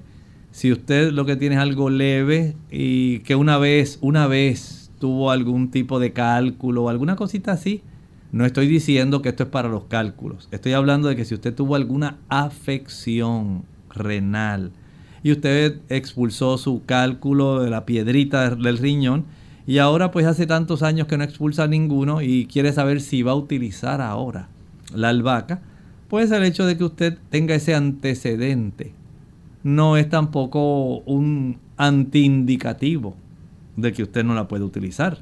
si 0.52 0.72
usted 0.72 1.12
lo 1.12 1.26
que 1.26 1.38
tiene 1.38 1.56
es 1.56 1.62
algo 1.62 1.90
leve 1.90 2.56
y 2.70 3.22
que 3.22 3.34
una 3.34 3.58
vez, 3.58 3.98
una 4.02 4.28
vez 4.28 4.79
tuvo 5.00 5.32
algún 5.32 5.72
tipo 5.72 6.00
de 6.00 6.14
cálculo 6.14 6.84
o 6.84 6.90
alguna 6.90 7.16
cosita 7.16 7.54
así, 7.54 7.82
no 8.32 8.46
estoy 8.46 8.68
diciendo 8.68 9.22
que 9.22 9.30
esto 9.30 9.44
es 9.44 9.50
para 9.50 9.70
los 9.70 9.86
cálculos. 9.86 10.48
Estoy 10.52 10.74
hablando 10.74 11.08
de 11.08 11.16
que 11.16 11.26
si 11.26 11.34
usted 11.34 11.56
tuvo 11.56 11.76
alguna 11.76 12.18
afección 12.30 13.64
renal 13.90 14.72
y 15.24 15.32
usted 15.32 15.80
expulsó 15.90 16.58
su 16.58 16.84
cálculo 16.86 17.62
de 17.62 17.72
la 17.72 17.86
piedrita 17.86 18.56
del 18.56 18.78
riñón 18.78 19.26
y 19.66 19.80
ahora 19.80 20.12
pues 20.12 20.26
hace 20.26 20.46
tantos 20.46 20.84
años 20.84 21.08
que 21.08 21.18
no 21.18 21.24
expulsa 21.24 21.68
ninguno 21.68 22.22
y 22.22 22.46
quiere 22.46 22.72
saber 22.72 23.02
si 23.02 23.24
va 23.24 23.32
a 23.32 23.36
utilizar 23.36 24.02
ahora 24.02 24.50
la 24.94 25.10
albahaca, 25.10 25.62
pues 26.08 26.32
el 26.32 26.44
hecho 26.44 26.66
de 26.66 26.78
que 26.78 26.84
usted 26.84 27.18
tenga 27.30 27.56
ese 27.56 27.76
antecedente 27.76 28.94
no 29.64 29.98
es 29.98 30.10
tampoco 30.10 31.00
un 31.00 31.58
antiindicativo 31.78 33.16
de 33.82 33.94
que 33.94 34.04
usted 34.04 34.24
no 34.24 34.34
la 34.34 34.48
puede 34.48 34.64
utilizar. 34.64 35.20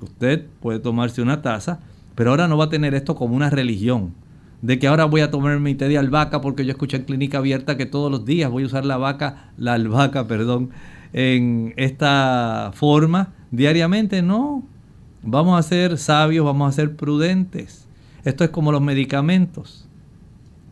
Usted 0.00 0.46
puede 0.60 0.80
tomarse 0.80 1.22
una 1.22 1.42
taza, 1.42 1.80
pero 2.14 2.30
ahora 2.30 2.48
no 2.48 2.56
va 2.56 2.64
a 2.64 2.68
tener 2.68 2.94
esto 2.94 3.14
como 3.14 3.36
una 3.36 3.50
religión. 3.50 4.14
De 4.60 4.78
que 4.78 4.86
ahora 4.86 5.06
voy 5.06 5.20
a 5.22 5.30
tomar 5.30 5.58
mi 5.58 5.74
té 5.74 5.88
de 5.88 5.98
albahaca 5.98 6.40
porque 6.40 6.64
yo 6.64 6.70
escuché 6.70 6.98
en 6.98 7.04
clínica 7.04 7.38
abierta 7.38 7.76
que 7.76 7.86
todos 7.86 8.10
los 8.10 8.24
días 8.24 8.50
voy 8.50 8.62
a 8.62 8.66
usar 8.66 8.84
la 8.84 8.96
vaca, 8.96 9.52
la 9.56 9.74
albahaca, 9.74 10.26
perdón, 10.28 10.70
en 11.12 11.74
esta 11.76 12.70
forma 12.74 13.32
diariamente. 13.50 14.22
No, 14.22 14.64
vamos 15.22 15.58
a 15.58 15.62
ser 15.62 15.98
sabios, 15.98 16.44
vamos 16.44 16.68
a 16.68 16.72
ser 16.72 16.96
prudentes. 16.96 17.88
Esto 18.24 18.44
es 18.44 18.50
como 18.50 18.70
los 18.70 18.82
medicamentos. 18.82 19.88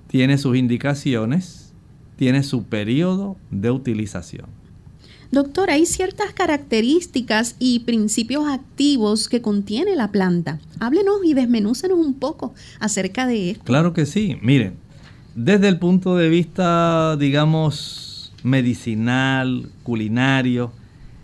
Tiene 0.07 0.39
sus 0.39 0.57
indicaciones, 0.57 1.73
tiene 2.17 2.43
su 2.43 2.65
periodo 2.65 3.37
de 3.51 3.71
utilización. 3.71 4.60
Doctor, 5.33 5.71
hay 5.71 5.87
ciertas 5.87 6.33
características 6.33 7.55
y 7.61 7.81
principios 7.81 8.49
activos 8.49 9.29
que 9.29 9.41
contiene 9.41 9.95
la 9.95 10.11
planta. 10.11 10.59
Háblenos 10.81 11.25
y 11.25 11.35
desmenúcenos 11.35 11.99
un 11.99 12.15
poco 12.15 12.53
acerca 12.81 13.29
de 13.29 13.51
esto. 13.51 13.65
Claro 13.65 13.93
que 13.93 14.07
sí. 14.07 14.39
Miren, 14.43 14.75
desde 15.37 15.69
el 15.69 15.79
punto 15.79 16.17
de 16.17 16.29
vista, 16.29 17.17
digamos, 17.17 18.33
medicinal, 18.43 19.71
culinario, 19.85 20.73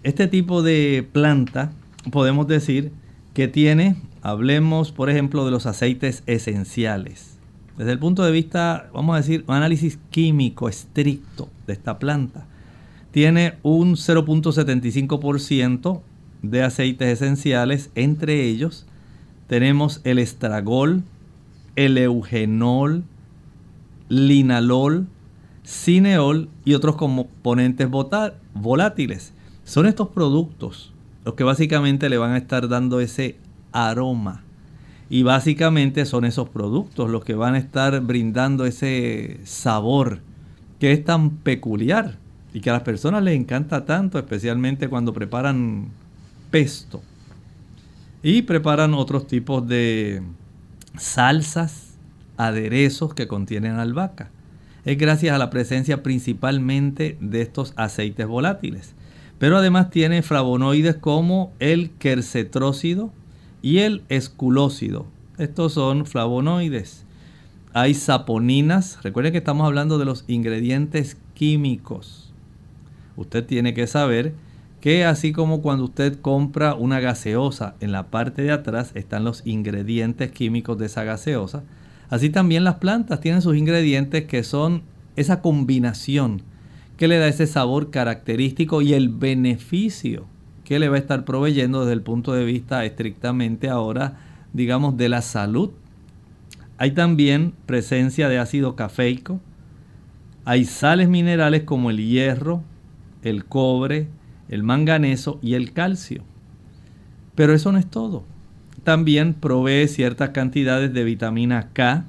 este 0.04 0.28
tipo 0.28 0.62
de 0.62 1.04
planta 1.12 1.72
podemos 2.12 2.46
decir 2.46 2.92
que 3.34 3.48
tiene, 3.48 3.96
hablemos 4.22 4.92
por 4.92 5.10
ejemplo 5.10 5.44
de 5.44 5.50
los 5.50 5.66
aceites 5.66 6.22
esenciales. 6.26 7.38
Desde 7.76 7.90
el 7.90 7.98
punto 7.98 8.22
de 8.22 8.30
vista, 8.30 8.88
vamos 8.94 9.14
a 9.14 9.18
decir, 9.18 9.44
un 9.48 9.56
análisis 9.56 9.98
químico 10.10 10.68
estricto 10.68 11.48
de 11.66 11.72
esta 11.72 11.98
planta, 11.98 12.46
tiene 13.16 13.56
un 13.62 13.94
0.75% 13.94 16.02
de 16.42 16.62
aceites 16.62 17.08
esenciales, 17.08 17.90
entre 17.94 18.44
ellos 18.44 18.84
tenemos 19.46 20.02
el 20.04 20.18
estragol, 20.18 21.02
el 21.76 21.96
eugenol, 21.96 23.04
linalol, 24.10 25.06
cineol 25.64 26.50
y 26.66 26.74
otros 26.74 26.96
componentes 26.96 27.88
volátiles. 28.52 29.32
Son 29.64 29.86
estos 29.86 30.08
productos 30.08 30.92
los 31.24 31.36
que 31.36 31.44
básicamente 31.44 32.10
le 32.10 32.18
van 32.18 32.32
a 32.32 32.36
estar 32.36 32.68
dando 32.68 33.00
ese 33.00 33.38
aroma. 33.72 34.42
Y 35.08 35.22
básicamente 35.22 36.04
son 36.04 36.26
esos 36.26 36.50
productos 36.50 37.08
los 37.08 37.24
que 37.24 37.34
van 37.34 37.54
a 37.54 37.58
estar 37.58 37.98
brindando 38.02 38.66
ese 38.66 39.40
sabor 39.44 40.20
que 40.78 40.92
es 40.92 41.02
tan 41.02 41.30
peculiar 41.30 42.18
y 42.56 42.60
que 42.62 42.70
a 42.70 42.72
las 42.72 42.84
personas 42.84 43.22
les 43.22 43.38
encanta 43.38 43.84
tanto, 43.84 44.18
especialmente 44.18 44.88
cuando 44.88 45.12
preparan 45.12 45.88
pesto. 46.50 47.02
Y 48.22 48.40
preparan 48.40 48.94
otros 48.94 49.26
tipos 49.26 49.68
de 49.68 50.22
salsas, 50.96 51.98
aderezos 52.38 53.12
que 53.12 53.28
contienen 53.28 53.72
albahaca. 53.72 54.30
Es 54.86 54.96
gracias 54.96 55.34
a 55.34 55.38
la 55.38 55.50
presencia 55.50 56.02
principalmente 56.02 57.18
de 57.20 57.42
estos 57.42 57.74
aceites 57.76 58.26
volátiles. 58.26 58.94
Pero 59.38 59.58
además 59.58 59.90
tiene 59.90 60.22
flavonoides 60.22 60.96
como 60.96 61.52
el 61.58 61.90
quercetrócido 61.90 63.12
y 63.60 63.80
el 63.80 64.02
esculócido. 64.08 65.04
Estos 65.36 65.74
son 65.74 66.06
flavonoides. 66.06 67.04
Hay 67.74 67.92
saponinas. 67.92 69.02
Recuerden 69.02 69.32
que 69.32 69.38
estamos 69.40 69.66
hablando 69.66 69.98
de 69.98 70.06
los 70.06 70.24
ingredientes 70.26 71.18
químicos. 71.34 72.25
Usted 73.16 73.44
tiene 73.44 73.74
que 73.74 73.86
saber 73.86 74.34
que 74.80 75.04
así 75.04 75.32
como 75.32 75.62
cuando 75.62 75.84
usted 75.84 76.20
compra 76.20 76.74
una 76.74 77.00
gaseosa, 77.00 77.74
en 77.80 77.92
la 77.92 78.08
parte 78.08 78.42
de 78.42 78.52
atrás 78.52 78.92
están 78.94 79.24
los 79.24 79.42
ingredientes 79.46 80.30
químicos 80.30 80.78
de 80.78 80.86
esa 80.86 81.04
gaseosa, 81.04 81.64
así 82.08 82.30
también 82.30 82.64
las 82.64 82.76
plantas 82.76 83.20
tienen 83.20 83.42
sus 83.42 83.56
ingredientes 83.56 84.26
que 84.26 84.44
son 84.44 84.82
esa 85.16 85.40
combinación 85.40 86.42
que 86.96 87.08
le 87.08 87.18
da 87.18 87.28
ese 87.28 87.46
sabor 87.46 87.90
característico 87.90 88.82
y 88.82 88.94
el 88.94 89.08
beneficio 89.08 90.26
que 90.64 90.78
le 90.78 90.88
va 90.88 90.96
a 90.96 90.98
estar 90.98 91.24
proveyendo 91.24 91.80
desde 91.80 91.92
el 91.92 92.02
punto 92.02 92.32
de 92.32 92.44
vista 92.44 92.84
estrictamente 92.84 93.68
ahora, 93.68 94.18
digamos, 94.52 94.96
de 94.96 95.08
la 95.08 95.22
salud. 95.22 95.70
Hay 96.78 96.90
también 96.90 97.54
presencia 97.66 98.28
de 98.28 98.38
ácido 98.38 98.76
cafeico, 98.76 99.40
hay 100.44 100.64
sales 100.64 101.08
minerales 101.08 101.62
como 101.62 101.90
el 101.90 101.98
hierro, 101.98 102.62
el 103.28 103.44
cobre, 103.44 104.08
el 104.48 104.62
manganeso 104.62 105.38
y 105.42 105.54
el 105.54 105.72
calcio. 105.72 106.22
Pero 107.34 107.52
eso 107.52 107.72
no 107.72 107.78
es 107.78 107.86
todo. 107.86 108.24
También 108.84 109.34
provee 109.34 109.88
ciertas 109.88 110.30
cantidades 110.30 110.92
de 110.92 111.04
vitamina 111.04 111.70
K, 111.72 112.04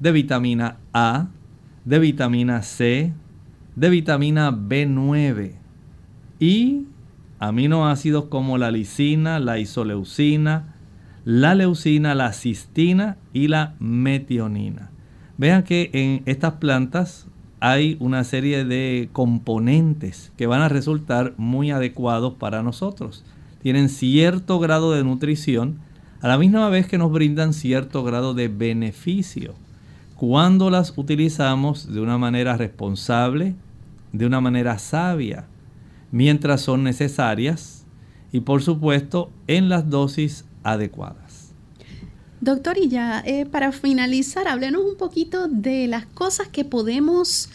de 0.00 0.12
vitamina 0.12 0.78
A, 0.92 1.28
de 1.84 1.98
vitamina 1.98 2.62
C, 2.62 3.12
de 3.76 3.90
vitamina 3.90 4.50
B9 4.50 5.52
y 6.38 6.86
aminoácidos 7.38 8.26
como 8.26 8.56
la 8.58 8.70
lisina, 8.70 9.38
la 9.38 9.58
isoleucina, 9.58 10.74
la 11.24 11.54
leucina, 11.54 12.14
la 12.14 12.32
cistina 12.32 13.18
y 13.32 13.48
la 13.48 13.74
metionina. 13.78 14.90
Vean 15.36 15.62
que 15.62 15.90
en 15.92 16.22
estas 16.26 16.54
plantas 16.54 17.26
hay 17.66 17.96
una 17.98 18.24
serie 18.24 18.66
de 18.66 19.08
componentes 19.10 20.32
que 20.36 20.46
van 20.46 20.60
a 20.60 20.68
resultar 20.68 21.32
muy 21.38 21.70
adecuados 21.70 22.34
para 22.34 22.62
nosotros. 22.62 23.24
Tienen 23.62 23.88
cierto 23.88 24.58
grado 24.58 24.92
de 24.92 25.02
nutrición, 25.02 25.78
a 26.20 26.28
la 26.28 26.36
misma 26.36 26.68
vez 26.68 26.86
que 26.86 26.98
nos 26.98 27.10
brindan 27.10 27.54
cierto 27.54 28.04
grado 28.04 28.34
de 28.34 28.48
beneficio. 28.48 29.54
Cuando 30.14 30.68
las 30.68 30.92
utilizamos 30.98 31.90
de 31.90 32.02
una 32.02 32.18
manera 32.18 32.58
responsable, 32.58 33.54
de 34.12 34.26
una 34.26 34.42
manera 34.42 34.78
sabia, 34.78 35.46
mientras 36.12 36.60
son 36.60 36.84
necesarias 36.84 37.86
y 38.30 38.40
por 38.40 38.60
supuesto 38.60 39.30
en 39.46 39.70
las 39.70 39.88
dosis 39.88 40.44
adecuadas. 40.64 41.23
Doctor, 42.44 42.76
y 42.76 42.88
ya 42.88 43.22
eh, 43.24 43.46
para 43.46 43.72
finalizar, 43.72 44.46
háblenos 44.48 44.82
un 44.82 44.98
poquito 44.98 45.48
de 45.48 45.86
las 45.86 46.04
cosas 46.04 46.46
que 46.46 46.62
podemos 46.62 47.48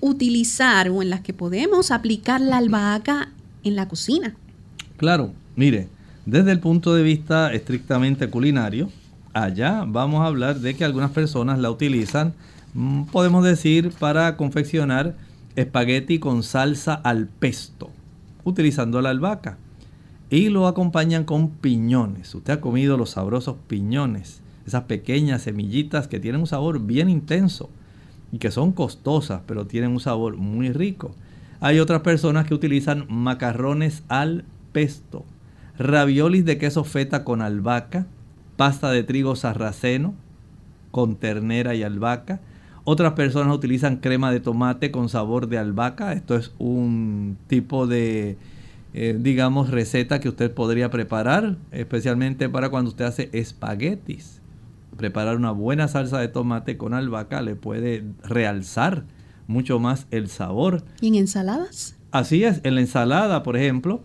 utilizar 0.00 0.88
o 0.88 1.02
en 1.02 1.10
las 1.10 1.22
que 1.22 1.32
podemos 1.32 1.90
aplicar 1.90 2.40
la 2.40 2.58
albahaca 2.58 3.30
en 3.64 3.74
la 3.74 3.88
cocina. 3.88 4.36
Claro, 4.98 5.32
mire, 5.56 5.88
desde 6.26 6.52
el 6.52 6.60
punto 6.60 6.94
de 6.94 7.02
vista 7.02 7.52
estrictamente 7.52 8.30
culinario, 8.30 8.88
allá 9.32 9.82
vamos 9.84 10.22
a 10.22 10.26
hablar 10.26 10.60
de 10.60 10.76
que 10.76 10.84
algunas 10.84 11.10
personas 11.10 11.58
la 11.58 11.72
utilizan, 11.72 12.32
mm, 12.74 13.06
podemos 13.06 13.42
decir, 13.42 13.90
para 13.98 14.36
confeccionar 14.36 15.16
espagueti 15.56 16.20
con 16.20 16.44
salsa 16.44 16.94
al 16.94 17.26
pesto, 17.26 17.90
utilizando 18.44 19.02
la 19.02 19.10
albahaca. 19.10 19.58
Y 20.28 20.48
lo 20.48 20.66
acompañan 20.66 21.24
con 21.24 21.50
piñones. 21.50 22.34
Usted 22.34 22.54
ha 22.54 22.60
comido 22.60 22.96
los 22.96 23.10
sabrosos 23.10 23.56
piñones, 23.68 24.42
esas 24.66 24.84
pequeñas 24.84 25.42
semillitas 25.42 26.08
que 26.08 26.18
tienen 26.18 26.40
un 26.40 26.46
sabor 26.48 26.80
bien 26.80 27.08
intenso 27.08 27.70
y 28.32 28.38
que 28.38 28.50
son 28.50 28.72
costosas, 28.72 29.42
pero 29.46 29.66
tienen 29.66 29.90
un 29.90 30.00
sabor 30.00 30.36
muy 30.36 30.72
rico. 30.72 31.14
Hay 31.60 31.78
otras 31.78 32.00
personas 32.00 32.46
que 32.46 32.54
utilizan 32.54 33.06
macarrones 33.08 34.02
al 34.08 34.44
pesto, 34.72 35.24
raviolis 35.78 36.44
de 36.44 36.58
queso 36.58 36.82
feta 36.84 37.22
con 37.22 37.40
albahaca, 37.40 38.06
pasta 38.56 38.90
de 38.90 39.04
trigo 39.04 39.36
sarraceno 39.36 40.14
con 40.90 41.16
ternera 41.16 41.74
y 41.74 41.82
albahaca, 41.82 42.40
otras 42.84 43.12
personas 43.14 43.54
utilizan 43.54 43.96
crema 43.96 44.30
de 44.30 44.40
tomate 44.40 44.90
con 44.90 45.08
sabor 45.08 45.48
de 45.48 45.58
albahaca. 45.58 46.12
Esto 46.12 46.36
es 46.36 46.52
un 46.58 47.36
tipo 47.48 47.88
de, 47.88 48.38
eh, 48.98 49.14
digamos, 49.20 49.70
receta 49.70 50.20
que 50.20 50.30
usted 50.30 50.54
podría 50.54 50.88
preparar, 50.88 51.58
especialmente 51.70 52.48
para 52.48 52.70
cuando 52.70 52.88
usted 52.88 53.04
hace 53.04 53.28
espaguetis. 53.34 54.40
Preparar 54.96 55.36
una 55.36 55.50
buena 55.50 55.86
salsa 55.86 56.18
de 56.18 56.28
tomate 56.28 56.78
con 56.78 56.94
albahaca 56.94 57.42
le 57.42 57.56
puede 57.56 58.04
realzar 58.22 59.04
mucho 59.46 59.78
más 59.78 60.06
el 60.10 60.28
sabor. 60.28 60.82
¿Y 61.02 61.08
en 61.08 61.16
ensaladas? 61.16 61.98
Así 62.10 62.44
es, 62.44 62.62
en 62.64 62.74
la 62.74 62.80
ensalada, 62.80 63.42
por 63.42 63.58
ejemplo, 63.58 64.02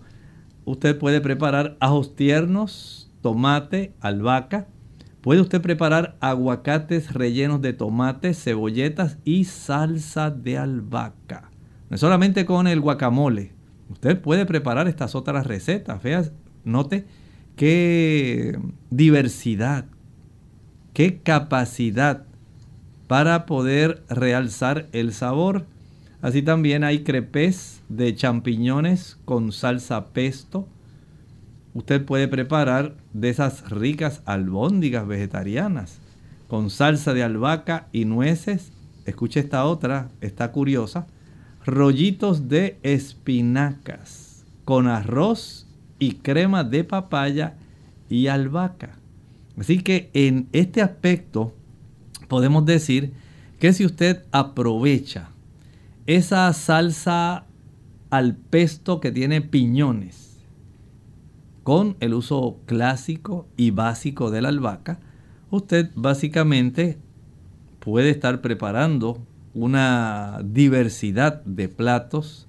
usted 0.66 1.00
puede 1.00 1.22
preparar 1.22 1.78
ajos 1.80 2.18
tiernos, 2.18 3.10
tomate, 3.22 3.94
albahaca, 4.02 4.68
Puede 5.22 5.40
usted 5.40 5.62
preparar 5.62 6.18
aguacates 6.20 7.14
rellenos 7.14 7.62
de 7.62 7.74
tomates, 7.74 8.44
cebolletas 8.44 9.20
y 9.24 9.44
salsa 9.44 10.32
de 10.32 10.58
albahaca. 10.58 11.52
No 11.92 11.98
solamente 12.00 12.44
con 12.44 12.66
el 12.66 12.82
guacamole. 12.82 13.54
Usted 13.92 14.20
puede 14.20 14.46
preparar 14.46 14.88
estas 14.88 15.16
otras 15.16 15.46
recetas. 15.46 16.02
Veas, 16.02 16.32
note 16.64 17.06
qué 17.56 18.58
diversidad, 18.90 19.86
qué 20.94 21.20
capacidad 21.20 22.24
para 23.08 23.46
poder 23.46 24.04
realzar 24.10 24.88
el 24.94 25.14
sabor. 25.14 25.66
Así 26.22 26.42
también 26.42 26.84
hay 26.84 27.04
crepes 27.04 27.82
de 27.90 28.16
champiñones 28.16 29.18
con 29.26 29.52
salsa 29.52 30.08
pesto 30.08 30.68
usted 31.74 32.04
puede 32.06 32.28
preparar 32.28 32.96
de 33.14 33.30
esas 33.30 33.70
ricas 33.70 34.22
albóndigas 34.26 35.08
vegetarianas 35.08 36.00
con 36.48 36.70
salsa 36.70 37.14
de 37.14 37.24
albahaca 37.24 37.88
y 37.94 38.06
nueces. 38.06 38.74
Escuche 39.06 39.40
esta 39.40 39.64
otra, 39.66 40.10
está 40.20 40.52
curiosa. 40.52 41.08
Rollitos 41.66 42.50
de 42.50 42.80
espinacas 42.82 44.46
con 44.66 44.88
arroz 44.88 45.68
y 46.00 46.14
crema 46.14 46.64
de 46.64 46.84
papaya 46.84 47.56
y 48.10 48.28
albahaca. 48.28 48.98
Así 49.58 49.82
que 49.82 50.10
en 50.14 50.48
este 50.54 50.82
aspecto 50.82 51.54
podemos 52.28 52.66
decir 52.66 53.14
que 53.60 53.74
si 53.74 53.86
usted 53.86 54.24
aprovecha 54.32 55.30
esa 56.08 56.52
salsa 56.54 57.46
al 58.10 58.36
pesto 58.36 59.00
que 59.00 59.12
tiene 59.12 59.42
piñones. 59.42 60.40
Con 61.64 61.96
el 62.00 62.16
uso 62.16 62.60
clásico 62.66 63.48
y 63.56 63.70
básico 63.70 64.32
de 64.32 64.42
la 64.42 64.50
albahaca, 64.50 65.00
usted 65.52 65.92
básicamente 65.96 66.98
puede 67.80 68.10
estar 68.10 68.42
preparando 68.42 69.26
una 69.54 70.40
diversidad 70.44 71.44
de 71.44 71.68
platos, 71.70 72.48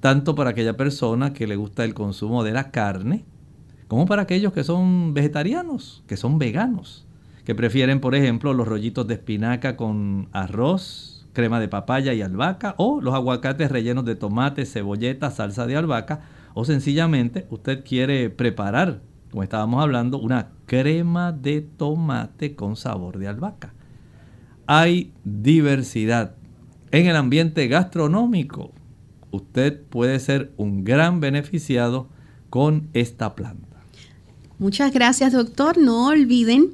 tanto 0.00 0.34
para 0.34 0.50
aquella 0.50 0.76
persona 0.76 1.32
que 1.32 1.46
le 1.46 1.56
gusta 1.56 1.84
el 1.84 1.94
consumo 1.94 2.44
de 2.44 2.52
la 2.52 2.70
carne, 2.70 3.24
como 3.88 4.06
para 4.06 4.22
aquellos 4.22 4.52
que 4.52 4.64
son 4.64 5.14
vegetarianos, 5.14 6.04
que 6.06 6.16
son 6.16 6.38
veganos, 6.38 7.06
que 7.44 7.54
prefieren, 7.54 8.00
por 8.00 8.14
ejemplo, 8.14 8.52
los 8.52 8.68
rollitos 8.68 9.06
de 9.06 9.14
espinaca 9.14 9.76
con 9.76 10.28
arroz, 10.32 11.26
crema 11.32 11.60
de 11.60 11.68
papaya 11.68 12.12
y 12.12 12.22
albahaca, 12.22 12.74
o 12.76 13.00
los 13.00 13.14
aguacates 13.14 13.70
rellenos 13.70 14.04
de 14.04 14.16
tomate, 14.16 14.66
cebolleta, 14.66 15.30
salsa 15.30 15.66
de 15.66 15.76
albahaca, 15.76 16.20
o 16.54 16.64
sencillamente 16.64 17.46
usted 17.50 17.84
quiere 17.84 18.30
preparar, 18.30 19.00
como 19.30 19.42
estábamos 19.42 19.82
hablando, 19.82 20.18
una 20.18 20.50
crema 20.66 21.32
de 21.32 21.62
tomate 21.62 22.54
con 22.54 22.76
sabor 22.76 23.18
de 23.18 23.28
albahaca. 23.28 23.72
Hay 24.70 25.12
diversidad 25.24 26.34
en 26.90 27.06
el 27.06 27.16
ambiente 27.16 27.66
gastronómico. 27.68 28.70
Usted 29.30 29.80
puede 29.80 30.20
ser 30.20 30.52
un 30.58 30.84
gran 30.84 31.20
beneficiado 31.20 32.10
con 32.50 32.90
esta 32.92 33.34
planta. 33.34 33.82
Muchas 34.58 34.92
gracias, 34.92 35.32
doctor. 35.32 35.78
No 35.78 36.08
olviden 36.08 36.72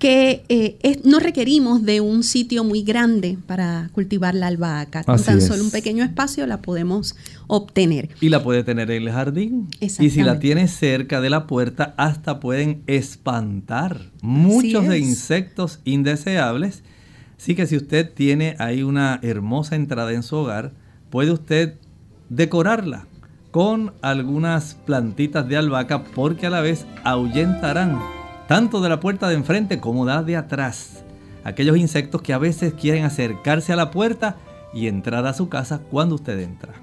que 0.00 0.44
eh, 0.48 1.00
no 1.04 1.20
requerimos 1.20 1.84
de 1.84 2.00
un 2.00 2.24
sitio 2.24 2.64
muy 2.64 2.82
grande 2.82 3.38
para 3.46 3.88
cultivar 3.92 4.34
la 4.34 4.48
albahaca. 4.48 5.04
Con 5.04 5.22
tan 5.22 5.40
solo 5.40 5.62
un 5.62 5.70
pequeño 5.70 6.02
espacio 6.02 6.44
la 6.44 6.60
podemos 6.60 7.14
obtener. 7.46 8.08
Y 8.20 8.30
la 8.30 8.42
puede 8.42 8.64
tener 8.64 8.90
en 8.90 9.04
el 9.04 9.12
jardín. 9.12 9.68
Y 9.78 10.10
si 10.10 10.22
la 10.24 10.40
tiene 10.40 10.66
cerca 10.66 11.20
de 11.20 11.30
la 11.30 11.46
puerta, 11.46 11.94
hasta 11.98 12.40
pueden 12.40 12.82
espantar 12.88 14.10
muchos 14.22 14.88
de 14.88 14.98
insectos 14.98 15.78
indeseables. 15.84 16.82
Así 17.38 17.54
que 17.54 17.66
si 17.66 17.76
usted 17.76 18.12
tiene 18.12 18.56
ahí 18.58 18.82
una 18.82 19.20
hermosa 19.22 19.76
entrada 19.76 20.12
en 20.12 20.22
su 20.22 20.36
hogar, 20.36 20.72
puede 21.08 21.30
usted 21.30 21.74
decorarla 22.28 23.06
con 23.50 23.94
algunas 24.02 24.74
plantitas 24.74 25.48
de 25.48 25.56
albahaca 25.56 26.04
porque 26.04 26.46
a 26.46 26.50
la 26.50 26.60
vez 26.60 26.84
ahuyentarán 27.04 27.98
tanto 28.48 28.80
de 28.80 28.88
la 28.88 29.00
puerta 29.00 29.28
de 29.28 29.36
enfrente 29.36 29.78
como 29.78 30.04
de 30.04 30.22
de 30.24 30.36
atrás. 30.36 31.04
Aquellos 31.44 31.76
insectos 31.76 32.22
que 32.22 32.32
a 32.32 32.38
veces 32.38 32.74
quieren 32.74 33.04
acercarse 33.04 33.72
a 33.72 33.76
la 33.76 33.90
puerta 33.90 34.36
y 34.74 34.88
entrar 34.88 35.26
a 35.26 35.32
su 35.32 35.48
casa 35.48 35.80
cuando 35.90 36.16
usted 36.16 36.38
entra. 36.40 36.74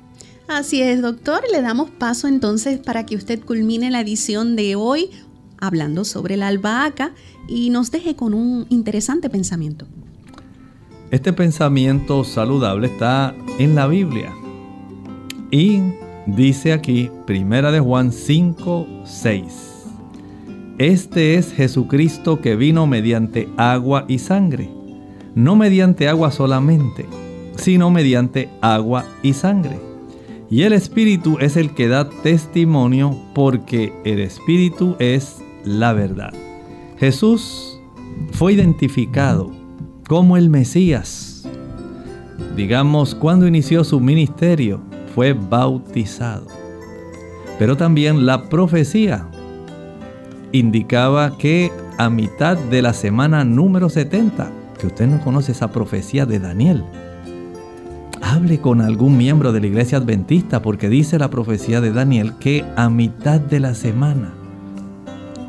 Así 0.48 0.82
es, 0.82 1.02
doctor. 1.02 1.42
Le 1.52 1.62
damos 1.62 1.90
paso 1.90 2.28
entonces 2.28 2.80
para 2.80 3.06
que 3.06 3.16
usted 3.16 3.44
culmine 3.44 3.92
la 3.92 4.02
edición 4.02 4.56
de 4.56 4.76
hoy 4.76 5.10
hablando 5.60 6.06
sobre 6.06 6.38
la 6.38 6.48
albahaca 6.48 7.14
y 7.48 7.70
nos 7.72 7.92
deje 7.92 8.16
con 8.16 8.34
un 8.34 8.66
interesante 8.70 9.30
pensamiento. 9.30 9.88
Este 11.12 11.34
pensamiento 11.34 12.24
saludable 12.24 12.88
está 12.88 13.36
en 13.60 13.76
la 13.76 13.88
Biblia 13.88 14.34
y 15.52 15.82
Dice 16.26 16.74
aquí, 16.74 17.12
Primera 17.28 17.72
de 17.72 17.80
Juan 17.80 18.12
5, 18.12 18.88
6. 19.06 19.44
Este 20.80 21.36
es 21.36 21.54
Jesucristo 21.54 22.42
que 22.42 22.56
vino 22.56 22.88
mediante 22.88 23.48
agua 23.58 24.06
y 24.08 24.18
sangre, 24.18 24.68
no 25.36 25.56
mediante 25.56 26.10
agua 26.10 26.32
solamente, 26.32 27.06
sino 27.58 27.92
mediante 27.92 28.50
agua 28.62 29.06
y 29.22 29.34
sangre. 29.34 29.80
Y 30.50 30.64
el 30.64 30.74
Espíritu 30.74 31.38
es 31.40 31.58
el 31.58 31.76
que 31.76 31.90
da 31.90 32.10
testimonio 32.10 33.16
porque 33.36 33.94
el 34.04 34.20
Espíritu 34.20 34.96
es 34.98 35.44
la 35.64 35.94
verdad. 35.94 36.34
Jesús 36.98 37.80
fue 38.32 38.54
identificado 38.54 39.52
como 40.08 40.38
el 40.38 40.50
Mesías. 40.50 41.48
Digamos, 42.56 43.16
cuando 43.16 43.48
inició 43.48 43.84
su 43.84 44.00
ministerio, 44.00 44.82
fue 45.14 45.34
bautizado. 45.34 46.48
Pero 47.58 47.78
también 47.78 48.26
la 48.26 48.50
profecía 48.50 49.28
indicaba 50.52 51.38
que 51.38 51.72
a 51.98 52.10
mitad 52.10 52.58
de 52.58 52.82
la 52.82 52.94
semana 52.94 53.44
número 53.46 53.90
70, 53.90 54.52
que 54.78 54.88
usted 54.88 55.08
no 55.08 55.22
conoce 55.22 55.54
esa 55.54 55.72
profecía 55.72 56.26
de 56.26 56.40
Daniel, 56.40 56.84
hable 58.22 58.60
con 58.60 58.82
algún 58.82 59.18
miembro 59.18 59.54
de 59.54 59.62
la 59.62 59.68
iglesia 59.68 59.98
adventista 59.98 60.62
porque 60.62 60.90
dice 60.90 61.18
la 61.18 61.30
profecía 61.30 61.80
de 61.80 61.92
Daniel 61.92 62.34
que 62.40 62.66
a 62.76 62.90
mitad 62.90 63.40
de 63.40 63.60
la 63.60 63.76
semana 63.76 64.34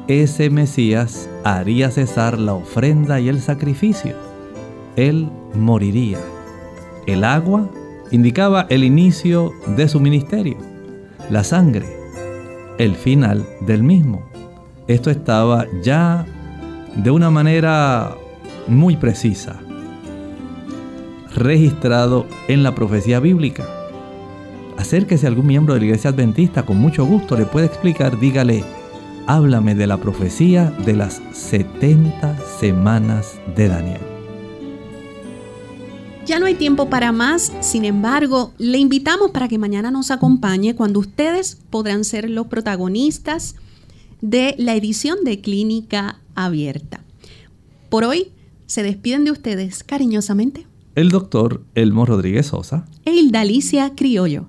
ese 0.09 0.51
Mesías 0.51 1.29
haría 1.43 1.91
cesar 1.91 2.39
la 2.39 2.55
ofrenda 2.55 3.19
y 3.19 3.29
el 3.29 3.41
sacrificio. 3.41 4.26
Él 4.97 5.29
moriría. 5.55 6.19
El 7.07 7.23
agua 7.25 7.71
indicaba 8.11 8.67
el 8.69 8.85
inicio 8.85 9.53
de 9.77 9.89
su 9.89 10.01
ministerio. 10.01 10.57
La 11.31 11.45
sangre, 11.45 11.87
el 12.79 12.95
final 12.95 13.47
del 13.61 13.83
mismo. 13.83 14.29
Esto 14.89 15.11
estaba 15.11 15.67
ya 15.83 16.25
de 16.97 17.11
una 17.11 17.31
manera 17.31 18.15
muy 18.69 18.97
precisa, 18.97 19.57
registrado 21.35 22.27
en 22.49 22.63
la 22.63 22.75
profecía 22.75 23.21
bíblica. 23.21 23.65
Acérquese 24.79 25.27
a 25.27 25.31
algún 25.31 25.47
miembro 25.47 25.75
de 25.75 25.81
la 25.81 25.87
iglesia 25.87 26.11
adventista, 26.11 26.65
con 26.65 26.79
mucho 26.79 27.05
gusto 27.05 27.37
le 27.37 27.47
puede 27.47 27.67
explicar, 27.67 28.19
dígale, 28.19 28.65
háblame 29.27 29.75
de 29.75 29.87
la 29.87 29.97
profecía 29.97 30.71
de 30.85 30.95
las 30.95 31.21
70 31.33 32.37
semanas 32.61 33.41
de 33.57 33.69
Daniel. 33.69 34.16
Ya 36.27 36.41
no 36.41 36.47
hay 36.47 36.57
tiempo 36.57 36.91
para 36.91 37.13
más, 37.13 37.53
sin 37.61 37.85
embargo, 37.85 38.53
le 38.59 38.79
invitamos 38.79 39.31
para 39.31 39.47
que 39.47 39.59
mañana 39.59 39.93
nos 39.93 40.11
acompañe 40.11 40.75
cuando 40.75 40.99
ustedes 40.99 41.59
podrán 41.71 42.03
ser 42.03 42.29
los 42.29 42.49
protagonistas 42.49 43.55
de 44.21 44.57
la 44.59 44.75
edición 44.75 45.19
de 45.23 45.41
Clínica 45.41 46.19
Abierta. 46.35 47.05
Por 47.89 48.03
hoy, 48.03 48.33
se 48.67 48.83
despiden 48.83 49.23
de 49.23 49.31
ustedes 49.31 49.85
cariñosamente. 49.85 50.67
El 50.97 51.11
doctor 51.11 51.63
Elmo 51.77 52.05
Rodríguez 52.05 52.47
Sosa. 52.47 52.87
E 53.05 53.13
Hilda 53.13 53.43
Alicia 53.43 53.93
Criollo. 53.95 54.49